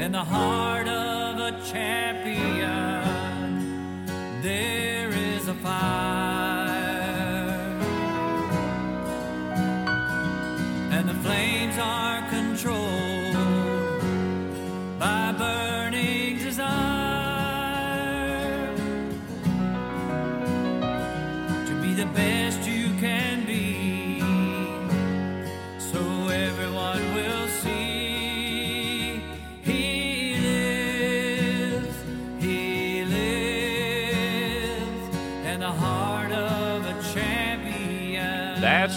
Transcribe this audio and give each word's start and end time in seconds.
in 0.00 0.12
the 0.12 0.24
heart 0.24 0.88
of 0.88 1.38
a 1.38 1.52
champion, 1.64 2.62
there 4.42 5.08
is 5.08 5.48
a 5.48 5.54
fire. 5.54 6.35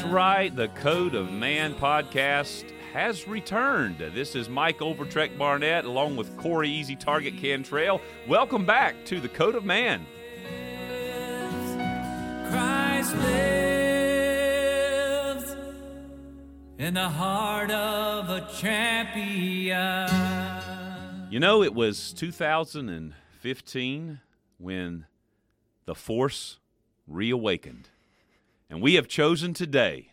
Right. 0.09 0.55
The 0.55 0.69
Code 0.69 1.13
of 1.13 1.31
Man 1.31 1.75
podcast 1.75 2.63
has 2.93 3.27
returned. 3.27 3.99
This 3.99 4.35
is 4.35 4.49
Mike 4.49 4.79
Overtrek 4.79 5.37
Barnett 5.37 5.85
along 5.85 6.15
with 6.15 6.35
Corey 6.37 6.69
Easy 6.69 6.95
Target 6.95 7.37
Cantrell. 7.37 8.01
Welcome 8.27 8.65
back 8.65 9.05
to 9.05 9.19
the 9.19 9.29
Code 9.29 9.53
of 9.53 9.63
Man. 9.65 10.07
Christ 12.49 13.15
lives 13.17 13.45
in 16.79 16.95
the 16.95 17.09
heart 17.09 17.69
of 17.69 18.29
a 18.29 18.49
champion. 18.51 20.09
You 21.31 21.39
know, 21.39 21.61
it 21.61 21.75
was 21.75 22.11
2015 22.13 24.19
when 24.57 25.05
the 25.85 25.93
Force 25.93 26.57
reawakened. 27.07 27.89
And 28.71 28.83
we 28.83 28.93
have 28.93 29.07
chosen 29.07 29.55
today, 29.55 30.11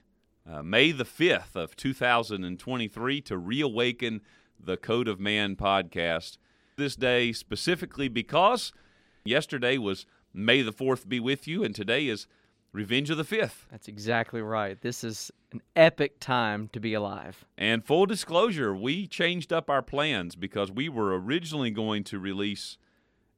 uh, 0.50 0.62
May 0.62 0.90
the 0.90 1.04
5th 1.04 1.54
of 1.54 1.76
2023, 1.76 3.20
to 3.20 3.36
reawaken 3.36 4.22
the 4.58 4.78
Code 4.78 5.08
of 5.08 5.20
Man 5.20 5.56
podcast. 5.56 6.38
This 6.78 6.96
day 6.96 7.32
specifically 7.32 8.08
because 8.08 8.72
yesterday 9.26 9.76
was 9.76 10.06
May 10.32 10.62
the 10.62 10.72
4th 10.72 11.06
be 11.06 11.20
with 11.20 11.46
you, 11.46 11.64
and 11.64 11.74
today 11.74 12.08
is 12.08 12.26
Revenge 12.72 13.10
of 13.10 13.18
the 13.18 13.24
5th. 13.24 13.66
That's 13.70 13.88
exactly 13.88 14.40
right. 14.40 14.80
This 14.80 15.04
is 15.04 15.30
an 15.52 15.60
epic 15.74 16.18
time 16.18 16.70
to 16.72 16.80
be 16.80 16.94
alive. 16.94 17.44
And 17.58 17.84
full 17.84 18.06
disclosure, 18.06 18.74
we 18.74 19.06
changed 19.06 19.52
up 19.52 19.68
our 19.68 19.82
plans 19.82 20.34
because 20.34 20.72
we 20.72 20.88
were 20.88 21.18
originally 21.20 21.70
going 21.70 22.04
to 22.04 22.18
release 22.18 22.78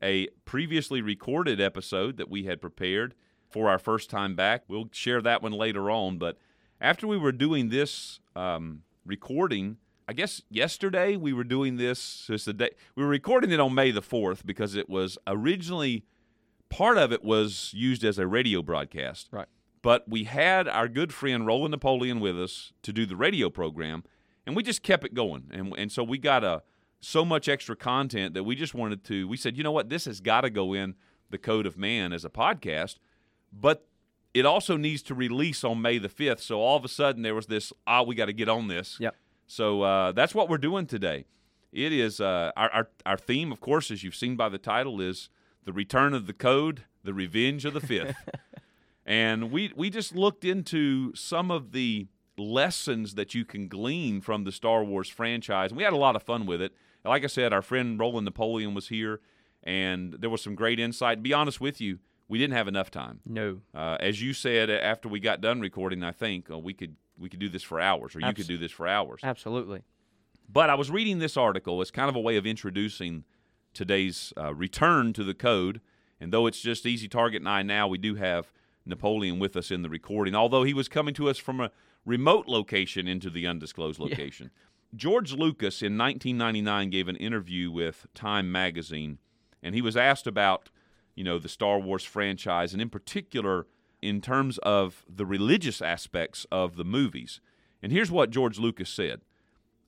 a 0.00 0.28
previously 0.44 1.02
recorded 1.02 1.60
episode 1.60 2.18
that 2.18 2.30
we 2.30 2.44
had 2.44 2.60
prepared 2.60 3.14
for 3.48 3.68
our 3.68 3.78
first 3.78 4.10
time 4.10 4.34
back. 4.34 4.64
We'll 4.68 4.88
share 4.92 5.20
that 5.22 5.42
one 5.42 5.52
later 5.52 5.90
on. 5.90 6.18
But 6.18 6.38
after 6.80 7.06
we 7.06 7.16
were 7.16 7.32
doing 7.32 7.68
this 7.68 8.20
um, 8.36 8.82
recording, 9.04 9.78
I 10.06 10.12
guess 10.12 10.42
yesterday 10.50 11.16
we 11.16 11.32
were 11.32 11.44
doing 11.44 11.76
this. 11.76 12.24
Just 12.26 12.46
the 12.46 12.52
day 12.52 12.70
we 12.94 13.02
were 13.02 13.08
recording 13.08 13.50
it 13.50 13.60
on 13.60 13.74
May 13.74 13.90
the 13.90 14.02
fourth 14.02 14.46
because 14.46 14.74
it 14.74 14.88
was 14.88 15.18
originally 15.26 16.04
part 16.68 16.98
of 16.98 17.12
it 17.12 17.24
was 17.24 17.72
used 17.74 18.04
as 18.04 18.18
a 18.18 18.26
radio 18.26 18.62
broadcast. 18.62 19.28
Right. 19.30 19.48
But 19.82 20.08
we 20.08 20.24
had 20.24 20.68
our 20.68 20.88
good 20.88 21.12
friend 21.12 21.46
Roland 21.46 21.70
Napoleon 21.70 22.20
with 22.20 22.40
us 22.40 22.72
to 22.82 22.92
do 22.92 23.06
the 23.06 23.16
radio 23.16 23.48
program, 23.48 24.04
and 24.46 24.56
we 24.56 24.62
just 24.62 24.82
kept 24.82 25.04
it 25.04 25.14
going. 25.14 25.50
And 25.52 25.74
and 25.78 25.92
so 25.92 26.02
we 26.02 26.18
got 26.18 26.42
a 26.42 26.62
so 27.00 27.24
much 27.24 27.48
extra 27.48 27.76
content 27.76 28.34
that 28.34 28.42
we 28.42 28.56
just 28.56 28.74
wanted 28.74 29.04
to. 29.04 29.28
We 29.28 29.36
said, 29.36 29.56
you 29.56 29.62
know 29.62 29.72
what, 29.72 29.88
this 29.88 30.06
has 30.06 30.20
got 30.20 30.40
to 30.40 30.50
go 30.50 30.72
in 30.72 30.94
the 31.30 31.38
Code 31.38 31.66
of 31.66 31.76
Man 31.76 32.12
as 32.12 32.24
a 32.24 32.30
podcast, 32.30 32.96
but 33.52 33.86
it 34.34 34.46
also 34.46 34.76
needs 34.76 35.02
to 35.02 35.14
release 35.14 35.64
on 35.64 35.82
May 35.82 35.98
the 35.98 36.08
fifth. 36.08 36.42
So 36.42 36.60
all 36.60 36.76
of 36.76 36.84
a 36.84 36.88
sudden 36.88 37.22
there 37.22 37.34
was 37.34 37.46
this, 37.46 37.72
ah, 37.86 38.02
we 38.02 38.14
got 38.14 38.26
to 38.26 38.32
get 38.32 38.48
on 38.48 38.68
this. 38.68 38.96
Yep. 39.00 39.16
So 39.46 39.82
uh, 39.82 40.12
that's 40.12 40.34
what 40.34 40.48
we're 40.48 40.58
doing 40.58 40.86
today. 40.86 41.24
It 41.72 41.92
is 41.92 42.20
uh, 42.20 42.52
our, 42.56 42.70
our 42.70 42.88
our 43.04 43.16
theme, 43.18 43.52
of 43.52 43.60
course, 43.60 43.90
as 43.90 44.02
you've 44.02 44.14
seen 44.14 44.36
by 44.36 44.48
the 44.48 44.58
title, 44.58 45.00
is 45.00 45.28
the 45.64 45.72
return 45.72 46.14
of 46.14 46.26
the 46.26 46.32
code, 46.32 46.84
the 47.04 47.12
revenge 47.12 47.64
of 47.64 47.74
the 47.74 47.80
fifth. 47.80 48.16
and 49.06 49.50
we 49.50 49.72
we 49.76 49.90
just 49.90 50.14
looked 50.14 50.44
into 50.44 51.14
some 51.14 51.50
of 51.50 51.72
the 51.72 52.06
lessons 52.38 53.16
that 53.16 53.34
you 53.34 53.44
can 53.44 53.68
glean 53.68 54.20
from 54.20 54.44
the 54.44 54.52
Star 54.52 54.82
Wars 54.82 55.08
franchise, 55.08 55.70
and 55.70 55.76
we 55.76 55.84
had 55.84 55.92
a 55.92 55.98
lot 55.98 56.16
of 56.16 56.22
fun 56.22 56.46
with 56.46 56.62
it. 56.62 56.72
Like 57.04 57.24
I 57.24 57.28
said, 57.28 57.52
our 57.52 57.62
friend 57.62 57.98
Roland 57.98 58.24
Napoleon 58.24 58.74
was 58.74 58.88
here, 58.88 59.20
and 59.62 60.14
there 60.14 60.30
was 60.30 60.42
some 60.42 60.54
great 60.54 60.80
insight. 60.80 61.18
To 61.18 61.22
be 61.22 61.34
honest 61.34 61.60
with 61.60 61.80
you, 61.80 61.98
we 62.28 62.38
didn't 62.38 62.54
have 62.54 62.68
enough 62.68 62.90
time. 62.90 63.20
No. 63.26 63.60
Uh, 63.74 63.96
as 64.00 64.22
you 64.22 64.32
said 64.32 64.70
after 64.70 65.08
we 65.08 65.20
got 65.20 65.40
done 65.40 65.60
recording, 65.60 66.02
I 66.02 66.12
think 66.12 66.50
uh, 66.50 66.58
we 66.58 66.74
could 66.74 66.96
we 67.18 67.28
could 67.28 67.40
do 67.40 67.48
this 67.48 67.62
for 67.62 67.80
hours, 67.80 68.14
or 68.14 68.20
you 68.20 68.32
could 68.32 68.46
do 68.46 68.58
this 68.58 68.70
for 68.70 68.86
hours. 68.86 69.20
Absolutely. 69.24 69.82
But 70.48 70.70
I 70.70 70.74
was 70.76 70.90
reading 70.90 71.18
this 71.18 71.36
article. 71.36 71.82
It's 71.82 71.90
kind 71.90 72.08
of 72.08 72.16
a 72.16 72.20
way 72.20 72.36
of 72.36 72.46
introducing 72.46 73.24
today's 73.74 74.32
uh, 74.36 74.54
return 74.54 75.12
to 75.14 75.24
the 75.24 75.34
code. 75.34 75.80
And 76.20 76.32
though 76.32 76.46
it's 76.46 76.60
just 76.60 76.86
Easy 76.86 77.08
Target 77.08 77.42
and 77.42 77.48
I 77.48 77.62
now, 77.62 77.86
we 77.86 77.98
do 77.98 78.14
have 78.14 78.52
Napoleon 78.86 79.38
with 79.38 79.56
us 79.56 79.70
in 79.70 79.82
the 79.82 79.88
recording, 79.88 80.34
although 80.34 80.64
he 80.64 80.74
was 80.74 80.88
coming 80.88 81.14
to 81.14 81.28
us 81.28 81.38
from 81.38 81.60
a 81.60 81.70
remote 82.04 82.46
location 82.48 83.06
into 83.06 83.30
the 83.30 83.46
undisclosed 83.46 84.00
location. 84.00 84.50
George 84.94 85.32
Lucas 85.32 85.82
in 85.82 85.98
1999 85.98 86.90
gave 86.90 87.08
an 87.08 87.16
interview 87.16 87.70
with 87.70 88.06
Time 88.14 88.50
magazine, 88.50 89.18
and 89.62 89.74
he 89.74 89.82
was 89.82 89.96
asked 89.96 90.26
about, 90.26 90.70
you 91.18 91.24
know, 91.24 91.40
the 91.40 91.48
Star 91.48 91.80
Wars 91.80 92.04
franchise, 92.04 92.72
and 92.72 92.80
in 92.80 92.88
particular, 92.88 93.66
in 94.00 94.20
terms 94.20 94.56
of 94.58 95.04
the 95.12 95.26
religious 95.26 95.82
aspects 95.82 96.46
of 96.52 96.76
the 96.76 96.84
movies. 96.84 97.40
And 97.82 97.90
here's 97.90 98.12
what 98.12 98.30
George 98.30 98.60
Lucas 98.60 98.88
said. 98.88 99.22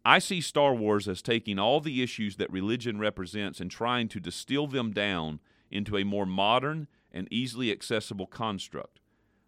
I 0.04 0.18
see 0.18 0.41
Star 0.41 0.74
Wars 0.74 1.06
as 1.06 1.22
taking 1.22 1.56
all 1.56 1.80
the 1.80 2.02
issues 2.02 2.34
that 2.36 2.50
religion 2.50 2.98
represents 2.98 3.60
and 3.60 3.70
trying 3.70 4.08
to 4.08 4.18
distill 4.18 4.66
them 4.66 4.91
down 4.91 5.38
into 5.70 5.96
a 5.96 6.02
more 6.02 6.26
modern 6.26 6.88
and 7.12 7.28
easily 7.30 7.70
accessible 7.70 8.26
construct. 8.26 8.98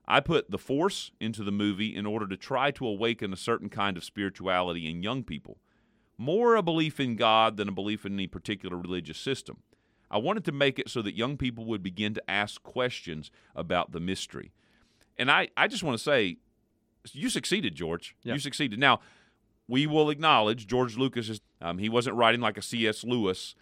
I 0.06 0.20
put 0.20 0.52
the 0.52 0.58
Force 0.58 1.10
into 1.18 1.42
the 1.42 1.50
movie 1.50 1.96
in 1.96 2.06
order 2.06 2.28
to 2.28 2.36
try 2.36 2.70
to 2.70 2.86
awaken 2.86 3.32
a 3.32 3.36
certain 3.36 3.68
kind 3.68 3.96
of 3.96 4.04
spirituality 4.04 4.88
in 4.88 5.02
young 5.02 5.24
people, 5.24 5.58
more 6.16 6.54
a 6.54 6.62
belief 6.62 7.00
in 7.00 7.16
God 7.16 7.56
than 7.56 7.66
a 7.66 7.72
belief 7.72 8.06
in 8.06 8.12
any 8.12 8.28
particular 8.28 8.76
religious 8.76 9.18
system. 9.18 9.64
I 10.12 10.18
wanted 10.18 10.44
to 10.44 10.52
make 10.52 10.78
it 10.78 10.88
so 10.88 11.02
that 11.02 11.16
young 11.16 11.36
people 11.36 11.64
would 11.66 11.82
begin 11.82 12.14
to 12.14 12.30
ask 12.30 12.62
questions 12.62 13.30
about 13.56 13.92
the 13.92 14.00
mystery. 14.00 14.52
And 15.16 15.30
I, 15.30 15.48
I 15.56 15.66
just 15.66 15.82
want 15.82 15.96
to 15.96 16.02
say, 16.02 16.36
you 17.12 17.28
succeeded, 17.28 17.74
George. 17.74 18.14
Yeah. 18.22 18.34
You 18.34 18.38
succeeded. 18.38 18.78
Now, 18.78 19.00
we 19.66 19.86
will 19.86 20.10
acknowledge 20.10 20.66
George 20.66 20.96
Lucas 20.96 21.28
is 21.28 21.40
um, 21.60 21.78
he 21.78 21.88
wasn't 21.88 22.16
writing 22.16 22.40
like 22.40 22.58
a 22.58 22.62
C.S. 22.62 23.04
Lewis, 23.04 23.54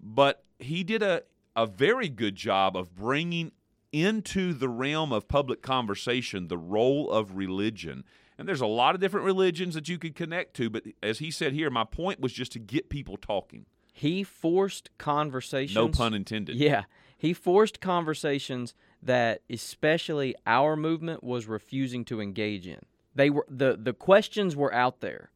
but 0.00 0.44
he 0.58 0.84
did 0.84 1.02
a 1.02 1.22
a 1.56 1.66
very 1.66 2.08
good 2.08 2.36
job 2.36 2.76
of 2.76 2.94
bringing 2.94 3.50
into 3.90 4.52
the 4.52 4.68
realm 4.68 5.10
of 5.10 5.26
public 5.26 5.62
conversation 5.62 6.48
the 6.48 6.58
role 6.58 7.10
of 7.10 7.34
religion. 7.34 8.04
And 8.38 8.46
there's 8.46 8.60
a 8.60 8.66
lot 8.66 8.94
of 8.94 9.00
different 9.00 9.24
religions 9.24 9.74
that 9.74 9.88
you 9.88 9.98
could 9.98 10.14
connect 10.14 10.54
to, 10.56 10.68
but 10.68 10.84
as 11.02 11.18
he 11.18 11.30
said 11.30 11.54
here, 11.54 11.70
my 11.70 11.84
point 11.84 12.20
was 12.20 12.34
just 12.34 12.52
to 12.52 12.58
get 12.58 12.90
people 12.90 13.16
talking. 13.16 13.64
He 13.96 14.24
forced 14.24 14.90
conversations. 14.98 15.74
No 15.74 15.88
pun 15.88 16.12
intended. 16.12 16.56
Yeah. 16.56 16.84
He 17.16 17.32
forced 17.32 17.80
conversations 17.80 18.74
that 19.02 19.40
especially 19.48 20.34
our 20.46 20.76
movement 20.76 21.24
was 21.24 21.46
refusing 21.46 22.04
to 22.04 22.20
engage 22.20 22.66
in. 22.66 22.80
They 23.14 23.30
were 23.30 23.46
the 23.48 23.74
the 23.80 23.94
questions 23.94 24.54
were 24.54 24.72
out 24.74 25.00
there. 25.00 25.30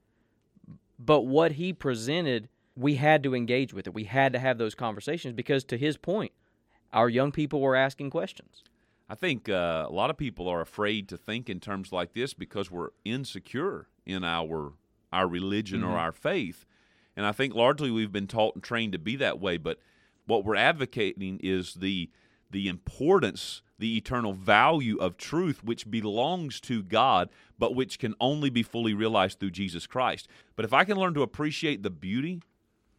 But 0.99 1.22
what 1.22 1.53
he 1.53 1.72
presented, 1.72 2.50
we 2.76 2.97
had 2.97 3.22
to 3.22 3.34
engage 3.34 3.72
with 3.72 3.87
it. 3.87 3.94
We 3.94 4.04
had 4.04 4.34
to 4.34 4.38
have 4.38 4.58
those 4.58 4.75
conversations 4.75 5.32
because 5.32 5.64
to 5.64 5.79
his 5.79 5.96
point, 5.96 6.32
our 6.93 7.08
young 7.08 7.32
people 7.32 7.62
were 7.62 7.75
asking 7.75 8.11
questions. 8.11 8.62
I 9.08 9.14
think 9.14 9.49
uh, 9.49 9.87
a 9.88 9.93
lot 9.93 10.11
of 10.11 10.19
people 10.19 10.49
are 10.49 10.61
afraid 10.61 11.08
to 11.08 11.17
think 11.17 11.49
in 11.49 11.61
terms 11.61 11.93
like 11.93 12.12
this 12.12 12.34
because 12.34 12.70
we're 12.70 12.90
insecure 13.06 13.88
in 14.05 14.23
our 14.23 14.75
our 15.14 15.26
religion 15.26 15.82
or 15.82 15.96
our 15.96 16.12
faith, 16.12 16.67
and 17.20 17.26
I 17.26 17.32
think 17.32 17.55
largely 17.55 17.90
we've 17.90 18.11
been 18.11 18.26
taught 18.26 18.55
and 18.55 18.64
trained 18.64 18.93
to 18.93 18.99
be 18.99 19.14
that 19.17 19.38
way. 19.38 19.58
But 19.58 19.78
what 20.25 20.43
we're 20.43 20.56
advocating 20.56 21.38
is 21.43 21.75
the 21.75 22.08
the 22.50 22.67
importance, 22.67 23.61
the 23.78 23.99
eternal 23.99 24.32
value 24.32 24.96
of 24.96 25.19
truth, 25.19 25.62
which 25.62 25.90
belongs 25.90 26.61
to 26.62 26.82
God, 26.82 27.28
but 27.58 27.75
which 27.75 27.99
can 27.99 28.14
only 28.22 28.49
be 28.49 28.62
fully 28.62 28.94
realized 28.94 29.38
through 29.38 29.50
Jesus 29.50 29.87
Christ. 29.87 30.28
But 30.56 30.64
if 30.64 30.72
I 30.72 30.84
can 30.84 30.96
learn 30.96 31.12
to 31.12 31.20
appreciate 31.20 31.82
the 31.82 31.90
beauty 31.90 32.40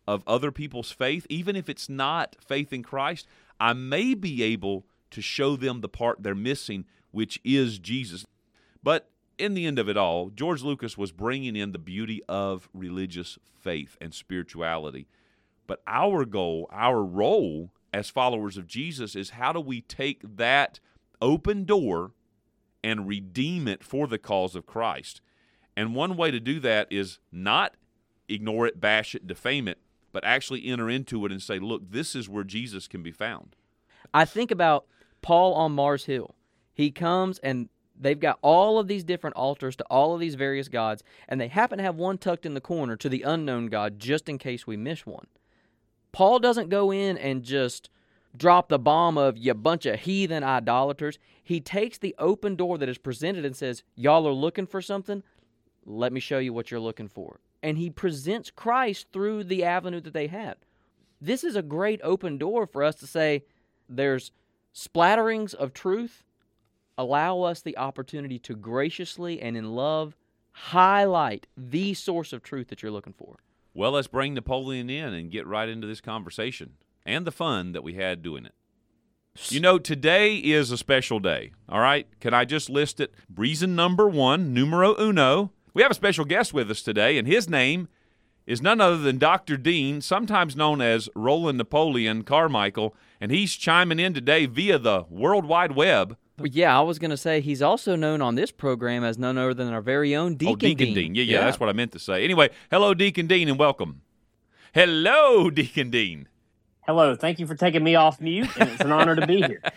of 0.07 0.21
other 0.27 0.51
people's 0.51 0.91
faith, 0.91 1.25
even 1.27 1.55
if 1.55 1.67
it's 1.67 1.89
not 1.89 2.35
faith 2.39 2.71
in 2.71 2.83
Christ, 2.83 3.27
I 3.59 3.73
may 3.73 4.13
be 4.13 4.43
able 4.43 4.85
to 5.09 5.21
show 5.21 5.55
them 5.55 5.81
the 5.81 5.89
part 5.89 6.21
they're 6.21 6.35
missing, 6.35 6.85
which 7.09 7.41
is 7.43 7.79
Jesus. 7.79 8.23
But 8.83 9.09
in 9.37 9.53
the 9.53 9.65
end 9.65 9.79
of 9.79 9.89
it 9.89 9.97
all, 9.97 10.29
George 10.29 10.63
Lucas 10.63 10.97
was 10.97 11.11
bringing 11.11 11.55
in 11.55 11.71
the 11.71 11.79
beauty 11.79 12.21
of 12.29 12.69
religious 12.73 13.37
faith 13.59 13.97
and 14.01 14.13
spirituality 14.13 15.07
But 15.71 15.81
our 15.87 16.25
goal, 16.25 16.67
our 16.69 17.01
role 17.01 17.71
as 17.93 18.09
followers 18.09 18.57
of 18.57 18.67
Jesus 18.67 19.15
is 19.15 19.29
how 19.31 19.53
do 19.53 19.61
we 19.61 19.79
take 19.79 20.21
that 20.35 20.81
open 21.21 21.63
door 21.63 22.11
and 22.83 23.07
redeem 23.07 23.69
it 23.69 23.81
for 23.81 24.05
the 24.05 24.17
cause 24.17 24.53
of 24.53 24.65
Christ? 24.65 25.21
And 25.77 25.95
one 25.95 26.17
way 26.17 26.29
to 26.29 26.41
do 26.41 26.59
that 26.59 26.87
is 26.91 27.19
not 27.31 27.75
ignore 28.27 28.67
it, 28.67 28.81
bash 28.81 29.15
it, 29.15 29.27
defame 29.27 29.67
it, 29.67 29.77
but 30.11 30.25
actually 30.25 30.65
enter 30.67 30.89
into 30.89 31.25
it 31.25 31.31
and 31.31 31.41
say, 31.41 31.57
look, 31.57 31.89
this 31.89 32.15
is 32.15 32.27
where 32.27 32.43
Jesus 32.43 32.87
can 32.89 33.01
be 33.01 33.11
found. 33.11 33.55
I 34.13 34.25
think 34.25 34.51
about 34.51 34.87
Paul 35.21 35.53
on 35.53 35.71
Mars 35.71 36.03
Hill. 36.03 36.35
He 36.73 36.91
comes 36.91 37.39
and 37.39 37.69
they've 38.01 38.19
got 38.19 38.39
all 38.41 38.79
of 38.79 38.87
these 38.87 39.03
different 39.03 39.35
altars 39.35 39.75
to 39.77 39.85
all 39.85 40.13
of 40.13 40.19
these 40.19 40.35
various 40.35 40.67
gods, 40.67 41.03
and 41.27 41.39
they 41.39 41.47
happen 41.47 41.77
to 41.77 41.83
have 41.83 41.95
one 41.95 42.17
tucked 42.17 42.45
in 42.45 42.53
the 42.53 42.61
corner 42.61 42.95
to 42.97 43.07
the 43.07 43.21
unknown 43.21 43.67
God 43.67 43.99
just 43.99 44.27
in 44.27 44.37
case 44.37 44.67
we 44.67 44.75
miss 44.75 45.05
one. 45.05 45.27
Paul 46.11 46.39
doesn't 46.39 46.69
go 46.69 46.91
in 46.91 47.17
and 47.17 47.43
just 47.43 47.89
drop 48.35 48.69
the 48.69 48.79
bomb 48.79 49.17
of 49.17 49.37
you 49.37 49.53
bunch 49.53 49.85
of 49.85 50.01
heathen 50.01 50.43
idolaters. 50.43 51.19
He 51.43 51.59
takes 51.59 51.97
the 51.97 52.15
open 52.17 52.55
door 52.55 52.77
that 52.77 52.89
is 52.89 52.97
presented 52.97 53.45
and 53.45 53.55
says, 53.55 53.83
Y'all 53.95 54.27
are 54.27 54.33
looking 54.33 54.67
for 54.67 54.81
something? 54.81 55.23
Let 55.85 56.13
me 56.13 56.19
show 56.19 56.39
you 56.39 56.53
what 56.53 56.71
you're 56.71 56.79
looking 56.79 57.07
for. 57.07 57.39
And 57.63 57.77
he 57.77 57.89
presents 57.89 58.51
Christ 58.51 59.07
through 59.13 59.45
the 59.45 59.63
avenue 59.63 60.01
that 60.01 60.13
they 60.13 60.27
had. 60.27 60.57
This 61.19 61.43
is 61.43 61.55
a 61.55 61.61
great 61.61 62.01
open 62.03 62.37
door 62.37 62.65
for 62.65 62.83
us 62.83 62.95
to 62.95 63.07
say, 63.07 63.43
there's 63.87 64.31
splatterings 64.73 65.53
of 65.53 65.73
truth. 65.73 66.23
Allow 66.97 67.41
us 67.41 67.61
the 67.61 67.77
opportunity 67.77 68.37
to 68.39 68.55
graciously 68.55 69.41
and 69.41 69.55
in 69.55 69.71
love 69.75 70.15
highlight 70.51 71.47
the 71.55 71.93
source 71.93 72.33
of 72.33 72.43
truth 72.43 72.67
that 72.67 72.81
you're 72.81 72.91
looking 72.91 73.13
for. 73.13 73.37
Well, 73.73 73.91
let's 73.91 74.07
bring 74.07 74.33
Napoleon 74.33 74.89
in 74.89 75.13
and 75.13 75.31
get 75.31 75.47
right 75.47 75.69
into 75.69 75.87
this 75.87 76.01
conversation 76.01 76.73
and 77.05 77.25
the 77.25 77.31
fun 77.31 77.71
that 77.71 77.83
we 77.83 77.93
had 77.93 78.21
doing 78.21 78.45
it. 78.45 78.53
You 79.47 79.61
know, 79.61 79.79
today 79.79 80.35
is 80.35 80.71
a 80.71 80.77
special 80.77 81.21
day, 81.21 81.53
all 81.69 81.79
right? 81.79 82.05
Can 82.19 82.33
I 82.33 82.43
just 82.43 82.69
list 82.69 82.99
it? 82.99 83.13
Reason 83.33 83.75
number 83.75 84.09
one, 84.09 84.53
numero 84.53 84.93
uno. 84.99 85.51
We 85.73 85.83
have 85.83 85.91
a 85.91 85.95
special 85.95 86.25
guest 86.25 86.53
with 86.53 86.69
us 86.69 86.81
today, 86.81 87.17
and 87.17 87.25
his 87.25 87.49
name 87.49 87.87
is 88.45 88.61
none 88.61 88.81
other 88.81 88.97
than 88.97 89.17
Dr. 89.17 89.55
Dean, 89.55 90.01
sometimes 90.01 90.57
known 90.57 90.81
as 90.81 91.07
Roland 91.15 91.57
Napoleon 91.57 92.23
Carmichael, 92.23 92.93
and 93.21 93.31
he's 93.31 93.55
chiming 93.55 93.99
in 93.99 94.13
today 94.13 94.47
via 94.47 94.77
the 94.77 95.05
World 95.09 95.45
Wide 95.45 95.77
Web. 95.77 96.17
Well, 96.41 96.51
yeah, 96.51 96.77
I 96.77 96.81
was 96.81 96.99
going 96.99 97.11
to 97.11 97.17
say 97.17 97.41
he's 97.41 97.61
also 97.61 97.95
known 97.95 98.21
on 98.21 98.35
this 98.35 98.51
program 98.51 99.03
as 99.03 99.17
none 99.17 99.37
other 99.37 99.53
than 99.53 99.71
our 99.73 99.81
very 99.81 100.15
own 100.15 100.35
Deacon, 100.35 100.57
Dean. 100.57 100.71
oh, 100.71 100.75
Deacon 100.75 100.93
Dean. 100.93 101.15
Yeah, 101.15 101.23
yeah, 101.23 101.41
that's 101.41 101.59
what 101.59 101.69
I 101.69 101.73
meant 101.73 101.91
to 101.93 101.99
say. 101.99 102.23
Anyway, 102.23 102.49
hello, 102.69 102.93
Deacon 102.93 103.27
Dean, 103.27 103.47
and 103.49 103.59
welcome. 103.59 104.01
Hello, 104.73 105.49
Deacon 105.51 105.89
Dean. 105.89 106.27
Hello, 106.87 107.15
thank 107.15 107.39
you 107.39 107.45
for 107.45 107.55
taking 107.55 107.83
me 107.83 107.95
off 107.95 108.19
mute, 108.19 108.49
and 108.59 108.69
it's 108.69 108.81
an 108.81 108.91
honor 108.91 109.15
to 109.15 109.25
be 109.27 109.37
here. 109.37 109.61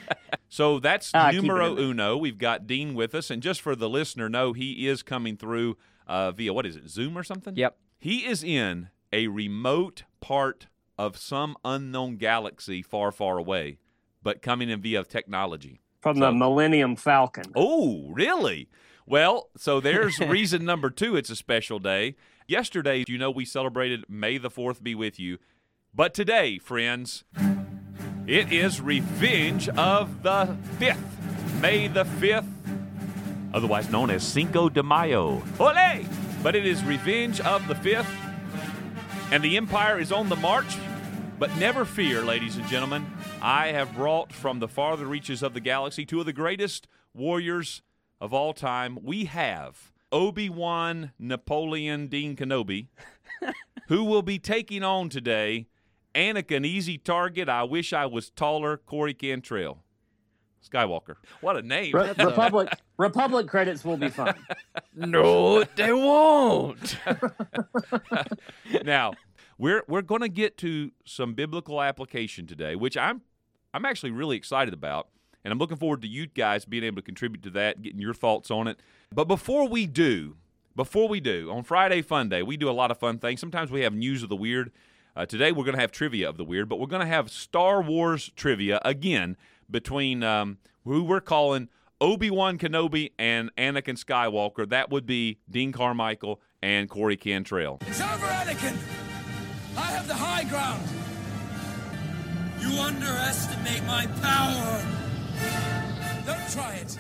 So 0.48 0.78
that's 0.78 1.12
uh, 1.12 1.32
numero 1.32 1.76
uno. 1.76 2.16
We've 2.16 2.38
got 2.38 2.64
Dean 2.68 2.94
with 2.94 3.12
us, 3.12 3.28
and 3.28 3.42
just 3.42 3.60
for 3.60 3.74
the 3.74 3.88
listener, 3.88 4.28
know 4.28 4.52
he 4.52 4.86
is 4.86 5.02
coming 5.02 5.36
through 5.36 5.76
uh, 6.06 6.30
via 6.30 6.52
what 6.52 6.64
is 6.64 6.76
it, 6.76 6.88
Zoom 6.88 7.18
or 7.18 7.24
something? 7.24 7.56
Yep. 7.56 7.76
He 7.98 8.24
is 8.24 8.44
in 8.44 8.88
a 9.12 9.26
remote 9.26 10.04
part 10.20 10.68
of 10.96 11.16
some 11.16 11.56
unknown 11.64 12.18
galaxy 12.18 12.82
far, 12.82 13.10
far 13.10 13.36
away, 13.36 13.78
but 14.22 14.42
coming 14.42 14.70
in 14.70 14.80
via 14.80 15.02
technology. 15.02 15.80
From 16.04 16.18
the 16.18 16.32
Millennium 16.32 16.96
Falcon. 16.96 17.46
Oh, 17.56 18.10
really? 18.10 18.68
Well, 19.06 19.48
so 19.56 19.80
there's 19.80 20.18
reason 20.20 20.62
number 20.62 20.90
two. 20.90 21.16
It's 21.16 21.30
a 21.30 21.34
special 21.34 21.78
day. 21.78 22.16
Yesterday, 22.46 23.04
you 23.08 23.16
know, 23.16 23.30
we 23.30 23.46
celebrated 23.46 24.04
May 24.06 24.36
the 24.36 24.50
4th 24.50 24.82
be 24.82 24.94
with 24.94 25.18
you. 25.18 25.38
But 25.94 26.12
today, 26.12 26.58
friends, 26.58 27.24
it 28.26 28.52
is 28.52 28.82
Revenge 28.82 29.70
of 29.70 30.22
the 30.22 30.54
5th. 30.78 31.62
May 31.62 31.88
the 31.88 32.04
5th, 32.04 32.52
otherwise 33.54 33.88
known 33.90 34.10
as 34.10 34.22
Cinco 34.22 34.68
de 34.68 34.82
Mayo. 34.82 35.42
Ole! 35.58 36.04
But 36.42 36.54
it 36.54 36.66
is 36.66 36.84
Revenge 36.84 37.40
of 37.40 37.66
the 37.66 37.74
5th, 37.76 38.14
and 39.32 39.42
the 39.42 39.56
Empire 39.56 39.98
is 39.98 40.12
on 40.12 40.28
the 40.28 40.36
march. 40.36 40.76
But 41.38 41.56
never 41.58 41.84
fear, 41.84 42.22
ladies 42.22 42.56
and 42.56 42.66
gentlemen, 42.68 43.06
I 43.42 43.68
have 43.68 43.94
brought 43.94 44.32
from 44.32 44.60
the 44.60 44.68
farther 44.68 45.06
reaches 45.06 45.42
of 45.42 45.52
the 45.52 45.60
galaxy 45.60 46.06
two 46.06 46.20
of 46.20 46.26
the 46.26 46.32
greatest 46.32 46.86
warriors 47.12 47.82
of 48.20 48.32
all 48.32 48.52
time. 48.52 48.98
We 49.02 49.24
have 49.24 49.92
Obi 50.12 50.48
Wan 50.48 51.12
Napoleon 51.18 52.06
Dean 52.06 52.36
Kenobi, 52.36 52.86
who 53.88 54.04
will 54.04 54.22
be 54.22 54.38
taking 54.38 54.82
on 54.82 55.08
today 55.08 55.66
Anakin, 56.14 56.64
easy 56.64 56.96
target. 56.96 57.48
I 57.48 57.64
wish 57.64 57.92
I 57.92 58.06
was 58.06 58.30
taller. 58.30 58.76
Corey 58.76 59.14
Cantrell. 59.14 59.82
Skywalker. 60.64 61.16
What 61.40 61.56
a 61.56 61.62
name. 61.62 61.92
Re- 61.94 62.14
Republic 62.18 62.68
Republic 62.96 63.48
credits 63.48 63.84
will 63.84 63.96
be 63.98 64.08
fine. 64.08 64.34
no, 64.94 65.64
they 65.64 65.92
won't. 65.92 66.96
now, 68.84 69.12
we're 69.58 69.82
we're 69.88 70.02
going 70.02 70.20
to 70.20 70.28
get 70.28 70.56
to 70.58 70.92
some 71.04 71.34
biblical 71.34 71.80
application 71.82 72.46
today, 72.46 72.74
which 72.74 72.96
I'm 72.96 73.22
I'm 73.72 73.84
actually 73.84 74.10
really 74.10 74.36
excited 74.36 74.74
about, 74.74 75.08
and 75.44 75.52
I'm 75.52 75.58
looking 75.58 75.76
forward 75.76 76.02
to 76.02 76.08
you 76.08 76.26
guys 76.26 76.64
being 76.64 76.84
able 76.84 76.96
to 76.96 77.02
contribute 77.02 77.42
to 77.44 77.50
that, 77.50 77.82
getting 77.82 78.00
your 78.00 78.14
thoughts 78.14 78.50
on 78.50 78.68
it. 78.68 78.78
But 79.12 79.26
before 79.26 79.68
we 79.68 79.86
do, 79.86 80.36
before 80.76 81.08
we 81.08 81.20
do, 81.20 81.50
on 81.50 81.62
Friday 81.62 82.02
Fun 82.02 82.28
Day, 82.28 82.42
we 82.42 82.56
do 82.56 82.68
a 82.68 82.72
lot 82.72 82.90
of 82.90 82.98
fun 82.98 83.18
things. 83.18 83.40
Sometimes 83.40 83.70
we 83.70 83.82
have 83.82 83.94
news 83.94 84.22
of 84.22 84.28
the 84.28 84.36
weird. 84.36 84.72
Uh, 85.16 85.24
today 85.24 85.52
we're 85.52 85.64
going 85.64 85.76
to 85.76 85.80
have 85.80 85.92
trivia 85.92 86.28
of 86.28 86.36
the 86.36 86.44
weird, 86.44 86.68
but 86.68 86.80
we're 86.80 86.88
going 86.88 87.00
to 87.00 87.06
have 87.06 87.30
Star 87.30 87.80
Wars 87.80 88.32
trivia 88.34 88.80
again 88.84 89.36
between 89.70 90.24
um, 90.24 90.58
who 90.84 91.04
we're 91.04 91.20
calling 91.20 91.68
Obi 92.00 92.30
Wan 92.30 92.58
Kenobi 92.58 93.12
and 93.18 93.54
Anakin 93.56 93.96
Skywalker. 93.96 94.68
That 94.68 94.90
would 94.90 95.06
be 95.06 95.38
Dean 95.48 95.70
Carmichael 95.70 96.40
and 96.62 96.88
Corey 96.88 97.16
Cantrell. 97.16 97.78
It's 97.82 98.00
over, 98.00 98.26
Anakin. 98.26 98.93
I 99.76 99.86
have 99.92 100.06
the 100.06 100.14
high 100.14 100.44
ground. 100.44 100.82
You 102.60 102.80
underestimate 102.80 103.84
my 103.84 104.06
power. 104.22 104.82
Don't 106.26 106.50
try 106.50 106.76
it. 106.76 106.98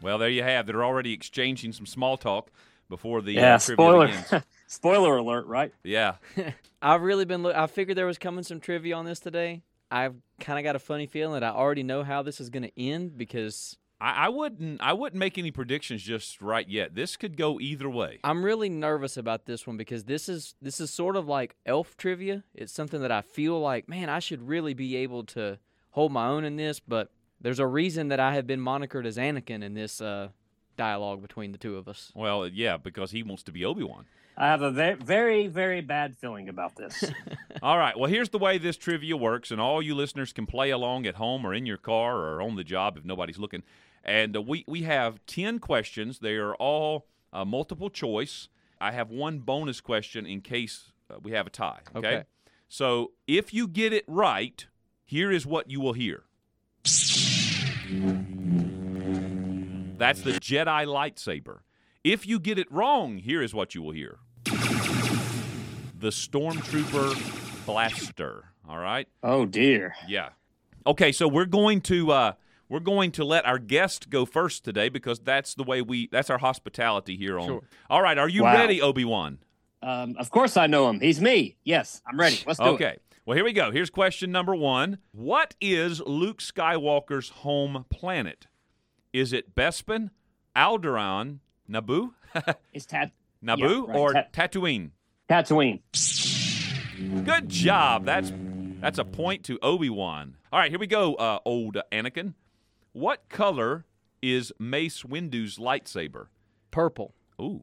Well, 0.00 0.18
there 0.18 0.28
you 0.28 0.42
have. 0.42 0.66
They're 0.66 0.84
already 0.84 1.12
exchanging 1.12 1.72
some 1.72 1.86
small 1.86 2.16
talk 2.16 2.50
before 2.88 3.20
the 3.20 3.32
yeah, 3.32 3.54
uh, 3.54 3.58
spoiler. 3.58 4.10
Spoiler 4.66 5.16
alert, 5.16 5.46
right? 5.46 5.72
Yeah. 5.82 6.16
I've 6.82 7.02
really 7.02 7.24
been. 7.24 7.42
Lo- 7.42 7.54
I 7.54 7.66
figured 7.66 7.96
there 7.96 8.06
was 8.06 8.18
coming 8.18 8.44
some 8.44 8.60
trivia 8.60 8.94
on 8.94 9.06
this 9.06 9.18
today. 9.18 9.62
I've 9.90 10.14
kind 10.40 10.58
of 10.58 10.64
got 10.64 10.76
a 10.76 10.78
funny 10.78 11.06
feeling 11.06 11.40
that 11.40 11.42
I 11.42 11.50
already 11.50 11.82
know 11.82 12.02
how 12.02 12.22
this 12.22 12.40
is 12.40 12.50
going 12.50 12.64
to 12.64 12.80
end 12.80 13.16
because 13.16 13.78
I, 14.00 14.26
I, 14.26 14.28
wouldn't. 14.28 14.80
I 14.80 14.92
wouldn't 14.92 15.18
make 15.18 15.38
any 15.38 15.50
predictions 15.50 16.02
just 16.02 16.40
right 16.40 16.68
yet. 16.68 16.94
This 16.94 17.16
could 17.16 17.36
go 17.36 17.58
either 17.58 17.90
way. 17.90 18.20
I'm 18.22 18.44
really 18.44 18.68
nervous 18.68 19.16
about 19.16 19.46
this 19.46 19.66
one 19.66 19.76
because 19.76 20.04
this 20.04 20.28
is 20.28 20.54
this 20.62 20.80
is 20.80 20.90
sort 20.90 21.16
of 21.16 21.26
like 21.26 21.56
elf 21.66 21.96
trivia. 21.96 22.44
It's 22.54 22.72
something 22.72 23.00
that 23.00 23.10
I 23.10 23.22
feel 23.22 23.60
like, 23.60 23.88
man, 23.88 24.08
I 24.08 24.20
should 24.20 24.46
really 24.46 24.74
be 24.74 24.96
able 24.96 25.24
to 25.24 25.58
hold 25.90 26.12
my 26.12 26.28
own 26.28 26.44
in 26.44 26.56
this. 26.56 26.80
But 26.80 27.10
there's 27.40 27.58
a 27.58 27.66
reason 27.66 28.08
that 28.08 28.20
I 28.20 28.34
have 28.34 28.46
been 28.46 28.60
monikered 28.60 29.06
as 29.06 29.16
Anakin 29.16 29.62
in 29.62 29.74
this 29.74 30.00
uh, 30.00 30.28
dialogue 30.76 31.20
between 31.20 31.52
the 31.52 31.58
two 31.58 31.76
of 31.76 31.88
us. 31.88 32.12
Well, 32.14 32.46
yeah, 32.46 32.76
because 32.76 33.10
he 33.10 33.22
wants 33.22 33.42
to 33.44 33.52
be 33.52 33.64
Obi 33.64 33.82
Wan. 33.82 34.06
I 34.40 34.46
have 34.46 34.62
a 34.62 34.70
very, 34.70 34.94
very, 34.94 35.46
very 35.48 35.80
bad 35.80 36.16
feeling 36.16 36.48
about 36.48 36.76
this. 36.76 37.04
all 37.62 37.76
right. 37.76 37.98
Well, 37.98 38.08
here's 38.08 38.28
the 38.28 38.38
way 38.38 38.56
this 38.56 38.76
trivia 38.76 39.16
works, 39.16 39.50
and 39.50 39.60
all 39.60 39.82
you 39.82 39.96
listeners 39.96 40.32
can 40.32 40.46
play 40.46 40.70
along 40.70 41.06
at 41.06 41.16
home 41.16 41.44
or 41.44 41.52
in 41.52 41.66
your 41.66 41.76
car 41.76 42.18
or 42.18 42.40
on 42.40 42.54
the 42.54 42.62
job 42.62 42.96
if 42.96 43.04
nobody's 43.04 43.38
looking. 43.38 43.64
And 44.08 44.34
uh, 44.34 44.40
we 44.40 44.64
we 44.66 44.82
have 44.82 45.20
ten 45.26 45.58
questions. 45.58 46.20
They 46.20 46.36
are 46.36 46.54
all 46.54 47.06
uh, 47.30 47.44
multiple 47.44 47.90
choice. 47.90 48.48
I 48.80 48.92
have 48.92 49.10
one 49.10 49.40
bonus 49.40 49.82
question 49.82 50.24
in 50.24 50.40
case 50.40 50.92
uh, 51.10 51.16
we 51.22 51.32
have 51.32 51.46
a 51.46 51.50
tie. 51.50 51.80
Okay? 51.94 52.08
okay. 52.08 52.24
So 52.68 53.12
if 53.26 53.52
you 53.52 53.68
get 53.68 53.92
it 53.92 54.04
right, 54.08 54.66
here 55.04 55.30
is 55.30 55.44
what 55.44 55.70
you 55.70 55.80
will 55.80 55.92
hear. 55.92 56.22
That's 59.98 60.22
the 60.22 60.32
Jedi 60.32 60.86
lightsaber. 60.86 61.58
If 62.02 62.26
you 62.26 62.38
get 62.40 62.58
it 62.58 62.72
wrong, 62.72 63.18
here 63.18 63.42
is 63.42 63.52
what 63.52 63.74
you 63.74 63.82
will 63.82 63.92
hear 63.92 64.20
the 64.44 66.08
Stormtrooper 66.08 67.66
Blaster. 67.66 68.44
All 68.66 68.78
right. 68.78 69.06
Oh 69.22 69.44
dear. 69.44 69.96
Yeah. 70.08 70.30
Okay, 70.86 71.12
so 71.12 71.28
we're 71.28 71.44
going 71.44 71.82
to 71.82 72.10
uh, 72.12 72.32
we're 72.68 72.80
going 72.80 73.12
to 73.12 73.24
let 73.24 73.46
our 73.46 73.58
guest 73.58 74.10
go 74.10 74.24
first 74.24 74.64
today 74.64 74.88
because 74.88 75.20
that's 75.20 75.54
the 75.54 75.64
way 75.64 75.82
we 75.82 76.08
that's 76.08 76.30
our 76.30 76.38
hospitality 76.38 77.16
here 77.16 77.38
on. 77.38 77.46
Sure. 77.46 77.62
All 77.88 78.02
right, 78.02 78.18
are 78.18 78.28
you 78.28 78.42
wow. 78.42 78.54
ready, 78.54 78.82
Obi 78.82 79.04
Wan? 79.04 79.38
Um, 79.82 80.16
of 80.18 80.30
course 80.30 80.56
I 80.56 80.66
know 80.66 80.88
him. 80.88 81.00
He's 81.00 81.20
me. 81.20 81.56
Yes, 81.64 82.02
I'm 82.06 82.18
ready. 82.18 82.42
Let's 82.46 82.58
do 82.58 82.66
okay. 82.66 82.84
it. 82.84 82.88
Okay. 82.88 82.98
Well, 83.26 83.36
here 83.36 83.44
we 83.44 83.52
go. 83.52 83.70
Here's 83.70 83.90
question 83.90 84.32
number 84.32 84.54
one. 84.54 84.98
What 85.12 85.54
is 85.60 86.00
Luke 86.00 86.38
Skywalker's 86.38 87.28
home 87.28 87.84
planet? 87.90 88.46
Is 89.12 89.32
it 89.32 89.54
Bespin, 89.54 90.10
Alderaan, 90.56 91.40
Naboo? 91.70 92.12
it's 92.72 92.86
Tat. 92.86 93.12
Naboo 93.44 93.86
yeah, 93.86 93.92
right. 93.92 93.96
or 93.96 94.12
Ta- 94.14 94.24
Tatooine? 94.32 94.90
Tatooine. 95.28 95.80
Good 97.24 97.48
job. 97.48 98.04
That's 98.04 98.32
that's 98.80 98.98
a 98.98 99.04
point 99.04 99.44
to 99.44 99.58
Obi 99.60 99.90
Wan. 99.90 100.36
All 100.52 100.58
right, 100.58 100.70
here 100.70 100.80
we 100.80 100.86
go. 100.86 101.14
Uh, 101.14 101.38
old 101.44 101.76
Anakin. 101.92 102.34
What 102.98 103.28
color 103.28 103.84
is 104.20 104.52
Mace 104.58 105.04
Windu's 105.04 105.56
lightsaber? 105.56 106.26
Purple. 106.72 107.14
Ooh. 107.40 107.62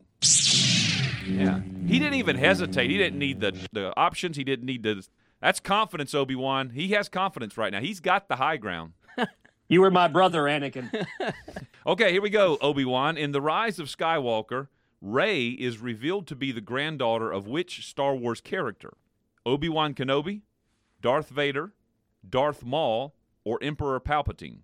Yeah. 1.27 1.59
He 1.85 1.99
didn't 1.99 2.13
even 2.13 2.37
hesitate. 2.37 2.89
He 2.89 2.97
didn't 2.97 3.19
need 3.19 3.41
the, 3.41 3.51
the 3.73 3.93
options. 3.97 4.37
He 4.37 4.45
didn't 4.45 4.65
need 4.65 4.83
the. 4.83 5.05
That's 5.41 5.59
confidence, 5.59 6.13
Obi 6.13 6.35
Wan. 6.35 6.69
He 6.69 6.87
has 6.91 7.09
confidence 7.09 7.57
right 7.57 7.73
now. 7.73 7.81
He's 7.81 7.99
got 7.99 8.29
the 8.29 8.37
high 8.37 8.55
ground. 8.57 8.93
You 9.67 9.81
were 9.81 9.89
my 9.89 10.07
brother, 10.07 10.43
Anakin. 10.43 11.07
Okay, 11.87 12.11
here 12.11 12.21
we 12.21 12.29
go, 12.29 12.59
Obi 12.61 12.85
Wan. 12.85 13.17
In 13.17 13.31
The 13.31 13.41
Rise 13.41 13.79
of 13.79 13.87
Skywalker, 13.87 14.67
Rey 15.01 15.47
is 15.47 15.79
revealed 15.79 16.27
to 16.27 16.35
be 16.35 16.51
the 16.51 16.61
granddaughter 16.61 17.31
of 17.31 17.47
which 17.47 17.87
Star 17.87 18.15
Wars 18.15 18.41
character? 18.41 18.93
Obi 19.43 19.67
Wan 19.67 19.95
Kenobi, 19.95 20.41
Darth 21.01 21.29
Vader, 21.29 21.73
Darth 22.27 22.63
Maul, 22.63 23.15
or 23.43 23.57
Emperor 23.59 23.99
Palpatine? 23.99 24.59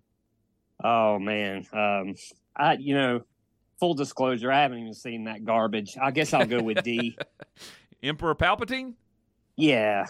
Oh 0.84 1.20
man, 1.20 1.66
um, 1.74 2.16
I 2.56 2.74
you 2.74 2.94
know, 2.96 3.22
full 3.80 3.94
disclosure, 3.94 4.52
I 4.52 4.62
haven't 4.62 4.80
even 4.80 4.94
seen 4.94 5.24
that 5.26 5.44
garbage. 5.46 5.98
I 6.02 6.12
guess 6.12 6.34
I'll 6.34 6.46
go 6.46 6.62
with 6.62 6.84
D. 6.84 7.18
Emperor 8.04 8.34
Palpatine? 8.36 8.94
Yeah, 9.58 10.06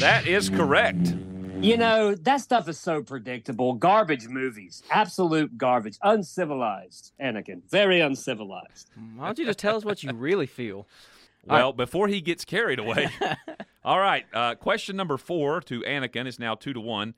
That 0.00 0.24
is 0.26 0.48
correct. 0.50 1.14
you 1.60 1.76
know 1.76 2.14
that 2.14 2.40
stuff 2.40 2.68
is 2.68 2.78
so 2.78 3.02
predictable. 3.02 3.72
Garbage 3.74 4.28
movies, 4.28 4.82
absolute 4.90 5.56
garbage, 5.58 5.98
uncivilized. 6.02 7.12
Anakin, 7.20 7.62
very 7.70 8.00
uncivilized. 8.00 8.90
Why 9.16 9.26
don't 9.26 9.38
you 9.38 9.46
just 9.46 9.58
tell 9.58 9.76
us 9.76 9.84
what 9.84 10.02
you 10.02 10.12
really 10.12 10.46
feel? 10.46 10.86
Well, 11.44 11.72
before 11.72 12.06
he 12.06 12.20
gets 12.20 12.44
carried 12.44 12.78
away. 12.78 13.08
All 13.84 13.98
right, 13.98 14.24
uh, 14.32 14.54
question 14.54 14.94
number 14.94 15.16
four 15.16 15.60
to 15.62 15.80
Anakin 15.80 16.28
is 16.28 16.38
now 16.38 16.54
two 16.54 16.72
to 16.72 16.78
one. 16.80 17.14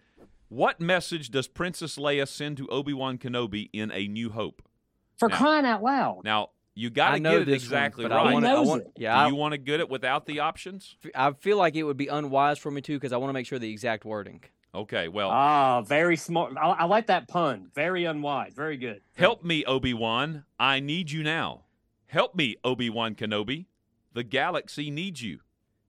What 0.49 0.81
message 0.81 1.31
does 1.31 1.49
Princess 1.49 1.97
Leia 1.97 2.29
send 2.29 2.57
to 2.59 2.69
Obi 2.69 2.93
Wan 2.93 3.19
Kenobi 3.19 3.71
in 3.73 3.91
A 3.93 4.07
New 4.07 4.31
Hope? 4.31 4.63
For 5.17 5.29
Now- 5.29 5.37
crying 5.37 5.65
out 5.67 5.83
loud! 5.83 6.23
Now, 6.25 6.51
you 6.75 6.91
got 6.91 7.13
to 7.13 7.21
get 7.21 7.43
it 7.43 7.49
exactly 7.49 8.05
one, 8.05 8.11
but 8.11 8.17
right. 8.17 8.27
I 8.29 8.33
want, 8.33 8.45
He 8.45 8.51
I 8.51 8.55
knows 8.55 8.67
want, 8.69 8.83
it. 8.83 8.93
yeah, 8.97 9.19
I, 9.19 9.25
Do 9.27 9.31
you 9.35 9.37
want 9.39 9.53
to 9.53 9.59
get 9.59 9.81
it 9.81 9.89
without 9.89 10.27
the 10.27 10.41
options? 10.41 10.97
I 11.15 11.33
feel 11.33 11.57
like 11.57 11.77
it 11.77 11.85
would 11.85 11.97
be 11.97 12.09
unwise 12.09 12.59
for 12.59 12.71
me 12.71 12.81
to 12.83 12.95
because 12.95 13.13
I 13.13 13.17
want 13.17 13.29
to 13.31 13.33
make 13.33 13.47
sure 13.47 13.59
the 13.59 13.71
exact 13.71 14.05
wording. 14.05 14.43
Okay, 14.75 15.07
well, 15.07 15.31
Ah, 15.31 15.83
very 15.83 16.17
smart. 16.17 16.55
I, 16.61 16.67
I 16.71 16.85
like 16.87 17.07
that 17.07 17.29
pun. 17.29 17.71
Very 17.75 18.05
unwise. 18.05 18.55
Very 18.55 18.77
good. 18.77 19.03
help 19.17 19.45
me, 19.45 19.65
Obi 19.65 19.95
Wan. 19.95 20.45
I 20.59 20.81
need 20.81 21.13
you 21.13 21.23
now. 21.23 21.63
Help 22.07 22.35
me, 22.35 22.57
Obi 22.65 22.91
Wan 22.91 23.15
Kenobi. 23.15 23.67
The 24.13 24.25
galaxy 24.25 24.91
needs 24.91 25.23
you. 25.23 25.41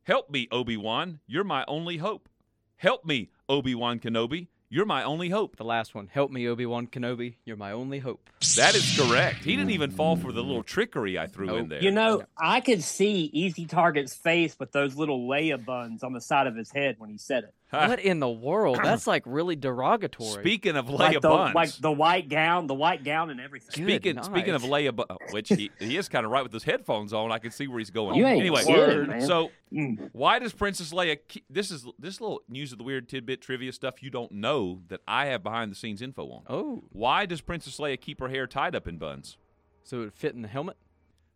Help 0.04 0.30
me, 0.30 0.48
Obi 0.52 0.78
Wan. 0.78 1.20
You're 1.26 1.44
my 1.44 1.66
only 1.68 1.98
hope. 1.98 2.30
Help 2.78 3.06
me, 3.06 3.30
Obi 3.48 3.74
Wan 3.74 4.00
Kenobi. 4.00 4.48
You're 4.70 4.86
my 4.86 5.04
only 5.04 5.30
hope. 5.30 5.56
The 5.56 5.64
last 5.64 5.96
one. 5.96 6.10
Help 6.12 6.32
me, 6.32 6.48
Obi 6.48 6.66
Wan 6.66 6.88
Kenobi. 6.88 7.36
You're 7.46 7.56
my 7.56 7.72
only 7.72 8.00
hope. 8.00 8.30
That 8.58 8.76
is 8.76 8.98
correct. 9.00 9.38
He 9.44 9.56
didn't 9.56 9.72
even 9.72 9.92
fall 9.92 10.18
for 10.18 10.32
the 10.32 10.44
little 10.44 10.64
trickery 10.64 11.18
I 11.18 11.28
threw 11.28 11.56
in 11.56 11.70
there. 11.70 11.82
You 11.82 11.92
know, 11.92 12.24
I 12.38 12.60
could 12.60 12.84
see 12.84 13.30
Easy 13.32 13.66
Target's 13.68 14.16
face 14.16 14.58
with 14.60 14.72
those 14.72 14.96
little 14.98 15.28
Leia 15.30 15.64
buns 15.64 16.04
on 16.04 16.14
the 16.14 16.20
side 16.20 16.48
of 16.48 16.56
his 16.56 16.72
head 16.72 16.96
when 16.98 17.10
he 17.10 17.18
said 17.18 17.46
it. 17.46 17.54
What 17.90 18.00
in 18.00 18.20
the 18.20 18.30
world? 18.30 18.80
That's 18.84 19.08
like 19.08 19.24
really 19.26 19.56
derogatory. 19.56 20.42
Speaking 20.42 20.76
of 20.76 20.88
Leia 20.88 21.00
like 21.00 21.22
the, 21.22 21.30
Buns, 21.30 21.56
like 21.56 21.72
the 21.78 21.92
white 21.92 22.30
gown, 22.30 22.68
the 22.68 22.74
white 22.74 23.04
gown 23.04 23.30
and 23.30 23.40
everything. 23.40 23.86
Good 23.86 23.92
speaking 24.02 24.24
speaking 24.24 24.54
of. 24.54 24.64
Leia, 24.64 24.96
Bu- 24.96 25.04
which 25.32 25.50
he, 25.50 25.72
he 25.80 25.98
is 25.98 26.10
kind 26.10 26.26
of 26.26 26.32
right 26.32 26.44
with 26.44 26.54
his 26.54 26.64
headphones 26.64 27.14
on. 27.14 27.32
I 27.32 27.40
can 27.40 27.52
see 27.52 27.68
where 27.68 27.80
he's 27.80 27.90
going. 27.92 28.16
You 28.16 28.26
ain't 28.26 28.40
anyway, 28.42 28.64
kidding, 28.64 29.08
man. 29.08 29.22
so 29.22 29.52
Mm. 29.74 30.10
why 30.14 30.40
does 30.40 30.54
Princess 30.54 30.94
Leia? 30.94 31.18
Keep, 31.28 31.46
this 31.50 31.72
is 31.72 31.86
this 32.00 32.22
little 32.22 32.42
news 32.48 32.72
of 32.72 32.78
the 32.78 32.84
weird 32.84 33.10
tidbit 33.10 33.42
trivia 33.42 33.74
stuff 33.74 34.02
you 34.04 34.10
don't 34.10 34.32
know 34.32 34.82
that 34.90 35.02
I 35.08 35.26
have 35.26 35.44
behind 35.44 35.72
the 35.72 35.76
scenes 35.76 36.02
info 36.02 36.24
on. 36.30 36.44
Oh, 36.48 36.84
Why 36.92 37.26
does 37.26 37.42
Princess 37.42 37.78
Leia 37.78 38.00
keep 38.00 38.20
her 38.20 38.30
hair 38.30 38.46
tied 38.48 38.76
up 38.76 38.88
in 38.88 38.98
buns 38.98 39.38
so 39.84 39.98
it 39.98 40.00
would 40.02 40.14
fit 40.14 40.34
in 40.36 40.42
the 40.44 40.48
helmet? 40.48 40.78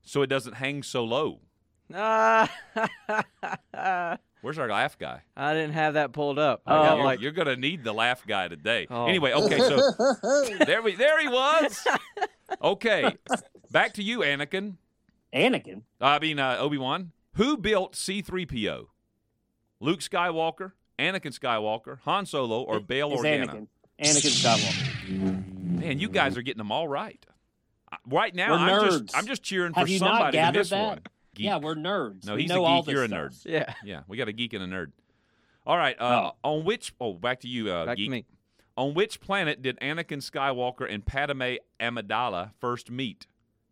so 0.04 0.22
it 0.22 0.28
doesn't 0.28 0.54
hang 0.54 0.84
so 0.84 1.04
low? 1.04 1.40
Ah, 1.94 2.50
Where's 4.42 4.58
our 4.58 4.70
laugh 4.70 4.98
guy? 4.98 5.22
I 5.36 5.54
didn't 5.54 5.74
have 5.74 5.96
that 5.96 6.14
pulled 6.14 6.40
up. 6.40 6.62
Oh, 6.66 6.96
you're, 6.96 7.04
like, 7.04 7.20
you're 7.20 7.32
gonna 7.34 7.58
need 7.58 7.84
the 7.84 7.94
laugh 7.94 8.26
guy 8.26 8.48
today. 8.48 8.88
Oh. 8.90 9.06
Anyway, 9.06 9.34
okay, 9.34 9.58
so 9.60 9.82
there 10.66 10.82
we 10.82 10.96
there 10.96 11.20
he 11.22 11.28
was. 11.28 11.86
Okay, 12.64 13.16
back 13.70 13.94
to 13.94 14.02
you, 14.04 14.20
Anakin. 14.22 14.78
Anakin. 15.32 15.84
I 16.02 16.18
mean 16.18 16.40
uh, 16.40 16.58
Obi 16.60 16.80
Wan. 16.80 17.12
Who 17.36 17.58
built 17.58 17.96
C 17.96 18.24
three 18.24 18.48
PO? 18.48 18.90
Luke 19.80 20.00
Skywalker, 20.00 20.72
Anakin 20.98 21.38
Skywalker, 21.38 22.00
Han 22.06 22.26
Solo, 22.26 22.62
or 22.64 22.80
Bail 22.80 23.12
It's 23.14 23.22
Organa? 23.22 23.46
Anakin. 23.46 23.68
Anakin 24.02 24.32
Skywalker. 25.12 25.80
Man, 25.80 26.00
you 26.00 26.10
guys 26.10 26.38
are 26.38 26.42
getting 26.42 26.58
them 26.58 26.72
all 26.72 26.88
right. 26.88 27.24
Right 28.08 28.34
now, 28.34 28.52
We're 28.54 28.58
I'm 28.58 28.70
nerds. 28.82 29.02
just 29.04 29.16
I'm 29.18 29.28
just 29.28 29.44
cheering 29.44 29.74
for 29.74 29.82
Have 29.82 29.90
you 29.90 30.00
not 30.00 30.08
somebody 30.34 30.38
to 30.40 30.52
miss 30.52 30.70
that? 30.72 30.88
one. 30.88 31.00
Geek. 31.40 31.46
Yeah, 31.46 31.58
we're 31.58 31.76
nerds. 31.76 32.26
No, 32.26 32.36
we 32.36 32.42
he's 32.44 32.50
know 32.50 32.64
a 32.66 32.68
all 32.68 32.82
geek. 32.82 32.86
this 32.88 32.94
You're 32.94 33.04
a 33.06 33.08
stuff. 33.08 33.20
nerd. 33.20 33.46
yeah. 33.46 33.74
Yeah, 33.84 34.02
we 34.08 34.18
got 34.18 34.28
a 34.28 34.34
geek 34.34 34.54
and 34.54 34.62
a 34.64 34.68
nerd. 34.68 34.92
All 35.66 35.78
right. 35.78 36.00
Uh, 36.00 36.32
On 36.44 36.64
which? 36.66 36.94
Oh, 37.00 37.14
back 37.14 37.40
to 37.42 37.48
you, 37.48 37.72
uh, 37.72 37.86
Back 37.86 37.98
geek. 37.98 38.08
to 38.08 38.12
me. 38.12 38.26
On 38.78 38.94
which 38.94 39.20
planet 39.20 39.62
did 39.62 39.78
Anakin 39.80 40.20
Skywalker 40.22 40.92
and 40.92 41.06
Padme 41.06 41.56
Amidala 41.80 42.52
first 42.60 42.90
meet? 42.92 43.26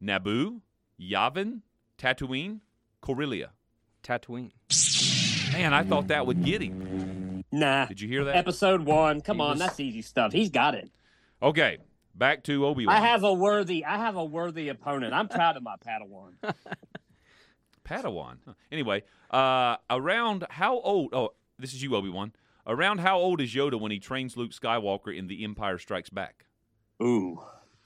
Naboo, 0.03 0.61
Yavin, 0.99 1.61
Tatooine, 1.97 2.59
Corellia. 3.01 3.51
Tatooine. 4.03 4.51
Man, 5.53 5.73
I 5.73 5.83
thought 5.83 6.07
that 6.07 6.25
would 6.27 6.43
get 6.43 6.61
him. 6.61 7.43
Nah. 7.51 7.85
Did 7.85 8.01
you 8.01 8.07
hear 8.07 8.25
that? 8.25 8.35
Episode 8.35 8.81
one. 8.81 9.21
Come 9.21 9.37
He 9.37 9.43
on, 9.43 9.49
was- 9.51 9.59
that's 9.59 9.79
easy 9.79 10.01
stuff. 10.01 10.31
He's 10.33 10.49
got 10.49 10.75
it. 10.75 10.91
Okay, 11.41 11.77
back 12.15 12.43
to 12.45 12.65
Obi 12.65 12.85
Wan. 12.85 12.95
I 12.95 12.99
have 12.99 13.23
a 13.23 13.33
worthy. 13.33 13.85
I 13.85 13.97
have 13.97 14.15
a 14.17 14.25
worthy 14.25 14.69
opponent. 14.69 15.13
I'm 15.13 15.27
proud 15.29 15.55
of 15.57 15.63
my 15.63 15.75
Padawan. 15.77 16.33
Padawan. 17.87 18.37
Huh. 18.45 18.53
Anyway, 18.71 19.03
uh, 19.31 19.77
around 19.89 20.45
how 20.49 20.79
old? 20.79 21.13
Oh, 21.13 21.29
this 21.57 21.73
is 21.73 21.81
you, 21.81 21.95
Obi 21.95 22.09
Wan. 22.09 22.33
Around 22.65 22.99
how 22.99 23.17
old 23.17 23.39
is 23.39 23.53
Yoda 23.53 23.79
when 23.79 23.91
he 23.91 23.99
trains 23.99 24.35
Luke 24.35 24.51
Skywalker 24.51 25.15
in 25.15 25.27
The 25.27 25.43
Empire 25.43 25.77
Strikes 25.77 26.09
Back? 26.09 26.45
Ooh. 27.01 27.41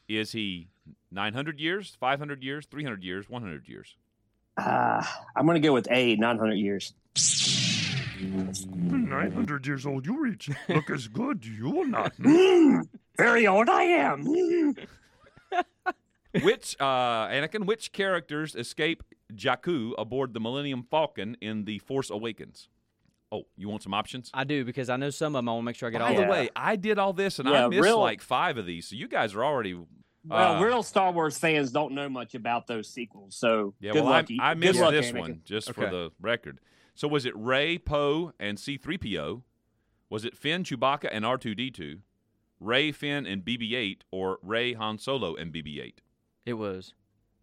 Is 0.08 0.32
he 0.32 0.70
900 1.12 1.60
years, 1.60 1.96
500 2.00 2.44
years, 2.44 2.66
300 2.66 3.04
years, 3.04 3.30
100 3.30 3.68
years? 3.70 3.96
Uh, 4.58 5.04
I'm 5.36 5.46
going 5.46 5.62
to 5.62 5.66
go 5.66 5.74
with 5.74 5.88
A, 5.92 6.16
900 6.16 6.54
years. 6.56 6.94
900 8.22 9.68
years 9.68 9.86
old, 9.86 10.06
you 10.06 10.20
reach. 10.22 10.50
Look 10.68 10.90
as 10.90 11.08
good. 11.08 11.46
You 11.46 11.70
will 11.70 11.86
not. 11.86 12.14
Very 13.18 13.48
old 13.48 13.70
I 13.70 13.84
am. 13.84 14.76
which 16.42 16.76
uh, 16.80 17.28
Anakin? 17.28 17.66
Which 17.66 17.92
characters 17.92 18.56
escape 18.56 19.04
Jakku 19.34 19.92
aboard 19.98 20.34
the 20.34 20.40
Millennium 20.40 20.84
Falcon 20.90 21.36
in 21.42 21.66
The 21.66 21.80
Force 21.80 22.10
Awakens? 22.10 22.70
Oh, 23.34 23.44
you 23.56 23.70
want 23.70 23.82
some 23.84 23.94
options? 23.94 24.30
I 24.34 24.44
do 24.44 24.66
because 24.66 24.90
I 24.90 24.98
know 24.98 25.10
some 25.10 25.36
of 25.36 25.40
them. 25.40 25.50
I 25.50 25.54
want 25.54 25.64
to 25.64 25.66
make 25.66 25.76
sure 25.78 25.88
I 25.88 25.92
get 25.92 26.00
By 26.00 26.10
all 26.16 26.22
the 26.22 26.28
way, 26.28 26.50
I 26.56 26.76
did 26.76 27.00
all 27.00 27.14
this 27.14 27.40
and 27.40 27.48
I 27.48 27.68
missed 27.70 27.82
real- 27.82 28.00
like 28.00 28.22
five 28.22 28.58
of 28.58 28.66
these, 28.66 28.88
so 28.88 28.96
you 28.96 29.08
guys 29.08 29.34
are 29.36 29.44
already. 29.44 29.74
Well, 30.24 30.58
Uh, 30.58 30.64
real 30.64 30.84
Star 30.84 31.12
Wars 31.12 31.38
fans 31.38 31.72
don't 31.72 31.94
know 31.94 32.08
much 32.10 32.36
about 32.36 32.68
those 32.68 32.88
sequels, 32.90 33.36
so 33.36 33.74
Yeah, 33.80 33.94
good 33.94 34.04
well, 34.04 34.12
luck. 34.12 34.28
I, 34.40 34.52
I 34.52 34.54
good 34.54 34.60
missed 34.60 34.80
luck, 34.82 34.92
this 34.92 35.12
Anakin. 35.12 35.20
one 35.20 35.42
just 35.46 35.74
for 35.74 35.90
the 35.90 36.12
record. 36.22 36.60
So 36.94 37.08
was 37.08 37.26
it 37.26 37.36
Rey, 37.36 37.78
Poe, 37.80 38.34
and 38.40 38.60
C-3PO? 38.60 39.42
Was 40.10 40.26
it 40.26 40.38
Finn, 40.38 40.64
Chewbacca, 40.64 41.08
and 41.12 41.24
R2D2? 41.26 42.00
Rey, 42.60 42.92
Finn, 42.92 43.26
and 43.26 43.44
BB-8, 43.44 44.02
or 44.12 44.38
Rey, 44.44 44.74
Han 44.74 45.00
Solo, 45.00 45.34
and 45.36 45.52
BB-8? 45.52 45.94
It 46.46 46.54
was 46.54 46.94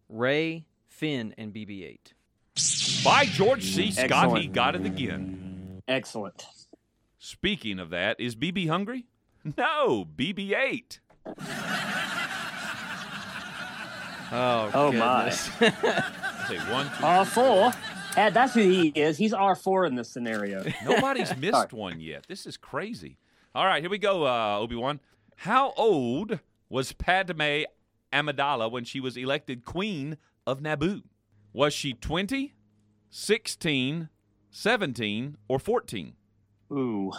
Rey, 0.09 0.65
Finn, 0.87 1.33
and 1.37 1.53
BB-8. 1.53 3.03
By 3.03 3.25
George 3.25 3.63
C. 3.63 3.91
Scott, 3.91 4.11
Excellent. 4.11 4.41
he 4.41 4.47
got 4.47 4.75
it 4.75 4.85
again. 4.85 5.81
Excellent. 5.87 6.45
Speaking 7.17 7.79
of 7.79 7.89
that, 7.91 8.19
is 8.19 8.35
BB 8.35 8.67
hungry? 8.69 9.05
No, 9.57 10.05
BB-8. 10.17 10.99
Oh, 14.31 14.69
Oh, 14.73 14.91
my. 14.91 15.19
goodness. 15.23 15.39
Say 16.49 16.57
one, 16.71 16.85
two. 16.87 17.03
R4. 17.03 17.75
Ed, 18.17 18.33
that's 18.33 18.53
who 18.53 18.61
he 18.61 18.89
is. 18.89 19.17
He's 19.17 19.33
R4 19.33 19.87
in 19.87 19.95
this 19.95 20.09
scenario. 20.09 20.63
Nobody's 20.83 21.35
missed 21.37 21.71
one 21.73 21.99
yet. 22.01 22.25
This 22.27 22.45
is 22.45 22.57
crazy. 22.57 23.17
All 23.55 23.65
right, 23.65 23.81
here 23.81 23.89
we 23.89 23.97
go, 23.97 24.25
uh, 24.27 24.57
Obi 24.59 24.75
Wan. 24.75 24.99
How 25.37 25.73
old 25.77 26.39
was 26.69 26.91
Padme 26.91 27.63
Amidala 28.11 28.71
when 28.71 28.83
she 28.83 28.99
was 28.99 29.17
elected 29.17 29.65
Queen 29.65 30.17
of 30.45 30.61
Naboo? 30.61 31.03
Was 31.53 31.73
she 31.73 31.93
20, 31.93 32.53
16, 33.09 34.09
17, 34.51 35.37
or 35.47 35.59
14? 35.59 36.13
Ooh. 36.71 37.11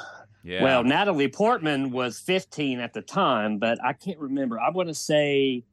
Yeah. 0.42 0.62
Well, 0.62 0.85
Natalie 0.85 1.28
Portman 1.28 1.90
was 1.90 2.18
15 2.18 2.80
at 2.80 2.94
the 2.94 3.02
time, 3.02 3.59
but 3.59 3.82
I 3.85 3.92
can't 3.92 4.18
remember. 4.18 4.59
I 4.59 4.70
want 4.70 4.88
to 4.88 4.94
say, 4.94 5.64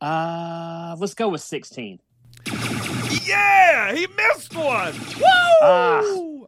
uh, 0.00 0.96
let's 0.98 1.14
go 1.14 1.28
with 1.28 1.40
16. 1.42 2.00
yeah, 3.26 3.94
he 3.94 4.06
missed 4.06 4.56
one. 4.56 4.94
Woo! 4.94 5.22
Ah. 5.62 6.02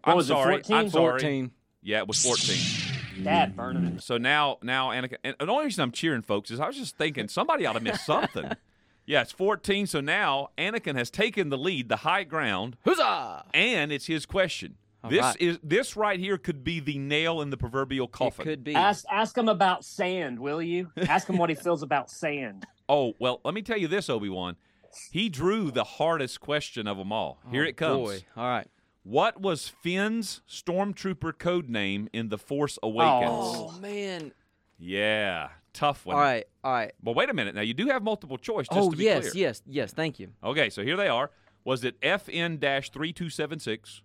I'm 0.05 0.17
was 0.17 0.27
it, 0.27 0.35
sorry. 0.35 0.55
14? 0.55 0.77
I'm 0.77 0.91
sorry. 0.91 1.21
14. 1.21 1.51
Yeah, 1.83 1.99
it 1.99 2.09
was 2.09 2.23
14. 2.23 2.94
Dad 3.23 3.55
burning 3.57 3.85
it. 3.85 4.03
So 4.03 4.17
now, 4.19 4.59
now 4.63 4.89
Anakin. 4.91 5.17
And 5.23 5.37
the 5.39 5.47
only 5.49 5.67
reason 5.67 5.83
I'm 5.83 5.93
cheering, 5.93 6.23
folks, 6.23 6.51
is 6.51 6.61
I 6.61 6.67
was 6.67 6.77
just 6.77 6.97
thinking 6.97 7.29
somebody 7.29 7.67
ought 7.67 7.75
to 7.75 7.81
miss 7.81 8.05
something. 8.05 8.53
yeah, 9.07 9.23
it's 9.23 9.33
14. 9.33 9.87
So 9.87 10.01
now 10.01 10.49
Anakin 10.59 10.97
has 10.97 11.11
taken 11.11 11.51
the 11.51 11.59
lead, 11.59 11.89
the 11.89 11.97
high 11.97 12.25
ground, 12.25 12.77
Huzzah! 12.85 13.45
and 13.55 13.93
it's 13.93 14.07
his 14.07 14.27
question. 14.27 14.77
All 15.03 15.11
this 15.11 15.21
right. 15.21 15.37
is 15.39 15.59
this 15.63 15.97
right 15.97 16.19
here 16.19 16.39
could 16.39 16.65
be 16.65 16.81
the 16.81 16.97
nail 16.97 17.43
in 17.43 17.51
the 17.51 17.59
proverbial 17.59 18.07
It 18.07 18.13
coffin. 18.13 18.45
could 18.47 18.65
be. 18.65 18.75
Ask 18.75 19.05
ask 19.11 19.37
him 19.37 19.49
about 19.51 19.85
sand, 19.85 20.39
will 20.39 20.63
you? 20.63 20.91
Ask 20.97 21.29
him 21.29 21.37
what 21.37 21.51
he 21.51 21.55
feels 21.57 21.83
about 21.83 22.11
sand. 22.11 22.67
Oh 22.87 23.15
well, 23.19 23.41
let 23.47 23.55
me 23.55 23.63
tell 23.63 23.79
you 23.79 23.89
this, 23.89 24.11
Obi 24.11 24.29
Wan. 24.29 24.57
He 25.11 25.31
drew 25.31 25.71
the 25.71 25.85
hardest 25.85 26.41
question 26.41 26.87
of 26.87 26.99
them 26.99 27.13
all. 27.13 27.39
Here 27.51 27.65
Oh, 27.65 27.69
it 27.69 27.77
comes. 27.79 27.97
Boy. 28.09 28.25
All 28.37 28.47
right. 28.47 28.67
What 29.05 29.39
was 29.39 29.69
Finn's 29.69 30.41
stormtrooper 30.49 31.39
code 31.39 31.69
name 31.69 32.09
in 32.15 32.31
The 32.31 32.39
Force 32.39 32.79
Awakens? 32.83 33.31
Oh, 33.31 33.73
oh 33.77 33.81
man. 33.81 34.33
Yeah, 34.79 35.51
tough 35.75 36.07
one. 36.07 36.17
All 36.17 36.23
right. 36.23 36.47
All 36.65 36.73
right. 36.73 36.93
Well, 37.03 37.15
wait 37.15 37.29
a 37.29 37.35
minute. 37.35 37.55
Now 37.55 37.61
you 37.61 37.75
do 37.75 37.87
have 37.89 38.03
multiple 38.03 38.39
choice. 38.39 38.67
Just 38.67 38.81
Oh, 38.81 38.91
to 38.91 38.97
be 38.97 39.05
yes, 39.05 39.31
clear. 39.31 39.45
yes, 39.49 39.63
yes. 39.67 39.93
Thank 39.93 40.19
you. 40.19 40.33
Okay, 40.43 40.71
so 40.71 40.83
here 40.83 40.97
they 40.97 41.09
are. 41.09 41.31
Was 41.65 41.85
it 41.85 42.01
FN 42.01 42.59
3276, 42.61 44.03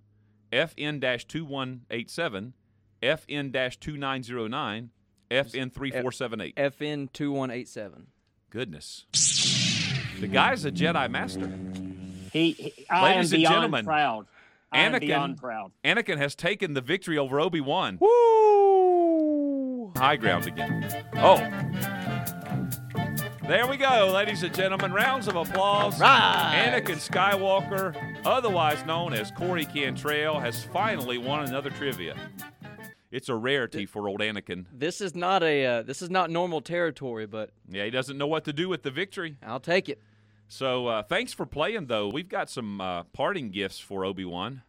FN 0.52 1.00
2187, 1.02 2.54
FN 3.02 3.80
2909, 3.80 4.90
FN 5.32 5.74
3478? 5.74 6.56
FN 6.56 7.12
2187. 7.14 8.08
Goodness. 8.50 9.06
The 10.20 10.28
guy's 10.28 10.66
a 10.66 10.72
Jedi 10.72 11.10
Master. 11.10 11.50
He, 12.34 12.52
he 12.52 12.86
I 12.90 13.16
Ladies 13.16 13.32
am 13.34 13.38
and 13.38 13.42
beyond 13.42 13.56
gentlemen, 13.56 13.86
proud. 13.86 14.28
I 14.72 14.80
am 14.82 14.94
Anakin- 14.94 15.00
beyond 15.02 15.38
proud. 15.38 15.72
Anakin 15.84 16.18
has 16.18 16.36
taken 16.36 16.74
the 16.74 16.82
victory 16.82 17.18
over 17.18 17.40
Obi 17.40 17.62
Wan. 17.62 17.98
Woo! 18.00 19.92
High 19.98 20.16
ground 20.18 20.46
again. 20.48 21.04
Oh. 21.16 21.38
There 23.48 23.66
we 23.66 23.78
go, 23.78 24.12
ladies 24.14 24.44
and 24.44 24.54
gentlemen. 24.54 24.94
Rounds 24.94 25.28
of 25.28 25.36
applause. 25.36 26.00
Right. 26.00 26.68
Anakin 26.72 26.98
Skywalker, 26.98 27.96
otherwise 28.24 28.86
known 28.86 29.14
as 29.14 29.32
Corey 29.32 29.66
Cantrell, 29.66 30.40
has 30.40 30.64
finally 30.66 31.18
won 31.18 31.48
another 31.48 31.72
trivia. 31.72 32.16
It's 33.12 33.28
a 33.28 33.34
rarity 33.34 33.88
for 33.88 34.08
old 34.08 34.20
Anakin. 34.20 34.66
This 34.72 35.02
is 35.02 35.16
not 35.16 35.42
a 35.42 35.66
uh, 35.66 35.82
this 35.82 36.04
is 36.04 36.12
not 36.12 36.30
normal 36.30 36.62
territory, 36.62 37.26
but 37.26 37.50
Yeah, 37.68 37.86
he 37.86 37.90
doesn't 37.90 38.20
know 38.20 38.28
what 38.28 38.44
to 38.46 38.54
do 38.54 38.70
with 38.70 38.84
the 38.84 38.92
victory. 38.92 39.38
I'll 39.42 39.60
take 39.60 39.90
it. 39.90 40.00
So 40.50 40.88
uh, 40.88 41.04
thanks 41.04 41.32
for 41.32 41.46
playing, 41.46 41.86
though. 41.86 42.10
We've 42.10 42.28
got 42.28 42.50
some 42.50 42.82
uh, 42.82 43.04
parting 43.14 43.52
gifts 43.52 43.80
for 43.80 44.04
Obi 44.04 44.26
Wan. 44.26 44.64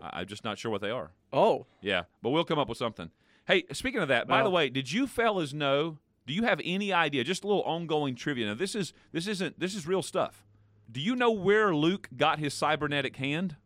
I- 0.00 0.20
I'm 0.20 0.26
just 0.26 0.44
not 0.44 0.58
sure 0.58 0.70
what 0.70 0.80
they 0.80 0.90
are. 0.90 1.12
Oh, 1.32 1.66
Yeah, 1.82 2.02
but 2.22 2.30
we'll 2.30 2.44
come 2.44 2.58
up 2.58 2.68
with 2.68 2.78
something. 2.78 3.10
Hey, 3.46 3.64
speaking 3.72 4.00
of 4.00 4.08
that, 4.08 4.26
by 4.26 4.42
the 4.42 4.48
way, 4.50 4.70
did 4.70 4.90
you 4.90 5.06
fellas 5.06 5.52
know? 5.52 5.98
Do 6.26 6.32
you 6.32 6.44
have 6.44 6.60
any 6.64 6.90
idea? 6.92 7.22
Just 7.24 7.44
a 7.44 7.46
little 7.46 7.62
ongoing 7.64 8.14
trivia. 8.14 8.46
Now, 8.46 8.54
this 8.54 8.74
is 8.74 8.94
this 9.12 9.26
isn't 9.26 9.60
this 9.60 9.74
is 9.74 9.86
real 9.86 10.00
stuff. 10.00 10.42
Do 10.90 11.00
you 11.00 11.14
know 11.14 11.30
where 11.30 11.74
Luke 11.74 12.08
got 12.16 12.38
his 12.38 12.54
cybernetic 12.54 13.16
hand? 13.16 13.56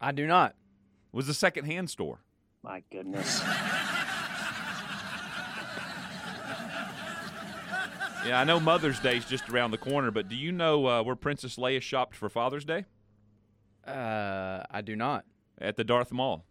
I 0.00 0.10
do 0.10 0.26
not. 0.26 0.50
It 1.12 1.16
was 1.16 1.28
a 1.28 1.34
second 1.34 1.66
hand 1.66 1.90
store. 1.90 2.18
My 2.64 2.82
goodness. 2.90 3.40
Yeah, 8.24 8.38
I 8.38 8.44
know 8.44 8.60
Mother's 8.60 9.00
Day 9.00 9.16
is 9.16 9.24
just 9.24 9.48
around 9.48 9.72
the 9.72 9.78
corner, 9.78 10.12
but 10.12 10.28
do 10.28 10.36
you 10.36 10.52
know 10.52 10.86
uh, 10.86 11.02
where 11.02 11.16
Princess 11.16 11.56
Leia 11.56 11.82
shopped 11.82 12.14
for 12.14 12.28
Father's 12.28 12.64
Day? 12.64 12.84
Uh, 13.84 14.62
I 14.70 14.80
do 14.80 14.94
not. 14.94 15.24
At 15.60 15.76
the 15.76 15.82
Darth 15.82 16.12
Mall. 16.12 16.44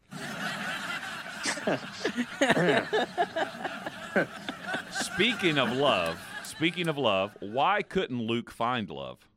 speaking 4.91 5.57
of 5.57 5.71
love, 5.71 6.19
speaking 6.43 6.89
of 6.89 6.97
love, 6.97 7.37
why 7.39 7.81
couldn't 7.81 8.21
Luke 8.21 8.51
find 8.51 8.89
love? 8.89 9.29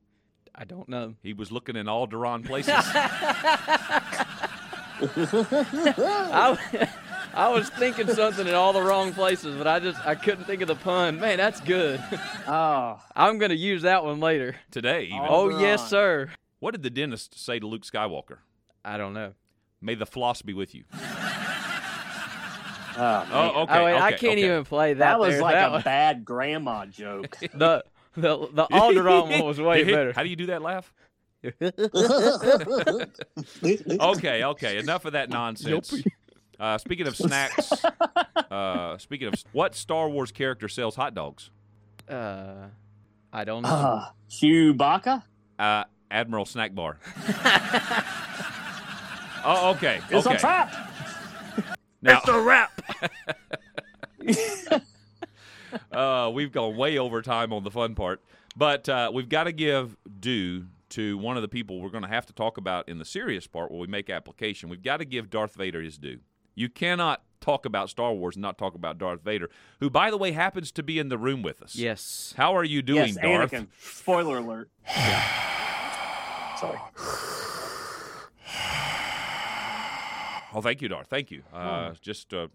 I 0.54 0.64
don't 0.64 0.88
know. 0.88 1.14
He 1.22 1.32
was 1.32 1.52
looking 1.52 1.76
in 1.76 1.86
Alderaan 1.86 2.44
places. 2.44 2.74
I, 5.96 6.88
I 7.36 7.48
was 7.48 7.68
thinking 7.70 8.08
something 8.08 8.46
in 8.46 8.54
all 8.54 8.72
the 8.72 8.80
wrong 8.82 9.12
places, 9.12 9.56
but 9.56 9.66
I 9.66 9.80
just 9.80 9.98
I 10.06 10.14
couldn't 10.14 10.44
think 10.44 10.62
of 10.62 10.68
the 10.68 10.76
pun. 10.76 11.18
Man, 11.20 11.36
that's 11.38 11.60
good. 11.60 12.02
Oh, 12.46 13.00
I'm 13.16 13.38
gonna 13.38 13.54
use 13.54 13.82
that 13.82 14.04
one 14.04 14.20
later. 14.20 14.56
Today, 14.70 15.04
even. 15.04 15.20
Oh 15.26 15.48
Right. 15.50 15.60
yes, 15.62 15.88
sir. 15.88 16.28
What 16.60 16.72
did 16.72 16.82
the 16.82 16.90
dentist 16.90 17.42
say 17.42 17.58
to 17.58 17.66
Luke 17.66 17.84
Skywalker? 17.84 18.38
I 18.84 18.96
don't 18.98 19.14
know. 19.14 19.32
May 19.80 19.94
the 19.94 20.04
floss 20.06 20.42
be 20.42 20.52
with 20.52 20.74
you. 20.74 20.84
oh. 20.92 20.94
Oh, 22.96 23.62
okay. 23.62 23.78
oh 23.78 23.84
wait, 23.86 23.94
I 23.96 24.10
can't 24.12 24.32
okay. 24.32 24.44
even 24.44 24.64
play 24.64 24.92
that. 24.94 24.98
that 24.98 25.18
was 25.18 25.34
there. 25.34 25.42
like 25.42 25.54
That 25.54 25.68
a 25.68 25.72
was- 25.72 25.84
bad 25.84 26.24
grandma 26.24 26.84
joke. 26.86 27.36
the 27.54 27.82
the 28.16 28.46
the 28.52 28.66
Alderaan 28.70 29.30
one 29.30 29.44
was 29.44 29.58
way 29.60 29.84
better. 29.84 30.12
How 30.12 30.22
do 30.22 30.28
you 30.28 30.36
do 30.36 30.46
that 30.46 30.60
laugh? 30.62 30.92
Okay, 34.00 34.44
okay. 34.44 34.78
Enough 34.78 35.04
of 35.06 35.12
that 35.12 35.30
nonsense. 35.30 35.94
Uh, 36.58 36.78
speaking 36.78 37.06
of 37.06 37.16
snacks, 37.18 37.72
uh, 38.50 38.98
speaking 38.98 39.28
of 39.28 39.34
what 39.52 39.74
Star 39.74 40.08
Wars 40.08 40.32
character 40.32 40.68
sells 40.68 40.96
hot 40.96 41.14
dogs? 41.14 41.50
Uh, 42.08 42.66
I 43.32 43.44
don't 43.44 43.62
know. 43.62 43.68
Uh, 43.68 44.06
Chewbacca? 44.30 45.22
Uh, 45.58 45.84
Admiral 46.10 46.44
Snack 46.44 46.74
Bar. 46.74 46.98
oh, 49.44 49.72
okay. 49.76 50.00
It's 50.10 50.26
okay. 50.26 50.36
a 50.36 50.38
trap. 50.38 50.72
Now, 52.02 52.18
It's 52.18 52.28
a 52.28 52.40
wrap. 52.40 52.82
uh, 55.92 56.30
we've 56.32 56.52
gone 56.52 56.76
way 56.76 56.98
over 56.98 57.22
time 57.22 57.52
on 57.52 57.64
the 57.64 57.70
fun 57.70 57.94
part, 57.94 58.22
but 58.56 58.88
uh, 58.88 59.10
we've 59.12 59.28
got 59.28 59.44
to 59.44 59.52
give 59.52 59.96
due 60.20 60.66
to 60.90 61.18
one 61.18 61.36
of 61.36 61.42
the 61.42 61.48
people 61.48 61.80
we're 61.80 61.88
going 61.90 62.04
to 62.04 62.08
have 62.08 62.26
to 62.26 62.32
talk 62.32 62.58
about 62.58 62.88
in 62.88 62.98
the 62.98 63.04
serious 63.04 63.46
part 63.46 63.70
where 63.70 63.80
we 63.80 63.86
make 63.86 64.10
application. 64.10 64.68
We've 64.68 64.82
got 64.82 64.98
to 64.98 65.04
give 65.04 65.30
Darth 65.30 65.54
Vader 65.54 65.80
his 65.82 65.98
due. 65.98 66.20
You 66.54 66.68
cannot 66.68 67.22
talk 67.40 67.66
about 67.66 67.90
Star 67.90 68.12
Wars 68.14 68.36
and 68.36 68.42
not 68.42 68.56
talk 68.58 68.74
about 68.74 68.96
Darth 68.98 69.22
Vader, 69.22 69.50
who, 69.80 69.90
by 69.90 70.10
the 70.10 70.16
way, 70.16 70.32
happens 70.32 70.72
to 70.72 70.82
be 70.82 70.98
in 70.98 71.08
the 71.08 71.18
room 71.18 71.42
with 71.42 71.60
us. 71.62 71.74
yes. 71.76 72.32
How 72.36 72.56
are 72.56 72.64
you 72.64 72.80
doing, 72.82 73.08
yes, 73.08 73.16
Darth? 73.16 73.50
Anakin. 73.52 73.66
Spoiler 73.80 74.38
alert. 74.38 74.70
Sorry. 76.58 76.78
Oh, 80.56 80.60
thank 80.62 80.80
you, 80.80 80.88
Darth. 80.88 81.08
Thank 81.08 81.30
you. 81.32 81.42
Uh, 81.52 81.94
Just, 82.00 82.32
uh, 82.32 82.46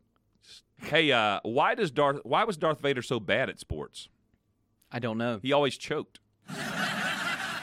s- 0.46 0.62
hey, 0.84 1.12
uh, 1.12 1.42
why 1.44 1.76
does 1.76 1.92
Darth? 1.92 2.22
Why 2.24 2.46
was 2.46 2.56
Darth 2.56 2.80
Vader 2.80 3.02
so 3.02 3.20
bad 3.20 3.50
at 3.50 3.60
sports? 3.60 4.08
I 4.92 5.00
don't 5.00 5.18
know. 5.18 5.40
He 5.42 5.52
always 5.52 5.78
choked. 5.78 6.20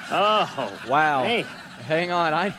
Oh, 0.08 0.80
Wow. 0.88 1.24
hey. 1.24 1.42
Hang 1.42 2.12
on. 2.12 2.32
I 2.32 2.54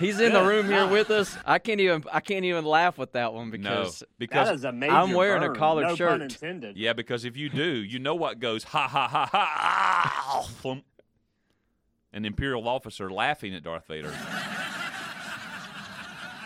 he's 0.00 0.18
in 0.18 0.32
the 0.32 0.42
room 0.42 0.66
here 0.66 0.80
ah. 0.80 0.90
with 0.90 1.10
us. 1.10 1.36
I 1.46 1.58
can't 1.58 1.80
even 1.80 2.04
I 2.12 2.20
can't 2.20 2.44
even 2.44 2.64
laugh 2.64 2.98
with 2.98 3.12
that 3.12 3.32
one 3.32 3.50
because 3.50 4.02
no, 4.02 4.06
because 4.18 4.48
That 4.48 4.54
is 4.56 4.64
a 4.64 4.72
major 4.72 4.92
I'm 4.92 5.12
wearing 5.12 5.42
a 5.42 5.54
collared 5.54 5.88
no 5.88 5.96
shirt. 5.96 6.10
Pun 6.10 6.22
intended. 6.22 6.76
Yeah, 6.76 6.92
because 6.94 7.24
if 7.24 7.36
you 7.36 7.48
do, 7.48 7.64
you 7.64 7.98
know 7.98 8.14
what 8.14 8.40
goes 8.40 8.64
ha 8.64 8.88
ha 8.88 9.06
ha 9.06 9.26
ha. 9.26 10.46
thump. 10.62 10.84
An 12.12 12.24
imperial 12.24 12.66
officer 12.66 13.08
laughing 13.08 13.54
at 13.54 13.62
Darth 13.62 13.86
Vader. 13.86 14.10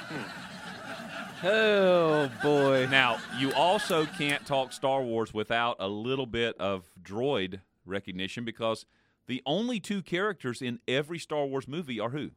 Hmm. 0.05 1.47
oh 1.47 2.31
boy. 2.43 2.87
Now, 2.91 3.19
you 3.39 3.51
also 3.55 4.05
can't 4.05 4.45
talk 4.45 4.75
Star 4.75 5.03
Wars 5.03 5.33
without 5.33 5.77
a 5.79 5.89
little 5.89 6.27
bit 6.27 6.55
of 6.59 6.91
droid 7.03 7.61
recognition 7.87 8.45
because 8.45 8.85
the 9.27 9.43
only 9.47 9.81
two 9.81 10.03
characters 10.03 10.61
in 10.61 10.81
every 10.87 11.19
Star 11.19 11.47
Wars 11.47 11.67
movie 11.67 11.99
are 11.99 12.11
who? 12.11 12.33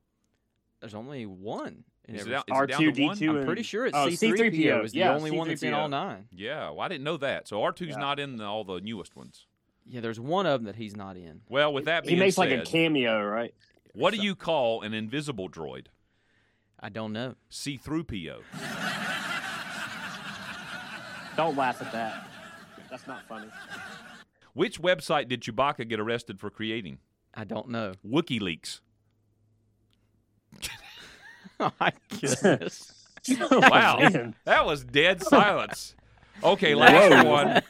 There's 0.80 0.94
only 0.96 1.26
one. 1.26 1.84
in 2.06 2.16
Is 2.16 2.22
it 2.22 2.32
every- 2.32 2.36
out- 2.36 2.46
is 2.48 2.62
it 2.64 2.68
down 2.68 2.94
to 2.94 3.06
one? 3.06 3.18
R2D2 3.18 3.40
I'm 3.40 3.46
pretty 3.46 3.64
sure 3.64 3.86
it's 3.86 3.98
oh, 3.98 4.08
C3PO 4.08 4.86
is 4.86 4.92
the 4.94 5.00
yeah, 5.00 5.14
only 5.14 5.32
one 5.32 5.48
that's 5.50 5.64
in 5.64 5.74
all 5.74 5.90
nine. 5.90 6.28
Yeah, 6.32 6.70
well, 6.70 6.82
I 6.82 6.88
didn't 6.88 7.04
know 7.04 7.18
that. 7.18 7.48
So 7.48 7.60
R2's 7.60 7.90
Yeah. 7.90 7.96
not 7.98 8.20
in 8.20 8.38
the, 8.38 8.46
all 8.46 8.64
the 8.64 8.80
newest 8.80 9.16
ones. 9.16 9.46
Yeah, 9.86 10.02
there's 10.02 10.20
one 10.20 10.46
of 10.46 10.62
them 10.62 10.66
that 10.66 10.76
he's 10.76 10.96
not 10.96 11.18
in. 11.18 11.42
Well, 11.50 11.74
with 11.74 11.86
that 11.86 12.04
He 12.04 12.10
being 12.12 12.20
makes 12.20 12.36
said, 12.36 12.50
like 12.50 12.60
a 12.60 12.64
cameo, 12.64 13.24
right? 13.26 13.54
what 13.94 14.14
do 14.14 14.20
you 14.22 14.36
call 14.36 14.82
an 14.84 14.94
invisible 14.94 15.50
droid? 15.50 15.88
I 16.80 16.90
don't 16.90 17.12
know. 17.14 17.36
See-through 17.50 18.04
PO. 18.04 18.42
Don't 21.36 21.56
laugh 21.56 21.82
at 21.82 21.92
that. 21.92 22.28
That's 22.90 23.06
not 23.08 23.28
funny. 23.28 23.48
Which 24.54 24.82
website 24.82 25.28
did 25.28 25.42
Chewbacca 25.42 25.88
get 25.88 26.00
arrested 26.00 26.40
for 26.40 26.50
creating? 26.50 26.98
I 27.34 27.44
don't 27.44 27.70
know. 27.70 27.94
WikiLeaks. 28.08 28.80
Oh 31.60 31.72
my 31.80 31.92
goodness. 32.20 32.94
Wow, 33.52 33.98
Man. 34.00 34.36
that 34.46 34.66
was 34.66 34.84
dead 34.84 35.22
silence. 35.24 35.96
Okay, 36.44 36.76
last 36.76 37.26
one. 37.26 37.62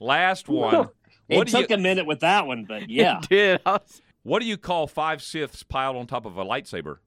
Last 0.00 0.48
one. 0.48 0.88
It 1.28 1.36
What 1.36 1.48
do 1.48 1.56
you 1.58 1.62
took 1.64 1.70
a 1.70 1.76
minute 1.76 2.06
with 2.06 2.20
that 2.20 2.46
one, 2.46 2.64
but 2.66 2.88
yeah. 2.88 3.18
It 3.18 3.28
did. 3.28 3.60
Was- 3.66 4.00
What 4.22 4.40
do 4.40 4.46
you 4.46 4.56
call 4.56 4.86
five 4.86 5.18
Siths 5.20 5.66
piled 5.68 5.96
on 5.96 6.06
top 6.06 6.24
of 6.24 6.38
a 6.38 6.44
lightsaber? 6.44 6.98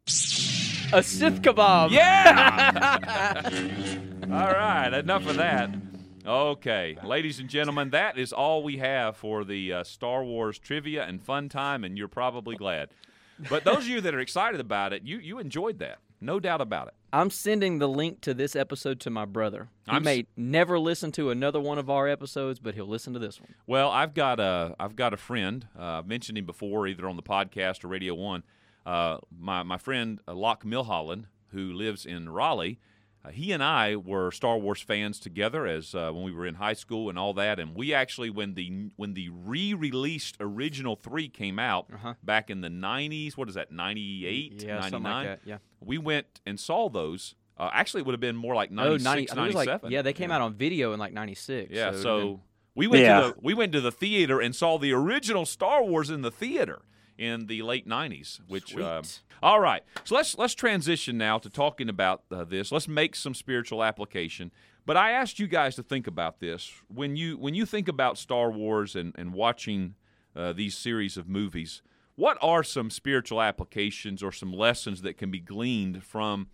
A 0.94 1.02
Sith 1.02 1.42
kebab. 1.42 1.92
Yeah. 1.92 3.42
all 4.24 4.52
right, 4.54 4.94
enough 4.94 5.26
of 5.28 5.38
that. 5.38 5.70
Okay, 6.26 6.98
ladies 7.04 7.40
and 7.40 7.50
gentlemen, 7.50 7.92
that 7.92 8.18
is 8.18 8.34
all 8.34 8.62
we 8.64 8.78
have 8.78 9.16
for 9.16 9.44
the 9.46 9.72
uh, 9.74 9.84
Star 9.84 10.24
Wars 10.24 10.60
trivia 10.60 11.06
and 11.06 11.22
fun 11.22 11.50
time, 11.50 11.84
and 11.84 11.98
you're 11.98 12.08
probably 12.08 12.56
glad. 12.56 12.90
But 13.50 13.64
those 13.64 13.80
of 13.80 13.88
you 13.88 14.02
that 14.02 14.14
are 14.16 14.20
excited 14.20 14.60
about 14.60 14.92
it, 14.94 15.04
you 15.04 15.18
you 15.20 15.40
enjoyed 15.40 15.80
that, 15.80 16.00
no 16.22 16.40
doubt 16.40 16.62
about 16.62 16.88
it. 16.88 16.94
I'm 17.14 17.30
sending 17.30 17.80
the 17.80 17.88
link 17.88 18.20
to 18.22 18.34
this 18.34 18.56
episode 18.56 19.00
to 19.02 19.10
my 19.10 19.24
brother. 19.26 19.70
He 19.90 19.96
s- 19.96 20.04
may 20.04 20.26
never 20.36 20.78
listen 20.78 21.12
to 21.14 21.30
another 21.30 21.62
one 21.62 21.78
of 21.78 21.90
our 21.90 22.08
episodes, 22.08 22.60
but 22.60 22.76
he'll 22.76 22.88
listen 22.88 23.14
to 23.14 23.20
this 23.20 23.40
one. 23.40 23.56
Well, 23.68 23.90
I've 23.90 24.14
got 24.14 24.40
a 24.40 24.76
I've 24.80 24.96
got 24.96 25.14
a 25.14 25.18
friend. 25.18 25.68
Uh, 25.78 26.00
I've 26.00 26.08
mentioned 26.08 26.38
him 26.38 26.46
before, 26.46 26.88
either 26.88 27.08
on 27.08 27.16
the 27.16 27.24
podcast 27.24 27.84
or 27.86 27.88
Radio 27.88 28.14
One. 28.16 28.44
Uh, 28.86 29.18
my 29.38 29.64
my 29.64 29.78
friend 29.78 30.20
uh, 30.28 30.34
Locke 30.34 30.64
Milholland, 30.66 31.26
who 31.52 31.72
lives 31.74 32.06
in 32.06 32.30
Raleigh. 32.30 32.80
Uh, 33.26 33.32
he 33.32 33.52
and 33.52 33.64
I 33.64 33.96
were 33.96 34.30
Star 34.32 34.58
Wars 34.58 34.82
fans 34.82 35.20
together 35.20 35.66
as 35.66 35.96
uh, 35.96 36.12
when 36.12 36.24
we 36.24 36.32
were 36.32 36.46
in 36.46 36.56
high 36.56 36.74
school 36.74 37.10
and 37.10 37.18
all 37.18 37.34
that. 37.34 37.60
And 37.60 37.74
we 37.76 37.94
actually, 37.94 38.30
when 38.30 38.54
the 38.54 38.90
when 38.98 39.14
the 39.14 39.30
re-released 39.30 40.38
original 40.40 40.96
three 40.96 41.28
came 41.30 41.58
out 41.60 41.88
Uh-huh. 41.94 42.14
back 42.24 42.50
in 42.50 42.62
the 42.62 42.70
'90s, 42.70 43.34
what 43.38 43.50
is 43.50 43.56
that? 43.56 43.72
'98, 43.72 44.64
Yeah, 44.64 44.82
something 44.82 44.92
like 44.92 45.02
'99. 45.04 45.26
that. 45.26 45.40
Yeah. 45.46 45.58
We 45.80 45.98
went 45.98 46.42
and 46.46 46.60
saw 46.60 46.90
those. 46.90 47.36
Uh, 47.58 47.70
actually, 47.74 48.02
it 48.02 48.06
would 48.06 48.14
have 48.14 48.20
been 48.20 48.36
more 48.36 48.54
like 48.54 48.70
Oh, 48.72 48.98
90, 48.98 49.08
I 49.08 49.16
think 49.16 49.30
it 49.32 49.56
was 49.56 49.56
like, 49.56 49.82
yeah, 49.90 50.02
they 50.02 50.12
came 50.14 50.30
out 50.30 50.42
on 50.42 50.56
video 50.56 50.92
in 50.92 51.00
like 51.00 51.14
96. 51.14 51.72
Yeah, 51.72 51.92
so, 51.92 51.98
so 52.02 52.20
been- 52.20 52.40
we 52.76 52.88
went 52.88 53.04
Yeah. 53.04 53.22
to 53.22 53.28
the 53.30 53.36
we 53.42 53.54
went 53.54 53.72
to 53.72 53.82
the 53.82 53.92
theater 53.94 54.42
and 54.42 54.54
saw 54.54 54.78
the 54.78 54.92
original 54.92 55.46
Star 55.46 55.82
Wars 55.84 56.10
in 56.10 56.22
the 56.22 56.32
theater 56.32 56.82
in 57.18 57.48
the 57.48 57.62
late 57.62 57.88
'90s. 57.88 58.40
Which, 58.48 58.76
um, 58.78 59.04
all 59.42 59.60
right, 59.60 59.84
so 60.04 60.16
let's 60.16 60.38
let's 60.38 60.54
transition 60.54 61.18
now 61.18 61.38
to 61.40 61.50
talking 61.50 61.90
about 61.90 62.24
uh, 62.32 62.44
this. 62.44 62.72
Let's 62.72 62.88
make 62.88 63.16
some 63.16 63.34
spiritual 63.34 63.84
application. 63.84 64.52
But 64.86 64.98
I 64.98 65.12
asked 65.12 65.40
you 65.40 65.48
guys 65.48 65.76
to 65.76 65.84
think 65.84 66.06
about 66.08 66.40
this 66.40 66.72
when 66.88 67.16
you 67.16 67.38
when 67.38 67.56
you 67.56 67.66
think 67.66 67.88
about 67.88 68.18
Star 68.18 68.52
Wars 68.52 68.96
and 68.96 69.14
and 69.18 69.34
watching 69.34 69.96
uh, 70.36 70.54
these 70.54 70.78
series 70.78 71.18
of 71.18 71.28
movies. 71.28 71.82
What 72.18 72.38
are 72.42 72.64
some 72.64 72.90
spiritual 72.90 73.42
applications 73.42 74.24
or 74.24 74.32
some 74.32 74.54
lessons 74.54 75.02
that 75.02 75.18
can 75.18 75.32
be 75.32 75.40
gleaned 75.40 76.02
from 76.02 76.48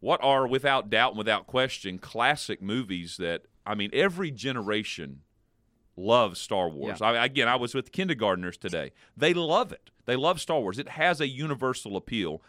what 0.00 0.22
are, 0.22 0.46
without 0.46 0.90
doubt 0.90 1.12
and 1.12 1.18
without 1.18 1.46
question, 1.46 1.98
classic 1.98 2.62
movies 2.62 3.16
that, 3.16 3.42
I 3.66 3.74
mean, 3.74 3.90
every 3.92 4.30
generation 4.30 5.22
loves 5.96 6.40
Star 6.40 6.68
Wars. 6.68 7.02
I, 7.02 7.24
again, 7.24 7.48
I 7.48 7.56
was 7.56 7.74
with 7.74 7.90
kindergartners 7.90 8.56
today. 8.56 8.92
They 9.16 9.34
love 9.34 9.72
it. 9.72 9.90
They 10.08 10.16
love 10.16 10.40
Star 10.40 10.58
Wars. 10.58 10.78
It 10.78 10.88
has 10.88 11.20
a 11.20 11.28
universal 11.28 11.94
appeal. 11.94 12.42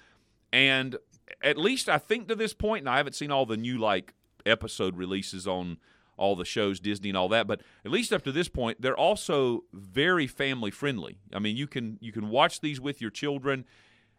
And 0.53 0.95
at 1.43 1.57
least 1.57 1.89
I 1.89 1.97
think 1.97 2.29
to 2.29 2.35
this 2.35 2.53
point, 2.53 2.83
and 2.83 2.89
I 2.89 2.95
haven't 2.95 3.15
seen 3.15 3.31
all 3.31 3.45
the 3.45 3.57
new, 3.57 3.77
like, 3.77 4.13
episode 4.45 4.95
releases 4.95 5.45
on 5.45 5.77
all 6.15 6.37
the 6.37 6.45
shows, 6.45 6.79
Disney 6.79 7.09
and 7.09 7.17
all 7.17 7.27
that, 7.27 7.47
but 7.47 7.61
at 7.83 7.91
least 7.91 8.13
up 8.13 8.23
to 8.23 8.31
this 8.31 8.47
point, 8.47 8.81
they're 8.81 8.97
also 8.97 9.65
very 9.73 10.25
family 10.25 10.71
friendly. 10.71 11.17
I 11.33 11.39
mean, 11.39 11.57
you 11.57 11.67
can 11.67 11.97
you 11.99 12.13
can 12.13 12.29
watch 12.29 12.61
these 12.61 12.79
with 12.79 13.01
your 13.01 13.11
children. 13.11 13.65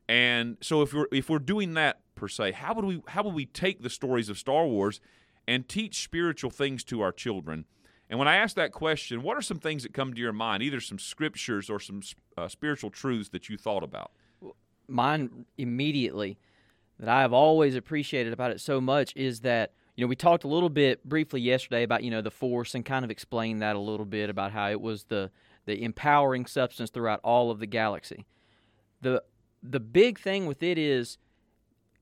And 0.06 0.58
so 0.60 0.82
if 0.82 0.92
we're 0.92 1.06
if 1.10 1.30
we're 1.30 1.38
doing 1.38 1.72
that 1.74 2.00
per 2.16 2.28
se, 2.28 2.52
how 2.52 2.74
would 2.74 2.84
we 2.84 3.02
how 3.08 3.22
would 3.22 3.34
we 3.34 3.46
take 3.46 3.82
the 3.82 3.90
stories 3.90 4.28
of 4.28 4.36
Star 4.36 4.66
Wars 4.66 5.00
and 5.48 5.66
teach 5.66 6.02
spiritual 6.02 6.50
things 6.50 6.84
to 6.84 7.00
our 7.00 7.12
children? 7.12 7.64
And 8.10 8.18
when 8.18 8.28
I 8.28 8.36
ask 8.36 8.56
that 8.56 8.72
question, 8.72 9.22
what 9.22 9.38
are 9.38 9.42
some 9.42 9.58
things 9.58 9.84
that 9.84 9.94
come 9.94 10.12
to 10.12 10.20
your 10.20 10.32
mind, 10.32 10.62
either 10.62 10.80
some 10.80 10.98
scriptures 10.98 11.70
or 11.70 11.80
some 11.80 12.02
uh, 12.36 12.48
spiritual 12.48 12.90
truths 12.90 13.30
that 13.30 13.48
you 13.48 13.56
thought 13.56 13.82
about? 13.82 14.10
mine 14.90 15.46
immediately 15.56 16.38
that 16.98 17.08
I 17.08 17.22
have 17.22 17.32
always 17.32 17.74
appreciated 17.74 18.32
about 18.32 18.50
it 18.50 18.60
so 18.60 18.80
much 18.80 19.14
is 19.16 19.40
that 19.40 19.72
you 19.96 20.04
know 20.04 20.08
we 20.08 20.16
talked 20.16 20.44
a 20.44 20.48
little 20.48 20.68
bit 20.68 21.08
briefly 21.08 21.40
yesterday 21.40 21.82
about 21.82 22.02
you 22.02 22.10
know 22.10 22.20
the 22.20 22.30
force 22.30 22.74
and 22.74 22.84
kind 22.84 23.04
of 23.04 23.10
explained 23.10 23.62
that 23.62 23.76
a 23.76 23.80
little 23.80 24.04
bit 24.04 24.28
about 24.28 24.52
how 24.52 24.68
it 24.68 24.80
was 24.80 25.04
the 25.04 25.30
the 25.66 25.82
empowering 25.82 26.46
substance 26.46 26.90
throughout 26.90 27.20
all 27.22 27.50
of 27.50 27.60
the 27.60 27.66
galaxy. 27.66 28.26
The 29.00 29.22
the 29.62 29.80
big 29.80 30.18
thing 30.18 30.46
with 30.46 30.62
it 30.62 30.78
is 30.78 31.18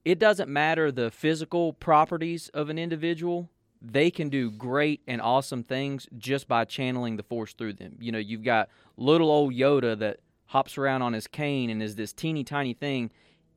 it 0.04 0.18
doesn't 0.18 0.48
matter 0.48 0.90
the 0.90 1.10
physical 1.10 1.72
properties 1.72 2.48
of 2.50 2.70
an 2.70 2.78
individual. 2.78 3.50
They 3.80 4.10
can 4.10 4.28
do 4.28 4.50
great 4.50 5.02
and 5.06 5.20
awesome 5.20 5.62
things 5.62 6.08
just 6.16 6.48
by 6.48 6.64
channeling 6.64 7.16
the 7.16 7.22
force 7.22 7.52
through 7.52 7.74
them. 7.74 7.96
You 8.00 8.12
know, 8.12 8.18
you've 8.18 8.42
got 8.42 8.68
little 8.96 9.30
old 9.30 9.54
Yoda 9.54 9.98
that 9.98 10.20
hops 10.46 10.78
around 10.78 11.02
on 11.02 11.12
his 11.12 11.26
cane 11.26 11.70
and 11.70 11.82
is 11.82 11.94
this 11.94 12.12
teeny 12.12 12.42
tiny 12.42 12.74
thing, 12.74 13.10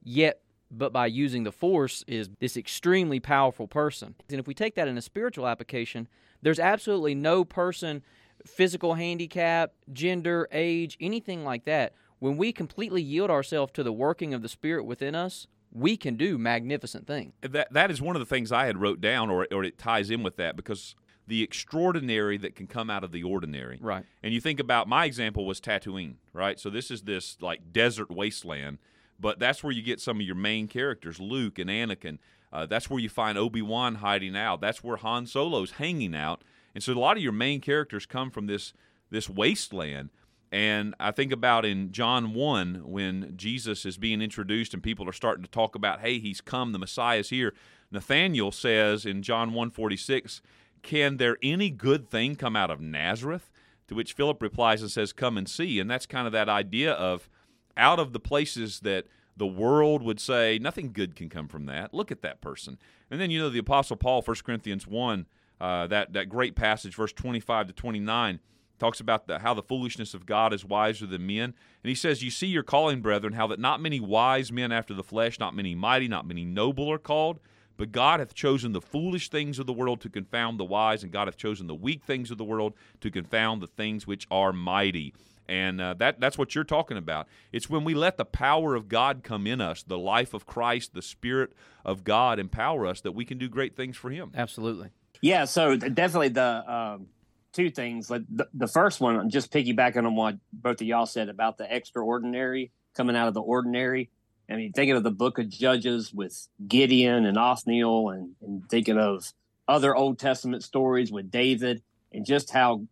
yet 0.03 0.41
but 0.71 0.93
by 0.93 1.05
using 1.05 1.43
the 1.43 1.51
force 1.51 2.03
is 2.07 2.29
this 2.39 2.55
extremely 2.55 3.19
powerful 3.19 3.67
person. 3.67 4.15
And 4.29 4.39
if 4.39 4.47
we 4.47 4.53
take 4.53 4.75
that 4.75 4.87
in 4.87 4.97
a 4.97 5.01
spiritual 5.01 5.47
application, 5.47 6.07
there's 6.41 6.59
absolutely 6.59 7.13
no 7.13 7.43
person, 7.43 8.03
physical 8.45 8.93
handicap, 8.93 9.73
gender, 9.91 10.47
age, 10.51 10.97
anything 11.01 11.43
like 11.43 11.65
that. 11.65 11.93
When 12.19 12.37
we 12.37 12.53
completely 12.53 13.01
yield 13.01 13.29
ourselves 13.29 13.73
to 13.73 13.83
the 13.83 13.91
working 13.91 14.33
of 14.33 14.41
the 14.41 14.49
Spirit 14.49 14.85
within 14.85 15.15
us, 15.15 15.47
we 15.71 15.97
can 15.97 16.15
do 16.15 16.37
magnificent 16.37 17.07
things. 17.07 17.33
That 17.41 17.71
that 17.73 17.91
is 17.91 18.01
one 18.01 18.15
of 18.15 18.19
the 18.19 18.25
things 18.25 18.51
I 18.51 18.65
had 18.65 18.77
wrote 18.77 19.01
down, 19.01 19.29
or 19.29 19.47
or 19.51 19.63
it 19.63 19.77
ties 19.77 20.09
in 20.09 20.23
with 20.23 20.35
that 20.37 20.55
because 20.55 20.95
the 21.27 21.43
extraordinary 21.43 22.37
that 22.37 22.55
can 22.55 22.67
come 22.67 22.89
out 22.89 23.03
of 23.03 23.11
the 23.11 23.23
ordinary. 23.23 23.79
Right. 23.81 24.03
And 24.21 24.33
you 24.33 24.41
think 24.41 24.59
about 24.59 24.87
my 24.87 25.05
example 25.05 25.45
was 25.45 25.61
Tatooine, 25.61 26.15
right? 26.33 26.59
So 26.59 26.69
this 26.69 26.91
is 26.91 27.03
this 27.03 27.37
like 27.39 27.71
desert 27.71 28.11
wasteland, 28.11 28.79
but 29.19 29.39
that's 29.39 29.63
where 29.63 29.71
you 29.71 29.81
get 29.81 30.01
some 30.01 30.17
of 30.19 30.25
your 30.25 30.35
main 30.35 30.67
characters, 30.67 31.19
Luke 31.19 31.57
and 31.57 31.69
Anakin. 31.69 32.17
Uh, 32.51 32.65
that's 32.65 32.89
where 32.89 32.99
you 32.99 33.07
find 33.07 33.37
Obi 33.37 33.61
Wan 33.61 33.95
hiding 33.95 34.35
out. 34.35 34.59
That's 34.59 34.83
where 34.83 34.97
Han 34.97 35.25
Solo's 35.25 35.71
hanging 35.71 36.13
out. 36.13 36.43
And 36.75 36.83
so 36.83 36.91
a 36.93 36.99
lot 36.99 37.15
of 37.15 37.23
your 37.23 37.31
main 37.31 37.61
characters 37.61 38.05
come 38.05 38.29
from 38.29 38.47
this 38.47 38.73
this 39.09 39.29
wasteland. 39.29 40.09
And 40.51 40.93
I 40.99 41.11
think 41.11 41.31
about 41.31 41.65
in 41.65 41.91
John 41.91 42.33
1 42.33 42.83
when 42.85 43.33
Jesus 43.37 43.85
is 43.85 43.97
being 43.97 44.21
introduced 44.21 44.73
and 44.73 44.83
people 44.83 45.07
are 45.07 45.13
starting 45.13 45.43
to 45.43 45.49
talk 45.49 45.75
about, 45.75 46.01
hey, 46.01 46.19
he's 46.19 46.41
come, 46.41 46.73
the 46.73 46.79
Messiah's 46.79 47.29
here. 47.29 47.53
Nathaniel 47.89 48.51
says 48.51 49.05
in 49.05 49.21
John 49.21 49.49
146, 49.49 50.41
can 50.81 51.17
there 51.17 51.37
any 51.41 51.69
good 51.69 52.09
thing 52.09 52.35
come 52.35 52.55
out 52.55 52.71
of 52.71 52.81
Nazareth? 52.81 53.49
To 53.87 53.95
which 53.95 54.13
Philip 54.13 54.41
replies 54.41 54.81
and 54.81 54.91
says, 54.91 55.13
come 55.13 55.37
and 55.37 55.49
see. 55.49 55.79
And 55.79 55.89
that's 55.89 56.05
kind 56.05 56.25
of 56.25 56.33
that 56.33 56.49
idea 56.49 56.93
of 56.93 57.29
out 57.77 57.99
of 57.99 58.11
the 58.11 58.19
places 58.19 58.81
that 58.81 59.05
the 59.37 59.47
world 59.47 60.03
would 60.03 60.19
say 60.19 60.59
nothing 60.59 60.91
good 60.91 61.15
can 61.15 61.29
come 61.29 61.47
from 61.47 61.65
that. 61.67 61.93
Look 61.93 62.11
at 62.11 62.21
that 62.21 62.41
person. 62.41 62.77
And 63.09 63.19
then 63.19 63.31
you 63.31 63.39
know 63.39 63.49
the 63.49 63.59
Apostle 63.59 63.95
Paul, 63.95 64.21
1 64.21 64.37
Corinthians 64.45 64.85
1, 64.85 65.25
uh, 65.59 65.87
that, 65.87 66.13
that 66.13 66.29
great 66.29 66.55
passage, 66.55 66.95
verse 66.95 67.13
25 67.13 67.67
to 67.67 67.73
29, 67.73 68.39
talks 68.81 68.99
about 68.99 69.27
the, 69.27 69.39
how 69.39 69.53
the 69.53 69.61
foolishness 69.61 70.13
of 70.13 70.25
God 70.25 70.53
is 70.53 70.65
wiser 70.65 71.05
than 71.05 71.27
men. 71.27 71.53
And 71.83 71.89
he 71.89 71.95
says, 71.95 72.23
You 72.23 72.31
see 72.31 72.47
your 72.47 72.63
calling, 72.63 73.01
brethren, 73.01 73.33
how 73.33 73.47
that 73.47 73.59
not 73.59 73.79
many 73.79 73.99
wise 73.99 74.51
men 74.51 74.71
after 74.71 74.93
the 74.93 75.03
flesh, 75.03 75.39
not 75.39 75.55
many 75.55 75.75
mighty, 75.75 76.07
not 76.07 76.27
many 76.27 76.43
noble 76.43 76.91
are 76.91 76.97
called. 76.97 77.39
But 77.77 77.91
God 77.91 78.19
hath 78.19 78.33
chosen 78.33 78.73
the 78.73 78.81
foolish 78.81 79.29
things 79.29 79.59
of 79.59 79.65
the 79.65 79.73
world 79.73 80.01
to 80.01 80.09
confound 80.09 80.59
the 80.59 80.65
wise, 80.65 81.03
and 81.03 81.11
God 81.11 81.27
hath 81.27 81.37
chosen 81.37 81.67
the 81.67 81.75
weak 81.75 82.03
things 82.03 82.29
of 82.31 82.37
the 82.37 82.43
world 82.43 82.73
to 82.99 83.09
confound 83.09 83.61
the 83.61 83.67
things 83.67 84.05
which 84.05 84.27
are 84.29 84.51
mighty. 84.51 85.13
And 85.47 85.81
uh, 85.81 85.95
that, 85.95 86.19
that's 86.19 86.37
what 86.37 86.53
you're 86.53 86.63
talking 86.63 86.97
about. 86.97 87.27
It's 87.51 87.69
when 87.69 87.83
we 87.83 87.93
let 87.93 88.17
the 88.17 88.25
power 88.25 88.75
of 88.75 88.87
God 88.87 89.21
come 89.23 89.47
in 89.47 89.61
us, 89.61 89.83
the 89.83 89.97
life 89.97 90.33
of 90.33 90.45
Christ, 90.45 90.93
the 90.93 91.01
Spirit 91.01 91.53
of 91.85 92.03
God 92.03 92.39
empower 92.39 92.85
us, 92.85 93.01
that 93.01 93.13
we 93.13 93.25
can 93.25 93.37
do 93.37 93.49
great 93.49 93.75
things 93.75 93.97
for 93.97 94.09
Him. 94.09 94.31
Absolutely. 94.35 94.89
Yeah, 95.21 95.45
so 95.45 95.75
definitely 95.75 96.29
the 96.29 96.71
um, 96.71 97.07
two 97.53 97.69
things. 97.69 98.09
Like 98.09 98.23
the, 98.29 98.47
the 98.53 98.67
first 98.67 98.99
one, 98.99 99.17
I'm 99.17 99.29
just 99.29 99.51
piggybacking 99.51 100.05
on 100.05 100.15
what 100.15 100.35
both 100.51 100.81
of 100.81 100.87
y'all 100.87 101.05
said 101.05 101.29
about 101.29 101.57
the 101.57 101.73
extraordinary 101.73 102.71
coming 102.95 103.15
out 103.15 103.27
of 103.27 103.33
the 103.33 103.41
ordinary. 103.41 104.09
I 104.49 104.55
mean, 104.55 104.73
thinking 104.73 104.97
of 104.97 105.03
the 105.03 105.11
book 105.11 105.39
of 105.39 105.49
Judges 105.49 106.13
with 106.13 106.47
Gideon 106.67 107.25
and 107.25 107.37
Othniel, 107.37 108.09
and, 108.09 108.35
and 108.41 108.69
thinking 108.69 108.97
of 108.97 109.31
other 109.67 109.95
Old 109.95 110.19
Testament 110.19 110.63
stories 110.63 111.11
with 111.11 111.31
David, 111.31 111.81
and 112.11 112.25
just 112.25 112.51
how 112.51 112.85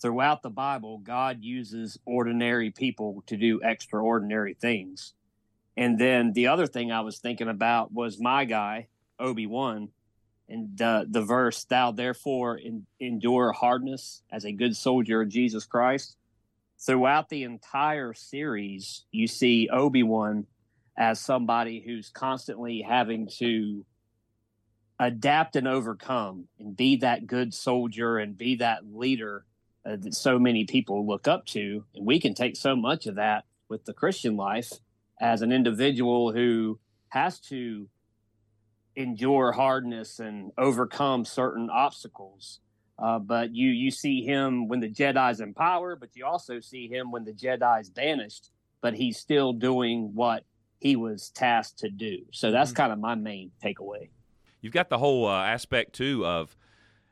throughout 0.00 0.42
the 0.42 0.50
Bible, 0.50 0.98
God 0.98 1.42
uses 1.42 1.98
ordinary 2.06 2.70
people 2.70 3.22
to 3.26 3.36
do 3.36 3.60
extraordinary 3.62 4.54
things. 4.54 5.12
And 5.76 5.98
then 5.98 6.32
the 6.32 6.48
other 6.48 6.66
thing 6.66 6.90
I 6.90 7.00
was 7.00 7.18
thinking 7.18 7.48
about 7.48 7.92
was 7.92 8.18
my 8.18 8.44
guy, 8.44 8.88
Obi 9.18 9.46
Wan, 9.46 9.88
and 10.52 10.76
the, 10.76 11.22
verse, 11.22 11.64
Thou 11.64 11.92
therefore 11.92 12.58
in, 12.58 12.86
endure 13.00 13.52
hardness 13.52 14.22
as 14.30 14.44
a 14.44 14.52
good 14.52 14.76
soldier 14.76 15.22
of 15.22 15.28
Jesus 15.28 15.64
Christ. 15.64 16.16
Throughout 16.78 17.28
the 17.28 17.44
entire 17.44 18.12
series, 18.12 19.04
you 19.10 19.26
see 19.26 19.68
Obi 19.72 20.02
Wan 20.02 20.46
as 20.98 21.20
somebody 21.20 21.82
who's 21.84 22.10
constantly 22.10 22.84
having 22.86 23.28
to 23.38 23.86
adapt 24.98 25.56
and 25.56 25.66
overcome 25.66 26.48
and 26.58 26.76
be 26.76 26.96
that 26.96 27.26
good 27.26 27.54
soldier 27.54 28.18
and 28.18 28.36
be 28.36 28.56
that 28.56 28.82
leader 28.92 29.44
uh, 29.86 29.96
that 29.96 30.14
so 30.14 30.38
many 30.38 30.64
people 30.64 31.06
look 31.06 31.26
up 31.26 31.46
to. 31.46 31.84
And 31.94 32.04
we 32.06 32.20
can 32.20 32.34
take 32.34 32.56
so 32.56 32.76
much 32.76 33.06
of 33.06 33.14
that 33.14 33.44
with 33.68 33.84
the 33.84 33.94
Christian 33.94 34.36
life 34.36 34.70
as 35.20 35.40
an 35.40 35.50
individual 35.50 36.32
who 36.32 36.78
has 37.08 37.40
to 37.40 37.88
endure 38.96 39.52
hardness 39.52 40.20
and 40.20 40.52
overcome 40.58 41.24
certain 41.24 41.70
obstacles. 41.70 42.60
Uh, 42.98 43.18
but 43.18 43.54
you 43.54 43.70
you 43.70 43.90
see 43.90 44.22
him 44.22 44.68
when 44.68 44.80
the 44.80 44.88
Jedi's 44.88 45.40
in 45.40 45.54
power, 45.54 45.96
but 45.96 46.10
you 46.14 46.24
also 46.26 46.60
see 46.60 46.88
him 46.88 47.10
when 47.10 47.24
the 47.24 47.32
Jedi's 47.32 47.90
banished, 47.90 48.50
but 48.80 48.94
he's 48.94 49.18
still 49.18 49.52
doing 49.52 50.14
what 50.14 50.44
he 50.78 50.96
was 50.96 51.30
tasked 51.30 51.78
to 51.78 51.88
do. 51.88 52.18
So 52.32 52.50
that's 52.50 52.70
mm-hmm. 52.70 52.76
kind 52.76 52.92
of 52.92 52.98
my 52.98 53.14
main 53.14 53.50
takeaway. 53.62 54.08
You've 54.60 54.72
got 54.72 54.90
the 54.90 54.98
whole 54.98 55.26
uh, 55.26 55.42
aspect 55.42 55.94
too 55.94 56.24
of, 56.24 56.56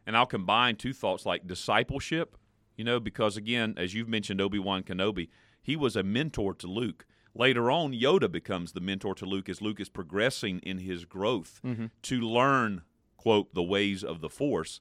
and 0.07 0.17
I'll 0.17 0.27
combine 0.27 0.77
two 0.77 0.93
thoughts 0.93 1.27
like 1.27 1.47
discipleship. 1.47 2.37
You 2.77 2.85
know, 2.85 3.01
because 3.01 3.37
again, 3.37 3.75
as 3.77 3.93
you've 3.93 4.09
mentioned, 4.09 4.41
Obi 4.41 4.59
Wan 4.59 4.83
Kenobi, 4.83 5.29
he 5.63 5.77
was 5.77 5.97
a 5.97 6.03
mentor 6.03 6.55
to 6.55 6.67
Luke. 6.67 7.05
Later 7.35 7.71
on, 7.71 7.93
Yoda 7.93 8.31
becomes 8.31 8.73
the 8.73 8.81
mentor 8.81 9.15
to 9.17 9.25
Luke 9.25 9.49
as 9.49 9.63
Luke 9.63 9.81
is 9.81 9.89
progressing 9.89 10.59
in 10.61 10.79
his 10.79 11.05
growth 11.05 11.61
mm-hmm. 11.65 11.87
to 12.03 12.21
learn, 12.21 12.83
quote, 13.17 13.55
the 13.55 13.63
ways 13.63 14.03
of 14.03 14.21
the 14.21 14.29
Force. 14.29 14.81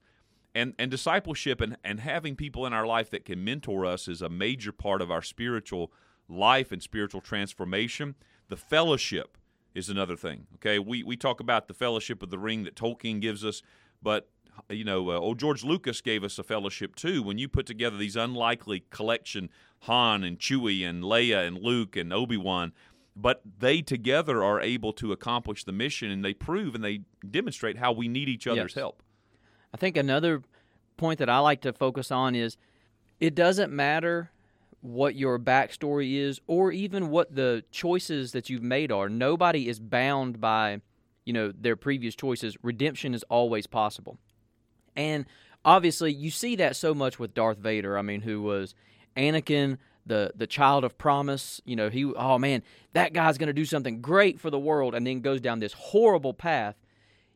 And, 0.56 0.74
and 0.80 0.90
discipleship 0.90 1.62
and, 1.62 1.78
and 1.84 2.00
having 2.00 2.36
people 2.36 2.66
in 2.66 2.74
our 2.74 2.88
life 2.88 3.12
that 3.12 3.24
can 3.24 3.44
mentor 3.44 3.86
us 3.86 4.08
is 4.08 4.22
a 4.22 4.30
major 4.30 4.72
part 4.72 5.02
of 5.02 5.12
our 5.12 5.22
spiritual 5.22 5.92
life 6.28 6.72
and 6.72 6.82
spiritual 6.82 7.22
transformation. 7.22 8.16
The 8.48 8.58
fellowship 8.58 9.38
is 9.76 9.90
another 9.90 10.16
thing. 10.16 10.48
Okay, 10.56 10.80
we, 10.80 11.04
we 11.04 11.16
talk 11.16 11.40
about 11.40 11.68
the 11.68 11.76
fellowship 11.76 12.24
of 12.24 12.32
the 12.32 12.40
ring 12.40 12.64
that 12.64 12.76
Tolkien 12.76 13.22
gives 13.22 13.46
us, 13.46 13.62
but 14.02 14.28
you 14.70 14.84
know, 14.84 15.12
uh, 15.12 15.18
old 15.18 15.40
George 15.40 15.64
Lucas 15.64 16.02
gave 16.02 16.24
us 16.24 16.38
a 16.38 16.44
fellowship 16.44 16.96
too. 16.96 17.24
When 17.24 17.38
you 17.38 17.48
put 17.48 17.66
together 17.66 17.98
these 17.98 18.16
unlikely 18.16 18.84
collection, 18.90 19.50
Han 19.82 20.24
and 20.24 20.40
Chewie 20.40 20.88
and 20.88 21.04
Leia 21.04 21.48
and 21.48 21.58
Luke 21.58 21.96
and 21.96 22.12
Obi 22.12 22.38
Wan, 22.38 22.74
but 23.16 23.42
they 23.60 23.82
together 23.82 24.44
are 24.44 24.60
able 24.60 24.94
to 24.94 25.12
accomplish 25.12 25.64
the 25.64 25.72
mission, 25.72 26.12
and 26.12 26.24
they 26.24 26.34
prove 26.34 26.76
and 26.76 26.84
they 26.84 27.02
demonstrate 27.30 27.78
how 27.78 27.92
we 27.92 28.08
need 28.08 28.30
each 28.30 28.48
other's 28.48 28.72
yes. 28.72 28.82
help. 28.82 29.04
I 29.74 29.78
think 29.78 29.98
another 29.98 30.42
point 30.98 31.20
that 31.20 31.30
I 31.30 31.40
like 31.40 31.62
to 31.62 31.74
focus 31.74 32.12
on 32.12 32.36
is 32.36 32.58
it 33.20 33.36
doesn't 33.36 33.72
matter 33.72 34.32
what 34.82 35.16
your 35.16 35.38
backstory 35.38 36.16
is 36.16 36.40
or 36.48 36.72
even 36.72 37.10
what 37.10 37.36
the 37.36 37.64
choices 37.72 38.32
that 38.32 38.50
you've 38.50 38.64
made 38.64 38.92
are. 38.92 39.10
Nobody 39.10 39.68
is 39.68 39.80
bound 39.80 40.40
by, 40.40 40.82
you 41.26 41.34
know, 41.34 41.52
their 41.52 41.76
previous 41.76 42.16
choices. 42.16 42.58
Redemption 42.64 43.14
is 43.14 43.24
always 43.24 43.68
possible. 43.68 44.18
And 44.96 45.26
obviously, 45.66 46.14
you 46.14 46.32
see 46.32 46.56
that 46.58 46.76
so 46.76 46.94
much 46.94 47.20
with 47.20 47.34
Darth 47.34 47.58
Vader. 47.58 47.98
I 47.98 48.02
mean, 48.02 48.22
who 48.22 48.42
was 48.42 48.74
Anakin, 49.20 49.78
the 50.06 50.32
the 50.36 50.48
child 50.48 50.84
of 50.84 50.98
promise. 50.98 51.62
You 51.66 51.76
know, 51.76 51.90
he 51.90 52.06
oh 52.06 52.40
man, 52.40 52.64
that 52.94 53.14
guy's 53.14 53.38
going 53.38 53.48
to 53.48 53.54
do 53.54 53.66
something 53.66 54.02
great 54.02 54.40
for 54.40 54.50
the 54.50 54.60
world, 54.60 54.96
and 54.96 55.06
then 55.06 55.22
goes 55.22 55.42
down 55.42 55.60
this 55.60 55.74
horrible 55.74 56.34
path, 56.34 56.76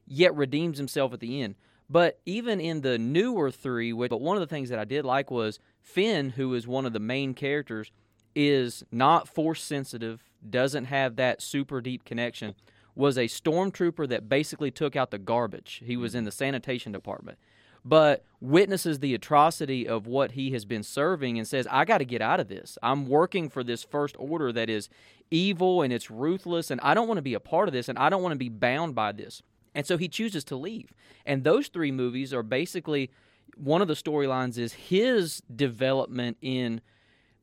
yet 0.08 0.36
redeems 0.36 0.78
himself 0.78 1.13
at 1.13 1.19
the 1.19 1.41
end. 1.41 1.56
But 1.89 2.19
even 2.26 2.60
in 2.60 2.82
the 2.82 2.98
newer 2.98 3.52
three, 3.52 3.93
which, 3.93 4.10
but 4.10 4.22
one 4.22 4.38
of 4.38 4.41
the 4.41 4.48
things 4.48 4.69
that 4.69 4.80
I 4.80 4.86
did 4.86 5.06
like 5.06 5.30
was 5.30 5.60
Finn, 5.82 6.32
who 6.32 6.54
is 6.54 6.65
one 6.65 6.86
of 6.86 6.93
the 6.93 7.00
main 7.00 7.34
characters, 7.34 7.91
is 8.36 8.84
not 8.91 9.28
force 9.28 9.62
sensitive, 9.62 10.24
doesn't 10.50 10.86
have 10.86 11.17
that 11.17 11.41
super 11.41 11.82
deep 11.82 12.06
connection, 12.06 12.56
was 12.96 13.17
a 13.17 13.26
stormtrooper 13.26 14.08
that 14.08 14.30
basically 14.30 14.72
took 14.72 14.96
out 14.96 15.12
the 15.12 15.19
garbage. 15.19 15.82
He 15.86 15.98
was 15.98 16.15
in 16.15 16.24
the 16.24 16.32
sanitation 16.32 16.91
department 16.91 17.38
but 17.86 18.24
witnesses 18.39 19.00
the 19.00 19.13
atrocity 19.13 19.88
of 19.88 20.08
what 20.08 20.32
he 20.32 20.52
has 20.52 20.65
been 20.65 20.84
serving 20.84 21.38
and 21.38 21.48
says, 21.48 21.67
I 21.69 21.86
got 21.86 22.00
to 22.00 22.06
get 22.06 22.22
out 22.22 22.39
of 22.39 22.48
this. 22.48 22.78
I'm 22.84 23.08
working 23.08 23.50
for 23.50 23.63
this 23.63 23.84
first 23.84 24.15
order 24.19 24.52
that 24.52 24.69
is 24.69 24.89
evil 25.32 25.82
and 25.82 25.91
it's 25.91 26.12
ruthless, 26.12 26.72
and 26.72 26.80
I 26.82 26.93
don't 26.93 27.08
want 27.08 27.17
to 27.17 27.24
be 27.24 27.34
a 27.34 27.39
part 27.39 27.67
of 27.67 27.74
this, 27.74 27.89
and 27.89 27.98
I 27.98 28.10
don't 28.10 28.22
want 28.22 28.34
to 28.34 28.39
be 28.39 28.50
bound 28.50 28.96
by 28.96 29.12
this. 29.12 29.41
And 29.76 29.86
so 29.86 29.98
he 29.98 30.08
chooses 30.08 30.43
to 30.46 30.56
leave. 30.56 30.93
And 31.26 31.43
those 31.43 31.67
three 31.67 31.91
movies 31.91 32.34
are 32.34 32.43
basically 32.43 33.10
one 33.56 33.82
of 33.82 33.88
the 33.88 33.93
storylines 33.93 34.58
is 34.58 34.74
his 34.74 35.41
development 35.54 36.38
in 36.41 36.82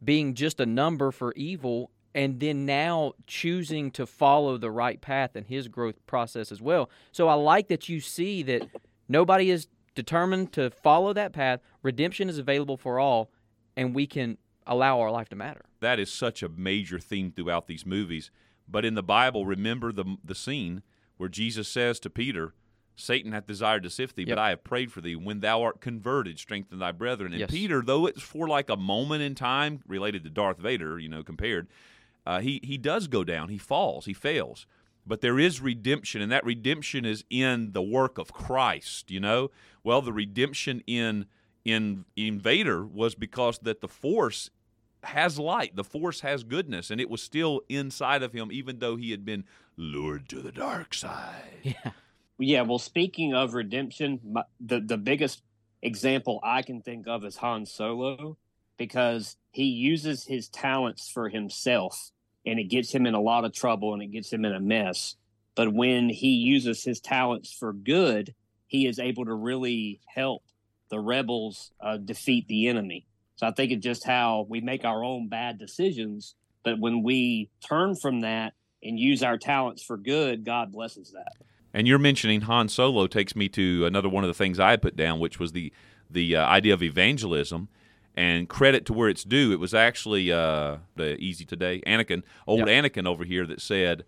being 0.03 0.35
just 0.35 0.61
a 0.61 0.67
number 0.67 1.11
for 1.11 1.33
evil 1.35 1.91
and 2.15 2.41
then 2.41 2.67
now 2.67 3.13
choosing 3.27 3.91
to 3.93 4.07
follow 4.07 4.59
the 4.59 4.71
right 4.71 5.01
path 5.01 5.37
in 5.37 5.45
his 5.45 5.69
growth 5.69 6.05
process 6.07 6.51
as 6.51 6.61
well. 6.61 6.91
So 7.13 7.29
I 7.29 7.35
like 7.35 7.69
that 7.69 7.89
you 7.89 8.01
see 8.01 8.43
that 8.45 8.69
nobody 9.09 9.51
is 9.51 9.69
determined 9.95 10.53
to 10.53 10.71
follow 10.71 11.13
that 11.13 11.33
path, 11.33 11.61
redemption 11.83 12.29
is 12.29 12.39
available 12.39 12.77
for 12.77 12.99
all, 12.99 13.31
and 13.77 13.95
we 13.95 14.07
can 14.07 14.39
allow 14.67 15.01
our 15.01 15.11
life 15.11 15.29
to 15.31 15.37
matter. 15.37 15.65
That 15.81 15.99
is 15.99 16.13
such 16.13 16.43
a 16.43 16.49
major 16.49 16.99
theme 16.99 17.33
throughout 17.33 17.67
these 17.67 17.87
movies. 17.87 18.31
But 18.69 18.85
in 18.85 18.95
the 18.95 19.03
Bible, 19.03 19.47
remember 19.47 19.93
the 19.93 20.17
the 20.25 20.35
scene 20.35 20.83
where 21.17 21.29
Jesus 21.29 21.69
says 21.69 21.99
to 22.01 22.11
Peter, 22.11 22.55
Satan 22.95 23.33
hath 23.33 23.47
desired 23.47 23.83
to 23.83 23.91
sift 23.91 24.17
thee, 24.17 24.23
yep. 24.23 24.37
but 24.37 24.39
I 24.39 24.51
have 24.51 24.63
prayed 24.63 24.93
for 24.93 25.01
thee. 25.01 25.17
When 25.17 25.41
thou 25.41 25.63
art 25.63 25.81
converted, 25.81 26.39
strengthen 26.39 26.79
thy 26.79 26.93
brethren. 26.93 27.33
And 27.33 27.41
yes. 27.41 27.51
Peter, 27.51 27.83
though 27.83 28.07
it's 28.07 28.23
for 28.23 28.47
like 28.47 28.71
a 28.71 28.77
moment 28.77 29.23
in 29.23 29.35
time 29.35 29.81
related 29.87 30.23
to 30.25 30.31
Darth 30.31 30.59
Vader, 30.59 30.99
you 30.99 31.09
know, 31.09 31.23
compared, 31.23 31.69
uh, 32.27 32.41
he 32.41 32.61
he 32.63 32.79
does 32.79 33.09
go 33.09 33.25
down. 33.25 33.49
He 33.49 33.59
falls. 33.59 34.05
He 34.05 34.13
fails 34.13 34.67
but 35.11 35.23
there 35.23 35.41
is 35.41 35.61
redemption 35.61 36.23
and 36.23 36.31
that 36.31 36.45
redemption 36.45 37.05
is 37.05 37.25
in 37.29 37.73
the 37.73 37.83
work 37.83 38.17
of 38.17 38.33
christ 38.33 39.11
you 39.11 39.21
know? 39.21 39.51
Well 39.83 40.01
the 40.01 40.13
redemption 40.13 40.83
in 40.87 41.27
in 41.65 42.05
invader 42.17 42.87
was 42.87 43.15
because 43.15 43.59
that 43.59 43.81
the 43.81 43.89
force 43.89 44.51
has 45.03 45.39
light 45.39 45.75
the 45.75 45.85
force 45.85 46.21
has 46.21 46.45
goodness 46.45 46.91
and 46.91 47.01
it 47.01 47.11
was 47.11 47.21
still 47.21 47.63
inside 47.69 48.23
of 48.23 48.33
him 48.33 48.51
even 48.53 48.79
though 48.79 48.97
he 48.97 49.11
had 49.11 49.25
been 49.25 49.45
lured 49.77 50.29
to 50.29 50.41
the 50.41 50.53
dark 50.53 50.95
side. 50.95 51.59
Yeah. 51.63 51.91
Yeah 52.39 52.63
well 52.63 52.79
speaking 52.79 53.35
of 53.35 53.55
redemption 53.55 54.21
the 54.61 54.81
the 54.81 54.97
biggest 54.97 55.43
example 55.83 56.41
i 56.45 56.63
can 56.63 56.83
think 56.83 57.09
of 57.09 57.25
is 57.25 57.37
han 57.37 57.67
solo 57.67 58.37
because 58.77 59.37
he 59.51 59.65
uses 59.65 60.25
his 60.25 60.49
talents 60.49 61.11
for 61.11 61.29
himself 61.29 62.13
and 62.47 62.59
it 62.59 62.65
gets 62.65 62.93
him 62.93 63.07
in 63.07 63.15
a 63.15 63.21
lot 63.21 63.45
of 63.45 63.53
trouble 63.53 63.95
and 63.95 64.03
it 64.03 64.13
gets 64.13 64.33
him 64.33 64.45
in 64.45 64.53
a 64.53 64.61
mess. 64.61 65.17
But 65.55 65.73
when 65.73 66.09
he 66.09 66.35
uses 66.35 66.83
his 66.83 67.01
talents 67.01 67.53
for 67.53 67.73
good, 67.73 68.35
he 68.67 68.87
is 68.87 68.99
able 68.99 69.25
to 69.25 69.35
really 69.35 70.01
help 70.07 70.43
the 70.91 71.01
rebels 71.01 71.73
uh, 71.81 71.97
defeat 71.97 72.47
the 72.49 72.69
enemy. 72.69 73.07
So 73.37 73.47
I 73.47 73.53
think 73.53 73.73
it's 73.73 73.83
just 73.83 74.05
how 74.05 74.47
we 74.49 74.61
make 74.61 74.85
our 74.85 75.03
own 75.03 75.29
bad 75.29 75.59
decisions, 75.59 76.35
but 76.63 76.79
when 76.79 77.03
we 77.03 77.49
turn 77.67 77.95
from 77.97 78.21
that 78.21 78.55
and 78.83 78.99
use 78.99 79.23
our 79.23 79.39
talents 79.39 79.83
for 79.83 79.97
good, 79.97 80.45
God 80.45 80.73
blesses 80.73 81.13
that. 81.13 81.33
And 81.73 81.87
you're 81.87 81.99
mentioning 81.99 82.43
Han 82.43 82.69
Solo 82.69 83.07
takes 83.07 83.37
me 83.37 83.49
to 83.51 83.87
another 83.87 84.09
one 84.09 84.25
of 84.25 84.29
the 84.29 84.35
things 84.35 84.59
I 84.59 84.77
put 84.77 84.97
down, 84.97 85.21
which 85.21 85.39
was 85.39 85.53
the 85.53 85.73
the 86.13 86.35
uh, 86.35 86.45
idea 86.45 86.75
of 86.75 86.83
evangelism 86.83 87.69
and 88.17 88.49
credit 88.49 88.85
to 88.87 88.93
where 88.93 89.09
it's 89.09 89.25
due. 89.25 89.53
It 89.53 89.61
was 89.61 89.75
actually 89.75 90.33
uh, 90.33 90.79
the 90.97 91.17
Easy 91.17 91.45
Today, 91.45 91.81
Anakin, 91.87 92.23
old 92.47 92.67
yep. 92.67 92.69
Anakin 92.69 93.07
over 93.07 93.25
here, 93.25 93.47
that 93.47 93.61
said 93.61 94.05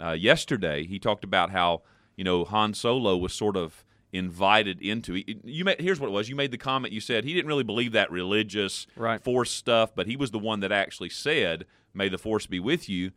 uh, 0.00 0.12
yesterday 0.12 0.84
he 0.86 0.98
talked 0.98 1.24
about 1.24 1.50
how 1.50 1.82
you 2.16 2.24
know 2.24 2.44
Han 2.44 2.74
Solo 2.74 3.16
was 3.16 3.32
sort 3.32 3.56
of 3.56 3.84
invited 4.12 4.80
into. 4.80 5.22
You 5.44 5.64
made, 5.64 5.80
here's 5.80 5.98
what 6.00 6.08
it 6.08 6.12
was. 6.12 6.28
You 6.28 6.36
made 6.36 6.50
the 6.50 6.58
comment. 6.58 6.92
You 6.92 7.00
said 7.00 7.24
he 7.24 7.34
didn't 7.34 7.48
really 7.48 7.64
believe 7.64 7.92
that 7.92 8.10
religious 8.10 8.86
right. 8.96 9.22
force 9.22 9.50
stuff, 9.50 9.94
but 9.94 10.06
he 10.06 10.16
was 10.16 10.30
the 10.30 10.38
one 10.38 10.60
that 10.60 10.72
actually 10.72 11.10
said, 11.10 11.66
"May 11.94 12.08
the 12.08 12.18
force 12.18 12.46
be 12.46 12.60
with 12.60 12.88
you." 12.88 13.12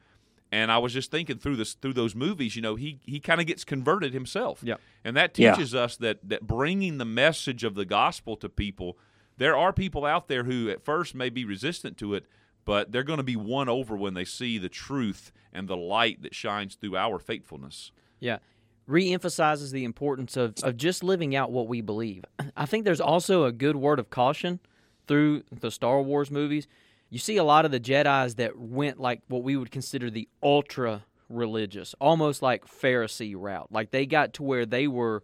And 0.52 0.72
I 0.72 0.78
was 0.78 0.94
just 0.94 1.12
thinking 1.12 1.38
through 1.38 1.58
this 1.58 1.74
through 1.74 1.94
those 1.94 2.16
movies, 2.16 2.56
you 2.56 2.62
know, 2.62 2.76
he 2.76 3.00
he 3.04 3.20
kind 3.20 3.42
of 3.42 3.48
gets 3.48 3.64
converted 3.64 4.14
himself. 4.14 4.60
Yeah. 4.64 4.76
And 5.04 5.18
that 5.18 5.34
teaches 5.34 5.74
yeah. 5.74 5.82
us 5.82 5.98
that 5.98 6.20
that 6.24 6.48
bringing 6.48 6.98
the 6.98 7.06
message 7.06 7.64
of 7.64 7.76
the 7.76 7.86
gospel 7.86 8.36
to 8.38 8.48
people 8.48 8.98
there 9.38 9.56
are 9.56 9.74
people 9.74 10.06
out 10.06 10.28
there 10.28 10.44
who 10.44 10.70
at 10.70 10.84
first 10.84 11.16
may 11.16 11.30
be 11.30 11.46
resistant 11.46 11.98
to 11.98 12.14
it, 12.14 12.26
but 12.64 12.92
they're 12.92 13.04
going 13.04 13.18
to 13.18 13.24
be 13.24 13.36
won 13.36 13.70
over 13.70 13.96
when 13.96 14.14
they 14.14 14.26
see 14.26 14.58
the 14.58 14.70
truth 14.70 15.32
and 15.54 15.68
the 15.68 15.78
light 15.78 16.22
that 16.24 16.36
shines 16.36 16.76
through 16.76 16.98
our 16.98 17.20
faithfulness. 17.20 17.92
Yeah. 18.20 18.40
Reemphasizes 18.90 19.72
the 19.72 19.84
importance 19.84 20.38
of, 20.38 20.56
of 20.64 20.78
just 20.78 21.04
living 21.04 21.36
out 21.36 21.52
what 21.52 21.68
we 21.68 21.82
believe. 21.82 22.24
I 22.58 22.66
think 22.66 22.86
there's 22.86 23.02
also 23.02 23.46
a 23.46 23.52
good 23.52 23.76
word 23.76 24.00
of 24.00 24.10
caution 24.10 24.60
through 25.08 25.44
the 25.52 25.72
Star 25.72 26.02
Wars 26.02 26.32
movies. 26.32 26.68
You 27.10 27.20
see 27.20 27.38
a 27.38 27.44
lot 27.44 27.66
of 27.66 27.72
the 27.72 27.80
Jedi's 27.80 28.36
that 28.36 28.58
went 28.58 29.00
like 29.00 29.22
what 29.28 29.44
we 29.44 29.56
would 29.56 29.72
consider 29.72 30.10
the 30.10 30.28
ultra 30.42 31.06
religious, 31.30 31.96
almost 32.00 32.42
like 32.42 32.66
Pharisee 32.66 33.36
route. 33.38 33.72
Like 33.72 33.92
they 33.92 34.06
got 34.06 34.34
to 34.34 34.44
where 34.44 34.66
they 34.66 34.88
were 34.88 35.24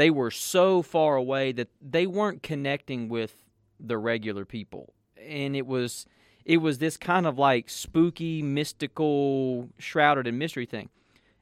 they 0.00 0.10
were 0.10 0.30
so 0.30 0.80
far 0.80 1.16
away 1.16 1.52
that 1.52 1.68
they 1.82 2.06
weren't 2.06 2.42
connecting 2.42 3.10
with 3.10 3.44
the 3.78 3.98
regular 3.98 4.46
people. 4.46 4.94
And 5.22 5.54
it 5.54 5.66
was 5.66 6.06
it 6.46 6.56
was 6.56 6.78
this 6.78 6.96
kind 6.96 7.26
of 7.26 7.38
like 7.38 7.68
spooky, 7.68 8.42
mystical, 8.42 9.68
shrouded 9.78 10.26
in 10.26 10.38
mystery 10.38 10.64
thing. 10.64 10.88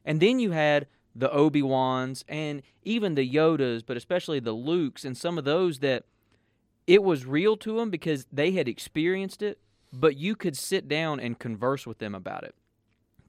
And 0.03 0.19
then 0.19 0.39
you 0.39 0.51
had 0.51 0.87
the 1.15 1.31
Obi-Wans 1.31 2.25
and 2.27 2.61
even 2.83 3.15
the 3.15 3.27
Yodas, 3.27 3.81
but 3.85 3.95
especially 3.95 4.41
the 4.41 4.53
Lukes 4.53 5.05
and 5.05 5.17
some 5.17 5.37
of 5.37 5.45
those 5.45 5.79
that 5.79 6.03
it 6.85 7.01
was 7.01 7.25
real 7.25 7.55
to 7.57 7.77
them 7.77 7.89
because 7.89 8.27
they 8.31 8.51
had 8.51 8.67
experienced 8.67 9.41
it, 9.41 9.59
but 9.93 10.17
you 10.17 10.35
could 10.35 10.57
sit 10.57 10.89
down 10.89 11.21
and 11.21 11.39
converse 11.39 11.87
with 11.87 11.99
them 11.99 12.13
about 12.13 12.43
it. 12.43 12.55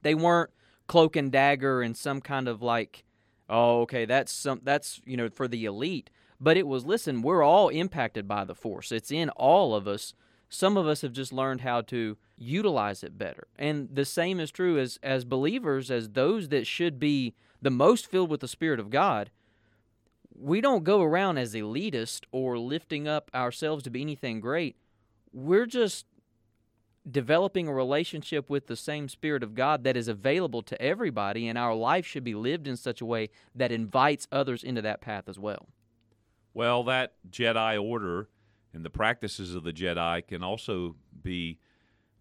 They 0.01 0.13
weren't 0.13 0.51
cloak 0.87 1.15
and 1.15 1.31
dagger 1.31 1.81
and 1.81 1.95
some 1.95 2.19
kind 2.19 2.49
of 2.49 2.61
like 2.61 3.05
Oh, 3.51 3.81
okay, 3.81 4.05
that's 4.05 4.31
some 4.31 4.61
that's 4.63 5.01
you 5.05 5.17
know 5.17 5.29
for 5.29 5.47
the 5.47 5.65
elite. 5.65 6.09
But 6.39 6.57
it 6.57 6.65
was 6.65 6.85
listen, 6.85 7.21
we're 7.21 7.43
all 7.43 7.67
impacted 7.67 8.27
by 8.27 8.45
the 8.45 8.55
force. 8.55 8.91
It's 8.91 9.11
in 9.11 9.29
all 9.31 9.75
of 9.75 9.87
us. 9.87 10.13
Some 10.47 10.77
of 10.77 10.87
us 10.87 11.01
have 11.01 11.11
just 11.11 11.31
learned 11.31 11.61
how 11.61 11.81
to 11.81 12.17
utilize 12.37 13.03
it 13.03 13.17
better. 13.17 13.47
And 13.59 13.89
the 13.93 14.05
same 14.05 14.39
is 14.39 14.51
true 14.51 14.79
as 14.79 14.97
as 15.03 15.25
believers 15.25 15.91
as 15.91 16.09
those 16.09 16.47
that 16.47 16.65
should 16.65 16.97
be 16.97 17.35
the 17.61 17.69
most 17.69 18.07
filled 18.07 18.29
with 18.29 18.39
the 18.39 18.47
spirit 18.47 18.79
of 18.79 18.89
God. 18.89 19.29
We 20.33 20.61
don't 20.61 20.85
go 20.85 21.01
around 21.01 21.37
as 21.37 21.53
elitist 21.53 22.21
or 22.31 22.57
lifting 22.57 23.07
up 23.07 23.29
ourselves 23.35 23.83
to 23.83 23.91
be 23.91 24.01
anything 24.01 24.39
great. 24.39 24.77
We're 25.33 25.67
just 25.67 26.05
developing 27.09 27.67
a 27.67 27.73
relationship 27.73 28.49
with 28.49 28.67
the 28.67 28.75
same 28.75 29.09
Spirit 29.09 29.43
of 29.43 29.55
God 29.55 29.83
that 29.83 29.97
is 29.97 30.07
available 30.07 30.61
to 30.63 30.79
everybody, 30.81 31.47
and 31.47 31.57
our 31.57 31.73
life 31.73 32.05
should 32.05 32.23
be 32.23 32.35
lived 32.35 32.67
in 32.67 32.77
such 32.77 33.01
a 33.01 33.05
way 33.05 33.29
that 33.55 33.71
invites 33.71 34.27
others 34.31 34.63
into 34.63 34.81
that 34.81 35.01
path 35.01 35.27
as 35.27 35.39
well. 35.39 35.69
Well, 36.53 36.83
that 36.83 37.13
Jedi 37.29 37.81
order 37.81 38.29
and 38.73 38.85
the 38.85 38.89
practices 38.89 39.55
of 39.55 39.63
the 39.63 39.73
Jedi 39.73 40.25
can 40.27 40.43
also 40.43 40.95
be 41.21 41.59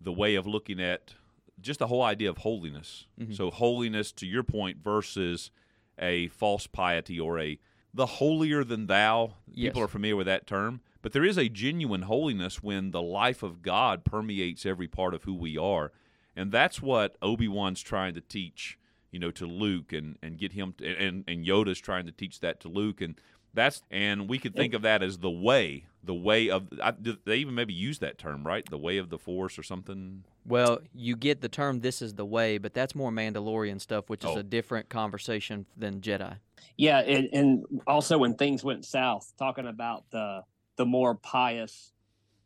the 0.01 0.13
way 0.13 0.35
of 0.35 0.47
looking 0.47 0.81
at 0.81 1.15
just 1.61 1.81
the 1.81 1.89
whole 1.89 2.03
idea 2.03 2.31
of 2.31 2.39
holiness. 2.39 3.07
Mm-hmm. 3.21 3.35
So, 3.35 3.51
holiness, 3.51 4.13
to 4.13 4.27
your 4.27 4.43
point, 4.43 4.79
versus 4.83 5.51
a 5.99 6.29
false 6.29 6.67
piety 6.67 7.21
or 7.21 7.39
a 7.39 7.59
the 7.93 8.07
holier 8.07 8.65
than 8.65 8.87
thou. 8.87 9.35
Yes. 9.53 9.71
People 9.71 9.83
are 9.83 9.89
familiar 9.89 10.17
with 10.17 10.27
that 10.27 10.47
term. 10.47 10.81
But 11.03 11.13
there 11.13 11.25
is 11.25 11.39
a 11.39 11.49
genuine 11.49 12.03
holiness 12.03 12.63
when 12.63 12.91
the 12.91 13.03
life 13.03 13.43
of 13.43 13.63
God 13.63 14.05
permeates 14.05 14.67
every 14.67 14.89
part 14.89 15.15
of 15.15 15.25
who 15.25 15.35
we 15.35 15.57
are. 15.57 15.93
And 16.37 16.53
that's 16.53 16.81
what 16.83 17.17
Obi 17.23 17.49
Wan's 17.49 17.81
trying 17.83 18.15
to 18.15 18.21
teach, 18.21 18.79
you 19.11 19.19
know, 19.19 19.31
to 19.33 19.47
Luke 19.47 19.93
and, 19.93 20.17
and 20.23 20.39
get 20.39 20.53
him 20.53 20.75
to, 20.79 20.87
and, 20.97 21.25
and 21.27 21.45
Yoda's 21.47 21.81
trying 21.81 22.07
to 22.07 22.13
teach 22.13 22.41
that 22.41 22.61
to 22.61 22.69
Luke. 22.69 23.01
And 23.01 23.17
that's 23.53 23.83
and 23.91 24.29
we 24.29 24.39
could 24.39 24.55
think 24.55 24.75
of 24.75 24.83
that 24.83 25.03
as 25.03 25.19
the 25.19 25.31
way, 25.31 25.87
the 26.05 26.15
way 26.15 26.49
of 26.51 26.69
I, 26.83 26.93
they 27.25 27.39
even 27.39 27.55
maybe 27.55 27.75
use 27.75 27.99
that 27.99 28.17
term, 28.17 28.47
right? 28.47 28.65
The 28.69 28.79
way 28.79 28.99
of 28.99 29.11
the 29.11 29.19
force 29.19 29.59
or 29.59 29.65
something. 29.65 30.23
Well, 30.47 30.79
you 30.95 31.17
get 31.17 31.41
the 31.41 31.49
term 31.49 31.81
"this 31.81 32.01
is 32.01 32.15
the 32.15 32.25
way," 32.25 32.59
but 32.59 32.75
that's 32.75 32.95
more 32.95 33.11
Mandalorian 33.11 33.81
stuff, 33.81 34.09
which 34.09 34.25
is 34.25 34.31
Oh. 34.31 34.39
a 34.39 34.43
different 34.45 34.89
conversation 34.89 35.67
than 35.77 36.01
Jedi. 36.01 36.37
Yeah, 36.77 37.01
and, 37.01 37.29
and 37.33 37.65
also 37.89 38.19
when 38.19 38.35
things 38.35 38.63
went 38.63 38.85
south, 38.85 39.33
talking 39.37 39.67
about 39.67 40.05
the 40.11 40.45
the 40.77 40.87
more 40.87 41.15
pious 41.15 41.93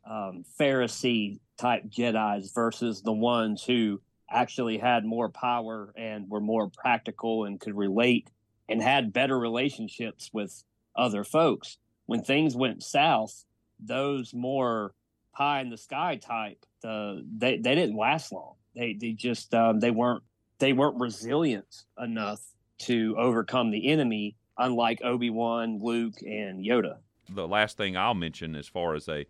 um, 0.09 0.43
Pharisee 0.59 1.39
type 1.57 1.83
Jedi's 1.87 2.51
versus 2.51 3.01
the 3.01 3.13
ones 3.13 3.63
who 3.63 4.01
actually 4.29 4.77
had 4.77 5.05
more 5.05 5.29
power 5.29 5.93
and 5.95 6.29
were 6.29 6.41
more 6.41 6.69
practical 6.69 7.45
and 7.45 7.59
could 7.59 7.75
relate 7.75 8.29
and 8.67 8.81
had 8.81 9.13
better 9.13 9.37
relationships 9.37 10.29
with 10.33 10.63
other 10.95 11.23
folks. 11.23 11.77
When 12.05 12.23
things 12.23 12.55
went 12.55 12.83
south, 12.83 13.45
those 13.79 14.33
more 14.33 14.93
pie 15.33 15.61
in 15.61 15.69
the 15.69 15.77
sky 15.77 16.17
type, 16.17 16.65
the 16.81 17.23
they, 17.37 17.57
they 17.57 17.75
didn't 17.75 17.97
last 17.97 18.31
long. 18.31 18.55
They 18.75 18.93
they 18.93 19.11
just 19.11 19.53
um, 19.53 19.79
they 19.79 19.91
weren't 19.91 20.23
they 20.59 20.73
weren't 20.73 20.99
resilient 20.99 21.83
enough 22.01 22.41
to 22.77 23.15
overcome 23.17 23.71
the 23.71 23.89
enemy, 23.89 24.35
unlike 24.57 25.01
Obi 25.03 25.29
Wan, 25.29 25.79
Luke, 25.81 26.21
and 26.21 26.63
Yoda. 26.63 26.97
The 27.29 27.47
last 27.47 27.77
thing 27.77 27.95
I'll 27.95 28.13
mention 28.13 28.55
as 28.55 28.67
far 28.67 28.95
as 28.95 29.07
a, 29.07 29.25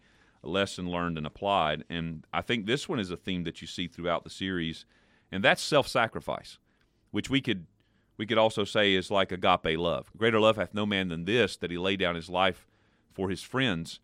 lesson 0.48 0.88
learned 0.88 1.18
and 1.18 1.26
applied, 1.26 1.84
and 1.90 2.24
I 2.32 2.42
think 2.42 2.68
this 2.68 2.88
one 2.88 3.00
is 3.00 3.10
a 3.10 3.18
theme 3.18 3.46
that 3.46 3.62
you 3.62 3.68
see 3.68 3.88
throughout 3.88 4.24
the 4.24 4.30
series, 4.30 4.86
and 5.32 5.44
that's 5.44 5.60
self-sacrifice, 5.60 6.60
which 7.10 7.32
we 7.32 7.42
could 7.42 7.66
we 8.16 8.28
could 8.28 8.38
also 8.38 8.64
say 8.64 8.94
is 8.94 9.10
like 9.10 9.32
agape 9.32 9.76
love. 9.80 10.12
Greater 10.16 10.40
love 10.40 10.56
hath 10.56 10.76
no 10.76 10.86
man 10.86 11.08
than 11.08 11.26
this, 11.26 11.58
that 11.58 11.72
he 11.72 11.80
lay 11.80 11.96
down 11.96 12.14
his 12.14 12.30
life 12.30 12.68
for 13.12 13.32
his 13.32 13.42
friends. 13.42 14.00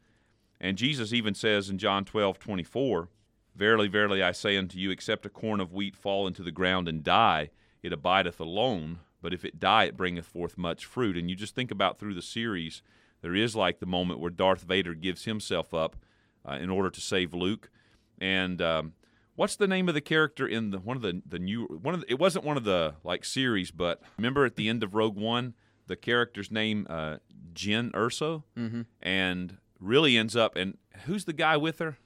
And 0.60 0.80
Jesus 0.80 1.14
even 1.14 1.36
says 1.36 1.70
in 1.70 1.78
John 1.78 2.06
twelve 2.06 2.40
twenty 2.40 2.64
four, 2.64 3.10
Verily, 3.56 3.88
verily, 3.88 4.24
I 4.24 4.32
say 4.32 4.58
unto 4.58 4.80
you, 4.80 4.90
except 4.90 5.28
a 5.28 5.30
corn 5.30 5.60
of 5.60 5.74
wheat 5.74 5.96
fall 5.96 6.26
into 6.26 6.42
the 6.42 6.52
ground 6.52 6.88
and 6.88 7.04
die, 7.04 7.52
it 7.84 7.94
abideth 7.94 8.40
alone. 8.40 8.98
But 9.22 9.34
if 9.34 9.46
it 9.46 9.60
die, 9.60 9.84
it 9.84 9.98
bringeth 9.98 10.26
forth 10.26 10.58
much 10.58 10.86
fruit. 10.86 11.16
And 11.16 11.30
you 11.30 11.36
just 11.36 11.54
think 11.54 11.70
about 11.70 12.00
through 12.00 12.16
the 12.16 12.22
series, 12.24 12.82
there 13.22 13.36
is 13.36 13.56
like 13.56 13.80
the 13.80 13.86
moment 13.86 14.20
where 14.20 14.32
Darth 14.32 14.64
Vader 14.64 14.94
gives 14.94 15.26
himself 15.26 15.74
up 15.74 15.96
uh, 16.48 16.54
in 16.54 16.70
order 16.70 16.90
to 16.90 17.02
save 17.02 17.34
Luke. 17.34 17.70
And 18.20 18.62
um, 18.62 18.94
what's 19.36 19.56
the 19.56 19.68
name 19.68 19.88
of 19.88 19.96
the 19.96 20.02
character 20.02 20.48
in 20.48 20.72
the 20.72 20.80
one 20.80 20.96
of 20.98 21.02
the 21.04 21.22
the 21.26 21.40
new 21.40 21.66
one 21.66 21.94
of 21.94 22.02
the, 22.02 22.12
it 22.12 22.20
wasn't 22.20 22.46
one 22.46 22.58
of 22.58 22.64
the 22.64 22.96
like 23.04 23.26
series, 23.26 23.72
but 23.72 24.02
remember 24.18 24.46
at 24.46 24.56
the 24.56 24.70
end 24.70 24.84
of 24.84 24.94
Rogue 24.96 25.18
One, 25.18 25.54
the 25.88 25.96
character's 25.96 26.52
name 26.52 26.86
uh, 26.90 27.18
Jyn 27.54 27.92
Erso, 27.92 28.44
Mhm. 28.58 28.86
and 29.02 29.58
really 29.80 30.18
ends 30.18 30.36
up 30.36 30.56
and 30.56 30.78
who's 31.06 31.26
the 31.26 31.34
guy 31.34 31.58
with 31.58 31.80
her? 31.80 31.98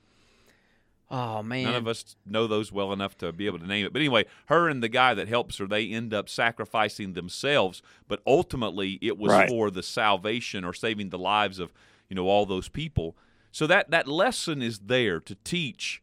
Oh 1.12 1.44
man, 1.44 1.66
None 1.66 1.76
of 1.76 1.88
us 1.88 2.16
know 2.26 2.48
those 2.48 2.72
well 2.72 2.92
enough 2.92 3.16
to 3.20 3.32
be 3.32 3.46
able 3.46 3.60
to 3.60 3.68
name 3.68 3.86
it. 3.86 3.94
But 3.94 4.00
anyway, 4.02 4.26
her 4.48 4.68
and 4.68 4.82
the 4.82 4.90
guy 4.90 5.14
that 5.14 5.28
helps 5.28 5.58
her, 5.58 5.68
they 5.68 5.88
end 5.90 6.14
up 6.14 6.28
sacrificing 6.30 7.14
themselves, 7.14 7.82
but 8.08 8.22
ultimately 8.26 8.98
it 9.02 9.18
was 9.18 9.32
Right. 9.32 9.50
for 9.50 9.70
the 9.70 9.84
salvation 9.84 10.64
or 10.66 10.74
saving 10.74 11.10
the 11.10 11.20
lives 11.20 11.60
of, 11.60 11.72
you 12.10 12.16
know, 12.16 12.28
all 12.28 12.46
those 12.46 12.70
people. 12.70 13.16
So 13.52 13.68
that 13.68 13.92
that 13.92 14.08
lesson 14.08 14.62
is 14.62 14.80
there 14.80 15.20
to 15.20 15.36
teach, 15.44 16.02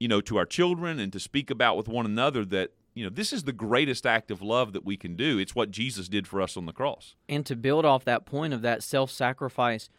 you 0.00 0.08
know, 0.08 0.20
to 0.22 0.36
our 0.38 0.46
children 0.46 0.98
and 0.98 1.12
to 1.12 1.20
speak 1.20 1.50
about 1.50 1.76
with 1.76 1.86
one 1.86 2.06
another 2.06 2.44
that, 2.46 2.70
you 2.94 3.04
know, 3.04 3.10
this 3.10 3.32
is 3.32 3.44
the 3.44 3.52
greatest 3.52 4.06
act 4.06 4.30
of 4.30 4.40
love 4.42 4.72
that 4.72 4.84
we 4.84 4.96
can 4.96 5.14
do. 5.14 5.38
It's 5.38 5.54
what 5.54 5.70
Jesus 5.70 6.08
did 6.08 6.26
for 6.26 6.40
us 6.40 6.56
on 6.56 6.66
the 6.66 6.72
cross. 6.72 7.14
And 7.28 7.44
to 7.46 7.54
build 7.54 7.84
off 7.84 8.04
that 8.06 8.24
point 8.24 8.52
of 8.54 8.62
that 8.62 8.82
self 8.82 9.10
sacrifice, 9.10 9.90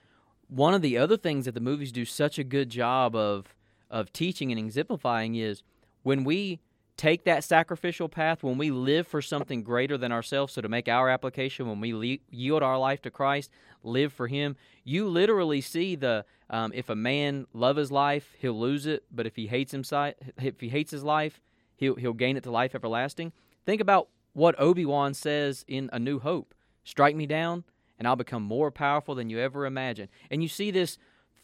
one 0.48 0.74
of 0.74 0.82
the 0.82 0.98
other 0.98 1.18
things 1.18 1.46
that 1.46 1.54
the 1.54 1.62
movies 1.62 1.92
do 1.92 2.04
such 2.04 2.38
a 2.40 2.44
good 2.44 2.70
job 2.70 3.16
of 3.16 3.56
of 3.94 4.12
teaching 4.12 4.52
and 4.52 4.60
exemplifying 4.60 5.36
is 5.36 5.62
when 6.02 6.24
we 6.24 6.60
take 6.98 7.24
that 7.24 7.44
sacrificial 7.44 8.10
path, 8.10 8.44
when 8.44 8.58
we 8.58 8.72
live 8.72 9.08
for 9.08 9.22
something 9.22 9.64
greater 9.64 9.98
than 9.98 10.12
ourselves, 10.12 10.54
so 10.54 10.62
to 10.62 10.68
make 10.68 10.88
our 10.88 11.10
application, 11.10 11.68
when 11.68 11.80
we 11.80 11.94
le- 11.94 12.18
yield 12.30 12.64
our 12.64 12.78
life 12.78 13.02
to 13.04 13.12
Christ, 13.12 13.52
live 13.84 14.12
for 14.12 14.28
Him, 14.28 14.56
you 14.84 15.08
literally 15.08 15.62
see 15.62 15.96
the 15.96 16.26
um, 16.50 16.72
if 16.76 16.90
a 16.90 16.96
man 16.96 17.48
love 17.54 17.78
his 17.78 17.92
life, 17.92 18.36
he'll 18.38 18.60
lose 18.60 18.86
it, 18.86 19.04
but 19.12 19.26
if 19.26 19.36
he 19.36 19.48
hates 19.48 19.72
himself, 19.72 20.14
if 20.42 20.60
he 20.60 20.70
hates 20.70 20.92
his 20.92 21.04
life, 21.04 21.40
he'll 21.76 21.96
he'll 21.96 22.14
gain 22.14 22.38
it 22.38 22.44
to 22.44 22.52
life 22.52 22.76
everlasting. 22.76 23.32
Think 23.66 23.82
about 23.82 24.10
what 24.34 24.60
Obi 24.60 24.86
Wan 24.86 25.14
says 25.14 25.66
in 25.68 25.90
A 25.94 26.00
New 26.00 26.20
Hope: 26.20 26.54
"Strike 26.84 27.16
me 27.16 27.26
down, 27.26 27.64
and 27.98 28.08
I'll 28.08 28.16
become 28.16 28.44
more 28.44 28.70
powerful 28.70 29.16
than 29.16 29.30
you 29.30 29.40
ever 29.40 29.66
imagined." 29.66 30.10
And 30.30 30.44
you 30.44 30.50
see 30.50 30.70
this 30.70 30.98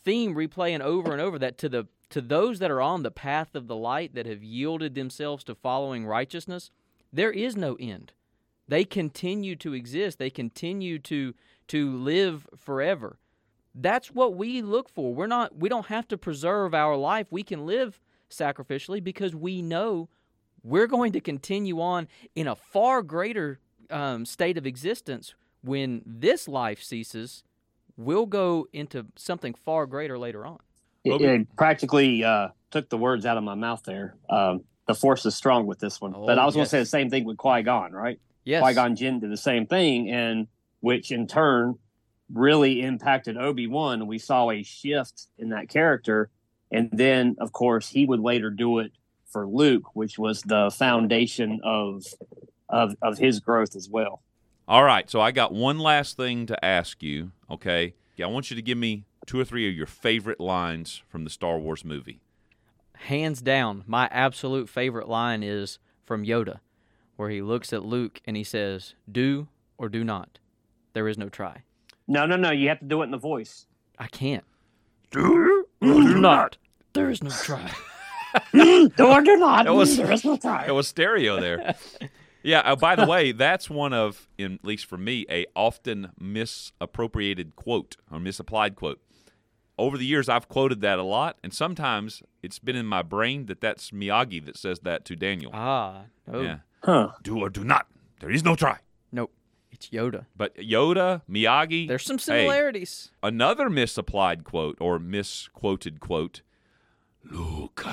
theme 0.03 0.35
replaying 0.35 0.81
over 0.81 1.11
and 1.11 1.21
over 1.21 1.39
that 1.39 1.57
to 1.59 1.69
the 1.69 1.87
to 2.09 2.21
those 2.21 2.59
that 2.59 2.71
are 2.71 2.81
on 2.81 3.03
the 3.03 3.11
path 3.11 3.55
of 3.55 3.67
the 3.67 3.75
light 3.75 4.15
that 4.15 4.25
have 4.25 4.43
yielded 4.43 4.95
themselves 4.95 5.43
to 5.45 5.55
following 5.55 6.05
righteousness, 6.05 6.71
there 7.13 7.31
is 7.31 7.55
no 7.55 7.75
end. 7.79 8.13
They 8.67 8.83
continue 8.85 9.55
to 9.57 9.73
exist. 9.73 10.19
They 10.19 10.29
continue 10.29 10.99
to 10.99 11.33
to 11.67 11.95
live 11.97 12.47
forever. 12.57 13.19
That's 13.75 14.11
what 14.11 14.35
we 14.35 14.61
look 14.61 14.89
for. 14.89 15.13
We're 15.13 15.27
not 15.27 15.57
we 15.57 15.69
don't 15.69 15.87
have 15.87 16.07
to 16.09 16.17
preserve 16.17 16.73
our 16.73 16.95
life. 16.95 17.27
We 17.31 17.43
can 17.43 17.65
live 17.65 17.99
sacrificially 18.29 19.03
because 19.03 19.35
we 19.35 19.61
know 19.61 20.09
we're 20.63 20.87
going 20.87 21.13
to 21.13 21.21
continue 21.21 21.81
on 21.81 22.07
in 22.35 22.47
a 22.47 22.55
far 22.55 23.01
greater 23.01 23.59
um, 23.89 24.25
state 24.25 24.57
of 24.57 24.67
existence 24.67 25.33
when 25.61 26.01
this 26.05 26.47
life 26.47 26.83
ceases. 26.83 27.43
We'll 27.97 28.27
go 28.27 28.67
into 28.71 29.07
something 29.15 29.53
far 29.53 29.85
greater 29.85 30.17
later 30.17 30.45
on. 30.45 30.59
It, 31.15 31.21
it 31.21 31.55
practically 31.55 32.23
uh, 32.23 32.49
took 32.71 32.89
the 32.89 32.97
words 32.97 33.25
out 33.25 33.37
of 33.37 33.43
my 33.43 33.55
mouth 33.55 33.83
there. 33.85 34.15
Um, 34.29 34.61
the 34.87 34.95
force 34.95 35.25
is 35.25 35.35
strong 35.35 35.65
with 35.67 35.79
this 35.79 36.01
one. 36.01 36.13
but 36.13 36.37
Oh, 36.37 36.41
I 36.41 36.45
was 36.45 36.55
going 36.55 36.65
to 36.65 36.69
say 36.69 36.79
the 36.79 36.85
same 36.85 37.09
thing 37.09 37.23
with 37.25 37.37
Qui 37.37 37.61
Gon, 37.63 37.91
right? 37.91 38.19
Yes. 38.43 38.63
Qui 38.63 38.73
Gon 38.73 38.95
Jinn 38.95 39.19
did 39.19 39.31
the 39.31 39.37
same 39.37 39.67
thing, 39.67 40.09
and 40.09 40.47
which 40.79 41.11
in 41.11 41.27
turn 41.27 41.77
really 42.33 42.81
impacted 42.81 43.37
Obi 43.37 43.67
Wan. 43.67 44.07
We 44.07 44.17
saw 44.17 44.49
a 44.49 44.63
shift 44.63 45.27
in 45.37 45.49
that 45.49 45.69
character, 45.69 46.29
and 46.71 46.89
then 46.91 47.35
of 47.39 47.51
course 47.51 47.89
he 47.89 48.05
would 48.05 48.19
later 48.19 48.49
do 48.49 48.79
it 48.79 48.91
for 49.27 49.47
Luke, 49.47 49.95
which 49.95 50.17
was 50.17 50.41
the 50.41 50.71
foundation 50.71 51.59
of 51.63 52.05
of 52.67 52.95
of 53.01 53.17
his 53.17 53.39
growth 53.39 53.75
as 53.75 53.89
well. 53.89 54.21
All 54.67 54.83
right, 54.83 55.09
so 55.09 55.19
I 55.19 55.31
got 55.31 55.51
one 55.51 55.79
last 55.79 56.17
thing 56.17 56.45
to 56.45 56.65
ask 56.65 57.01
you, 57.01 57.31
okay? 57.49 57.95
I 58.21 58.27
want 58.27 58.49
you 58.49 58.55
to 58.55 58.61
give 58.61 58.77
me 58.77 59.05
two 59.29 59.39
or 59.39 59.45
three 59.45 59.69
of 59.69 59.75
your 59.75 59.85
favorite 59.85 60.39
lines 60.39 61.03
from 61.07 61.23
the 61.23 61.29
Star 61.29 61.59
Wars 61.59 61.85
movie. 61.85 62.19
hands 62.95 63.43
down, 63.43 63.83
my 63.85 64.07
absolute 64.11 64.67
favorite 64.67 65.07
line 65.07 65.43
is 65.43 65.77
from 66.03 66.25
Yoda, 66.25 66.61
where 67.15 67.29
he 67.29 67.39
looks 67.39 67.71
at 67.71 67.85
Luke 67.85 68.21
and 68.25 68.35
he 68.35 68.43
says, 68.43 68.95
"Do 69.09 69.47
or 69.77 69.87
do 69.87 70.03
not. 70.03 70.39
There 70.93 71.07
is 71.07 71.15
no 71.15 71.29
try." 71.29 71.61
No, 72.07 72.25
no, 72.25 72.37
no. 72.37 72.49
You 72.49 72.69
have 72.69 72.79
to 72.79 72.85
do 72.85 73.01
it 73.03 73.05
in 73.05 73.11
the 73.11 73.17
voice. 73.19 73.67
I 73.99 74.07
can't. 74.07 74.43
Do 75.11 75.67
or 75.79 75.87
do 75.87 76.19
not. 76.19 76.57
There 76.93 77.11
is 77.11 77.21
no 77.21 77.29
try. 77.29 77.71
do 78.51 78.89
or 78.97 79.21
do 79.21 79.37
not. 79.37 79.65
That 79.65 79.75
was- 79.75 79.95
There 79.95 80.11
is 80.11 80.25
no 80.25 80.37
time. 80.37 80.67
It 80.67 80.71
was 80.73 80.87
stereo 80.87 81.39
there. 81.39 81.75
Yeah. 82.41 82.61
Uh, 82.61 82.75
by 82.75 82.95
the 82.95 83.05
way, 83.05 83.31
that's 83.31 83.69
one 83.69 83.93
of, 83.93 84.27
in, 84.39 84.53
at 84.55 84.65
least 84.65 84.85
for 84.87 84.97
me, 84.97 85.27
a 85.29 85.45
often 85.55 86.13
misappropriated 86.19 87.55
quote 87.55 87.95
or 88.11 88.19
misapplied 88.19 88.75
quote. 88.75 88.99
Over 89.79 89.97
the 89.97 90.05
years, 90.05 90.27
I've 90.27 90.47
quoted 90.49 90.81
that 90.81 90.99
a 90.99 91.03
lot, 91.03 91.37
and 91.41 91.53
sometimes 91.53 92.21
it's 92.43 92.59
been 92.59 92.75
in 92.75 92.85
my 92.85 93.01
brain 93.01 93.45
that 93.45 93.61
that's 93.61 93.91
Miyagi 93.91 94.43
that 94.45 94.57
says 94.57 94.79
that 94.81 95.05
to 95.05 95.15
Daniel. 95.15 95.51
Ah, 95.53 96.01
no, 96.27 96.41
Yeah. 96.41 96.57
Huh. 96.83 97.11
Do 97.23 97.39
or 97.39 97.49
do 97.49 97.63
not. 97.63 97.87
There 98.19 98.29
is 98.29 98.43
no 98.43 98.55
try. 98.55 98.77
nope. 99.11 99.31
It's 99.71 99.87
Yoda. 99.89 100.25
But 100.35 100.55
Yoda, 100.57 101.21
Miyagi, 101.29 101.87
There's 101.87 102.03
some 102.05 102.17
hey, 102.17 102.23
similarities. 102.23 103.11
another 103.23 103.69
misapplied 103.69 104.43
quote 104.43 104.77
or 104.81 104.99
misquoted 104.99 105.99
quote. 106.01 106.41
Luke, 107.23 107.85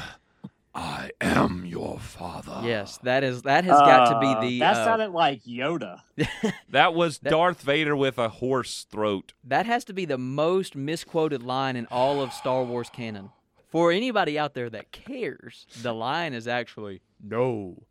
I 0.78 1.10
am 1.22 1.64
your 1.64 1.98
father. 1.98 2.60
Yes, 2.62 2.98
that 3.02 3.24
is 3.24 3.42
that 3.42 3.64
has 3.64 3.78
got 3.80 4.10
to 4.10 4.16
Uh, 4.16 4.40
be 4.40 4.46
the 4.48 4.58
That 4.60 4.76
uh, 4.76 4.84
sounded 4.84 5.08
like 5.10 5.42
Yoda. 5.44 6.00
That 6.68 6.92
was 6.94 7.18
Darth 7.18 7.62
Vader 7.62 7.96
with 7.96 8.18
a 8.18 8.28
hoarse 8.28 8.84
throat. 8.90 9.32
that 9.42 9.64
has 9.64 9.84
to 9.86 9.94
be 9.94 10.04
the 10.04 10.18
most 10.18 10.76
misquoted 10.76 11.42
line 11.42 11.76
in 11.76 11.86
all 11.86 12.20
of 12.20 12.32
Star 12.34 12.62
Wars 12.62 12.90
canon. 12.90 13.30
For 13.70 13.90
anybody 13.90 14.38
out 14.38 14.52
there 14.52 14.68
that 14.70 14.92
cares, 14.92 15.66
the 15.82 15.94
line 15.94 16.34
is 16.34 16.46
actually 16.46 17.00
"No, 17.22 17.82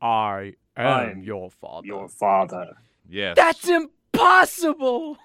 I 0.00 0.54
am 0.76 0.86
I'm 1.16 1.22
your 1.24 1.50
father." 1.50 1.86
Your 1.88 2.08
father. 2.08 2.76
Yes. 3.08 3.34
That's 3.36 3.68
impossible. 3.68 5.18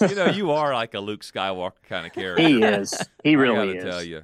you 0.00 0.14
know, 0.14 0.26
you 0.26 0.50
are 0.52 0.72
like 0.72 0.94
a 0.94 1.00
Luke 1.00 1.20
Skywalker 1.22 1.82
kind 1.86 2.06
of 2.06 2.12
character. 2.20 2.42
He 2.48 2.62
is. 2.62 2.94
He 3.22 3.30
I 3.32 3.34
really 3.34 3.74
gotta 3.74 3.88
is. 3.88 3.94
tell 3.94 4.02
you. 4.02 4.22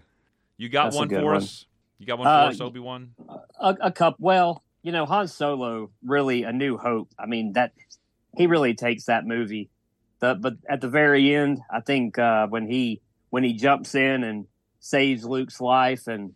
You 0.59 0.69
got 0.69 0.85
That's 0.85 0.97
one 0.97 1.09
for 1.09 1.25
one. 1.25 1.37
us? 1.37 1.65
You 1.99 2.07
got 2.07 2.19
one 2.19 2.27
for 2.27 2.31
Uh, 2.31 2.49
us, 2.51 2.61
Obi 2.61 2.81
Wan? 2.81 3.15
a, 3.61 3.77
a 3.81 3.93
cup. 3.93 4.17
Well, 4.19 4.63
you 4.83 4.93
know, 4.93 5.07
Han 5.07 5.29
Solo 5.29 5.91
really 6.05 6.43
a 6.43 6.53
New 6.53 6.77
Hope. 6.77 7.09
I 7.19 7.27
mean 7.27 7.53
that 7.55 7.73
he 8.37 8.47
really 8.47 8.75
takes 8.75 9.05
that 9.07 9.25
movie. 9.27 9.71
The 10.21 10.35
but 10.35 10.55
at 10.69 10.81
the 10.81 10.89
very 10.89 11.35
end, 11.35 11.61
I 11.71 11.81
think 11.81 12.19
uh, 12.19 12.49
when 12.49 12.67
he 12.69 13.01
when 13.31 13.45
he 13.45 13.53
jumps 13.55 13.95
in 13.95 14.25
and 14.25 14.47
saves 14.81 15.25
Luke's 15.25 15.61
life 15.61 16.07
and 16.09 16.35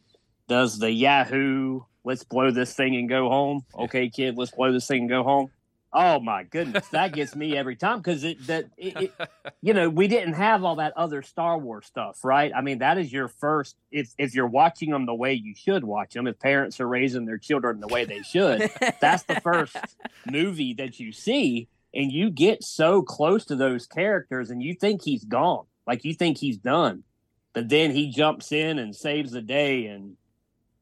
does 0.49 0.79
the 0.79 0.91
Yahoo, 0.91 1.81
let's 2.05 2.25
blow 2.25 2.51
this 2.51 2.75
thing 2.75 2.95
and 2.97 3.09
go 3.09 3.29
home. 3.29 3.63
Okay, 3.77 4.09
kid, 4.09 4.37
let's 4.37 4.51
blow 4.53 4.73
this 4.73 4.87
thing 4.87 5.03
and 5.03 5.09
go 5.09 5.23
home. 5.23 5.51
Oh 5.95 6.21
my 6.21 6.45
goodness, 6.45 6.89
that 6.89 7.13
gets 7.13 7.37
me 7.37 7.57
every 7.57 7.77
time 7.77 7.99
because 7.99 8.25
it 8.25 8.47
that 8.47 8.67
it, 8.79 8.97
it, 8.97 9.13
you 9.61 9.75
know 9.75 9.91
we 9.91 10.09
didn't 10.09 10.35
have 10.35 10.65
all 10.65 10.77
that 10.77 10.95
other 10.97 11.21
Star 11.21 11.59
Wars 11.59 11.85
stuff, 11.85 12.25
right? 12.25 12.51
I 12.55 12.63
mean, 12.63 12.79
that 12.79 12.97
is 12.97 13.13
your 13.13 13.29
first. 13.29 13.77
If 13.91 14.15
if 14.17 14.35
you're 14.35 14.47
watching 14.47 14.91
them 14.91 15.05
the 15.05 15.15
way 15.15 15.35
you 15.35 15.55
should 15.55 15.85
watch 15.85 16.15
them, 16.15 16.27
if 16.27 16.39
parents 16.39 16.81
are 16.81 16.89
raising 16.89 17.27
their 17.27 17.37
children 17.37 17.81
the 17.81 17.89
way 17.89 18.07
they 18.07 18.23
should, 18.23 18.71
that's 19.01 19.25
the 19.25 19.41
first 19.43 19.77
movie 20.31 20.73
that 20.75 20.99
you 20.99 21.13
see, 21.13 21.69
and 21.93 22.11
you 22.11 22.31
get 22.31 22.65
so 22.65 23.03
close 23.03 23.45
to 23.47 23.57
those 23.57 23.87
characters, 23.87 24.51
and 24.51 24.63
you 24.63 24.75
think 24.75 25.03
he's 25.05 25.25
gone, 25.25 25.67
like 25.87 26.07
you 26.07 26.15
think 26.15 26.39
he's 26.39 26.57
done, 26.57 27.05
but 27.53 27.69
then 27.69 27.91
he 27.91 28.11
jumps 28.11 28.51
in 28.51 28.79
and 28.79 28.97
saves 28.97 29.33
the 29.33 29.43
day, 29.43 29.87
and 29.87 30.17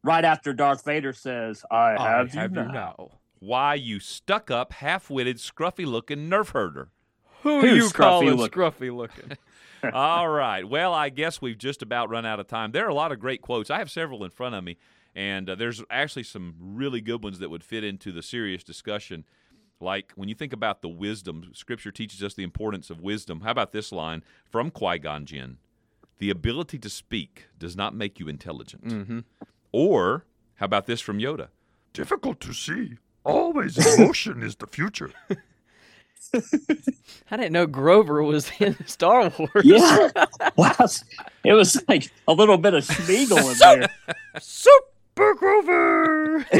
right 0.04 0.24
after 0.24 0.52
Darth 0.52 0.84
Vader 0.84 1.12
says, 1.12 1.64
"I 1.68 1.96
have, 1.98 2.32
you, 2.32 2.40
now." 2.48 3.19
Why, 3.40 3.74
you 3.74 3.98
stuck 4.00 4.50
up, 4.50 4.72
half 4.74 5.10
witted, 5.10 5.38
scruffy 5.38 5.86
looking 5.86 6.28
nerf 6.30 6.50
herder. 6.50 6.90
Who 7.42 7.60
Who's 7.62 7.84
you 7.84 7.90
calling 7.90 8.28
scruffy 8.28 8.36
looking? 8.36 8.60
scruffy 8.90 8.96
looking? 8.96 9.38
All 9.94 10.28
right. 10.28 10.68
Well, 10.68 10.92
I 10.92 11.08
guess 11.08 11.40
we've 11.40 11.56
just 11.56 11.80
about 11.80 12.10
run 12.10 12.26
out 12.26 12.38
of 12.38 12.46
time. 12.46 12.72
There 12.72 12.84
are 12.84 12.90
a 12.90 12.94
lot 12.94 13.12
of 13.12 13.18
great 13.18 13.40
quotes. 13.40 13.70
I 13.70 13.78
have 13.78 13.90
several 13.90 14.24
in 14.24 14.30
front 14.30 14.54
of 14.54 14.62
me, 14.62 14.76
and 15.14 15.48
uh, 15.48 15.54
there's 15.54 15.82
actually 15.90 16.24
some 16.24 16.54
really 16.60 17.00
good 17.00 17.24
ones 17.24 17.38
that 17.38 17.48
would 17.48 17.64
fit 17.64 17.82
into 17.82 18.12
the 18.12 18.22
serious 18.22 18.62
discussion. 18.62 19.24
Like 19.80 20.12
when 20.16 20.28
you 20.28 20.34
think 20.34 20.52
about 20.52 20.82
the 20.82 20.90
wisdom, 20.90 21.50
Scripture 21.54 21.90
teaches 21.90 22.22
us 22.22 22.34
the 22.34 22.42
importance 22.42 22.90
of 22.90 23.00
wisdom. 23.00 23.40
How 23.40 23.52
about 23.52 23.72
this 23.72 23.90
line 23.90 24.22
from 24.44 24.70
Qui 24.70 24.98
Gon 24.98 25.24
Jinn? 25.24 25.56
The 26.18 26.28
ability 26.28 26.78
to 26.80 26.90
speak 26.90 27.46
does 27.58 27.74
not 27.74 27.94
make 27.94 28.20
you 28.20 28.28
intelligent. 28.28 28.84
Mhm. 28.84 29.24
Or 29.72 30.26
how 30.56 30.66
about 30.66 30.84
this 30.84 31.00
from 31.00 31.18
Yoda? 31.18 31.48
Difficult 31.94 32.38
to 32.40 32.52
see. 32.52 32.98
Always 33.30 33.98
emotion 33.98 34.42
is 34.42 34.56
the 34.56 34.66
future. 34.66 35.10
I 36.34 37.36
didn't 37.36 37.52
know 37.52 37.66
Grover 37.66 38.22
was 38.22 38.50
in 38.60 38.76
Star 38.86 39.32
Wars. 39.38 39.64
Yeah, 39.64 40.10
wow, 40.56 40.74
it 41.44 41.52
was 41.52 41.82
like 41.88 42.10
a 42.28 42.32
little 42.32 42.58
bit 42.58 42.74
of 42.74 42.84
Schmiegel 42.84 43.52
in 43.52 43.78
there. 43.80 43.88
Super 44.40 45.34
Grover. 45.34 46.46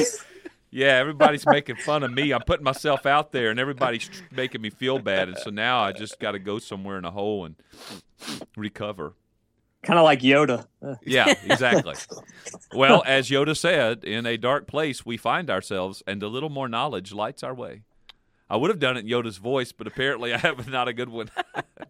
Yeah, 0.72 0.98
everybody's 0.98 1.44
making 1.46 1.76
fun 1.78 2.04
of 2.04 2.12
me. 2.12 2.30
I'm 2.32 2.42
putting 2.42 2.62
myself 2.62 3.04
out 3.04 3.32
there, 3.32 3.50
and 3.50 3.58
everybody's 3.58 4.08
making 4.30 4.60
me 4.60 4.70
feel 4.70 5.00
bad. 5.00 5.28
And 5.28 5.36
so 5.36 5.50
now 5.50 5.80
I 5.80 5.90
just 5.90 6.20
got 6.20 6.30
to 6.30 6.38
go 6.38 6.60
somewhere 6.60 6.96
in 6.96 7.04
a 7.04 7.10
hole 7.10 7.44
and 7.44 7.56
recover. 8.56 9.14
Kind 9.82 9.98
of 9.98 10.04
like 10.04 10.20
Yoda. 10.20 10.66
Yeah, 11.04 11.34
exactly. 11.44 11.94
well, 12.74 13.02
as 13.06 13.28
Yoda 13.30 13.56
said, 13.56 14.04
in 14.04 14.26
a 14.26 14.36
dark 14.36 14.66
place 14.66 15.04
we 15.04 15.16
find 15.16 15.50
ourselves, 15.50 16.02
and 16.06 16.22
a 16.22 16.28
little 16.28 16.50
more 16.50 16.68
knowledge 16.68 17.12
lights 17.12 17.42
our 17.42 17.54
way. 17.54 17.82
I 18.48 18.56
would 18.56 18.70
have 18.70 18.80
done 18.80 18.96
it 18.96 19.00
in 19.00 19.06
Yoda's 19.06 19.36
voice, 19.36 19.70
but 19.70 19.86
apparently 19.86 20.34
I 20.34 20.38
have 20.38 20.68
not 20.68 20.88
a 20.88 20.92
good 20.92 21.08
one. 21.08 21.30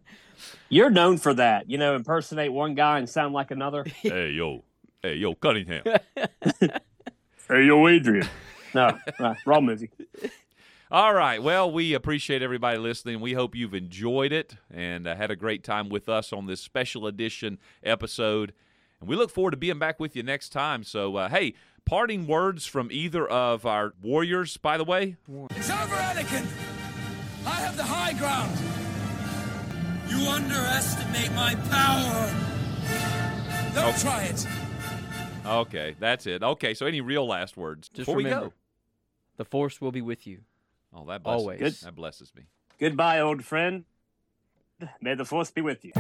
You're 0.69 0.91
known 0.91 1.17
for 1.19 1.35
that, 1.35 1.71
you 1.71 1.79
know, 1.79 1.97
impersonate 1.97 2.53
one 2.53 2.75
guy 2.75 2.99
and 2.99 3.09
sound 3.09 3.35
like 3.35 3.51
another. 3.51 3.85
hey, 4.03 4.31
yo. 4.31 4.65
Hey, 5.03 5.15
yo, 5.15 5.35
Cunningham. 5.35 5.83
hey, 6.15 7.65
yo, 7.65 7.89
Adrian. 7.89 8.29
No, 8.75 8.99
right, 9.19 9.37
wrong 9.47 9.65
movie. 9.65 9.91
All 10.93 11.15
right. 11.15 11.41
Well, 11.41 11.71
we 11.71 11.95
appreciate 11.95 12.43
everybody 12.43 12.77
listening. 12.77 13.21
We 13.21 13.35
hope 13.35 13.55
you've 13.55 13.75
enjoyed 13.75 14.33
it 14.33 14.57
and 14.75 15.07
uh, 15.07 15.15
had 15.15 15.31
a 15.31 15.37
great 15.37 15.63
time 15.63 15.89
with 15.89 16.09
us 16.09 16.33
on 16.33 16.47
this 16.47 16.61
special 16.61 17.07
edition 17.07 17.61
episode. 17.85 18.53
And 18.99 19.09
we 19.09 19.15
look 19.15 19.31
forward 19.31 19.53
to 19.53 19.57
being 19.57 19.79
back 19.79 20.01
with 20.01 20.17
you 20.17 20.25
next 20.25 20.49
time. 20.49 20.83
So, 20.83 21.15
uh, 21.15 21.29
hey, 21.29 21.55
parting 21.85 22.27
words 22.27 22.67
from 22.67 22.89
either 22.91 23.25
of 23.29 23.65
our 23.65 23.95
warriors, 24.03 24.57
by 24.57 24.77
the 24.77 24.83
way. 24.83 25.17
It's 25.51 25.71
over, 25.71 25.95
Anakin! 25.95 26.45
I 27.47 27.51
have 27.51 27.77
the 27.77 27.85
high 27.85 28.15
ground! 28.15 28.59
You 30.09 30.29
underestimate 30.29 31.33
my 31.35 31.55
power! 31.71 32.35
Don't 33.77 33.97
try 33.97 34.25
it! 34.25 34.45
Okay, 35.47 35.95
that's 36.01 36.27
it. 36.27 36.43
Okay, 36.43 36.75
so 36.75 36.85
any 36.87 37.01
real 37.01 37.29
last 37.29 37.57
words 37.57 37.89
Just 37.89 37.99
before 37.99 38.17
we 38.17 38.25
go? 38.25 38.53
the 39.37 39.45
Force 39.45 39.81
will 39.81 39.93
be 39.93 40.03
with 40.03 40.27
you. 40.27 40.41
Oh, 40.93 41.07
that 41.07 41.23
blesses, 41.23 41.41
Always. 41.41 41.59
Good. 41.61 41.73
that 41.75 41.95
blesses 41.95 42.33
me. 42.35 42.43
Goodbye, 42.79 43.21
old 43.21 43.45
friend. 43.45 43.85
May 45.01 45.15
the 45.15 45.25
force 45.25 45.51
be 45.51 45.61
with 45.61 45.85
you. 45.85 45.93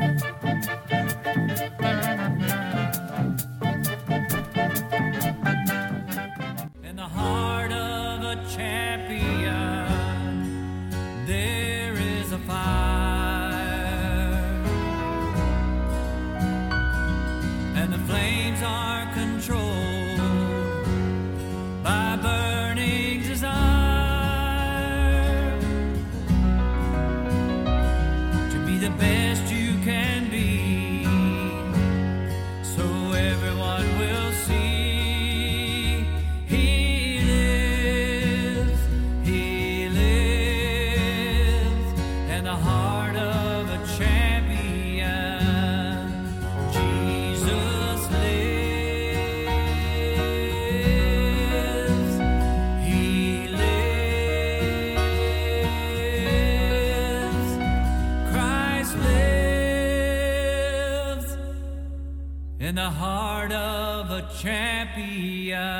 The 62.90 62.96
heart 62.96 63.52
of 63.52 64.10
a 64.10 64.22
champion. 64.36 65.79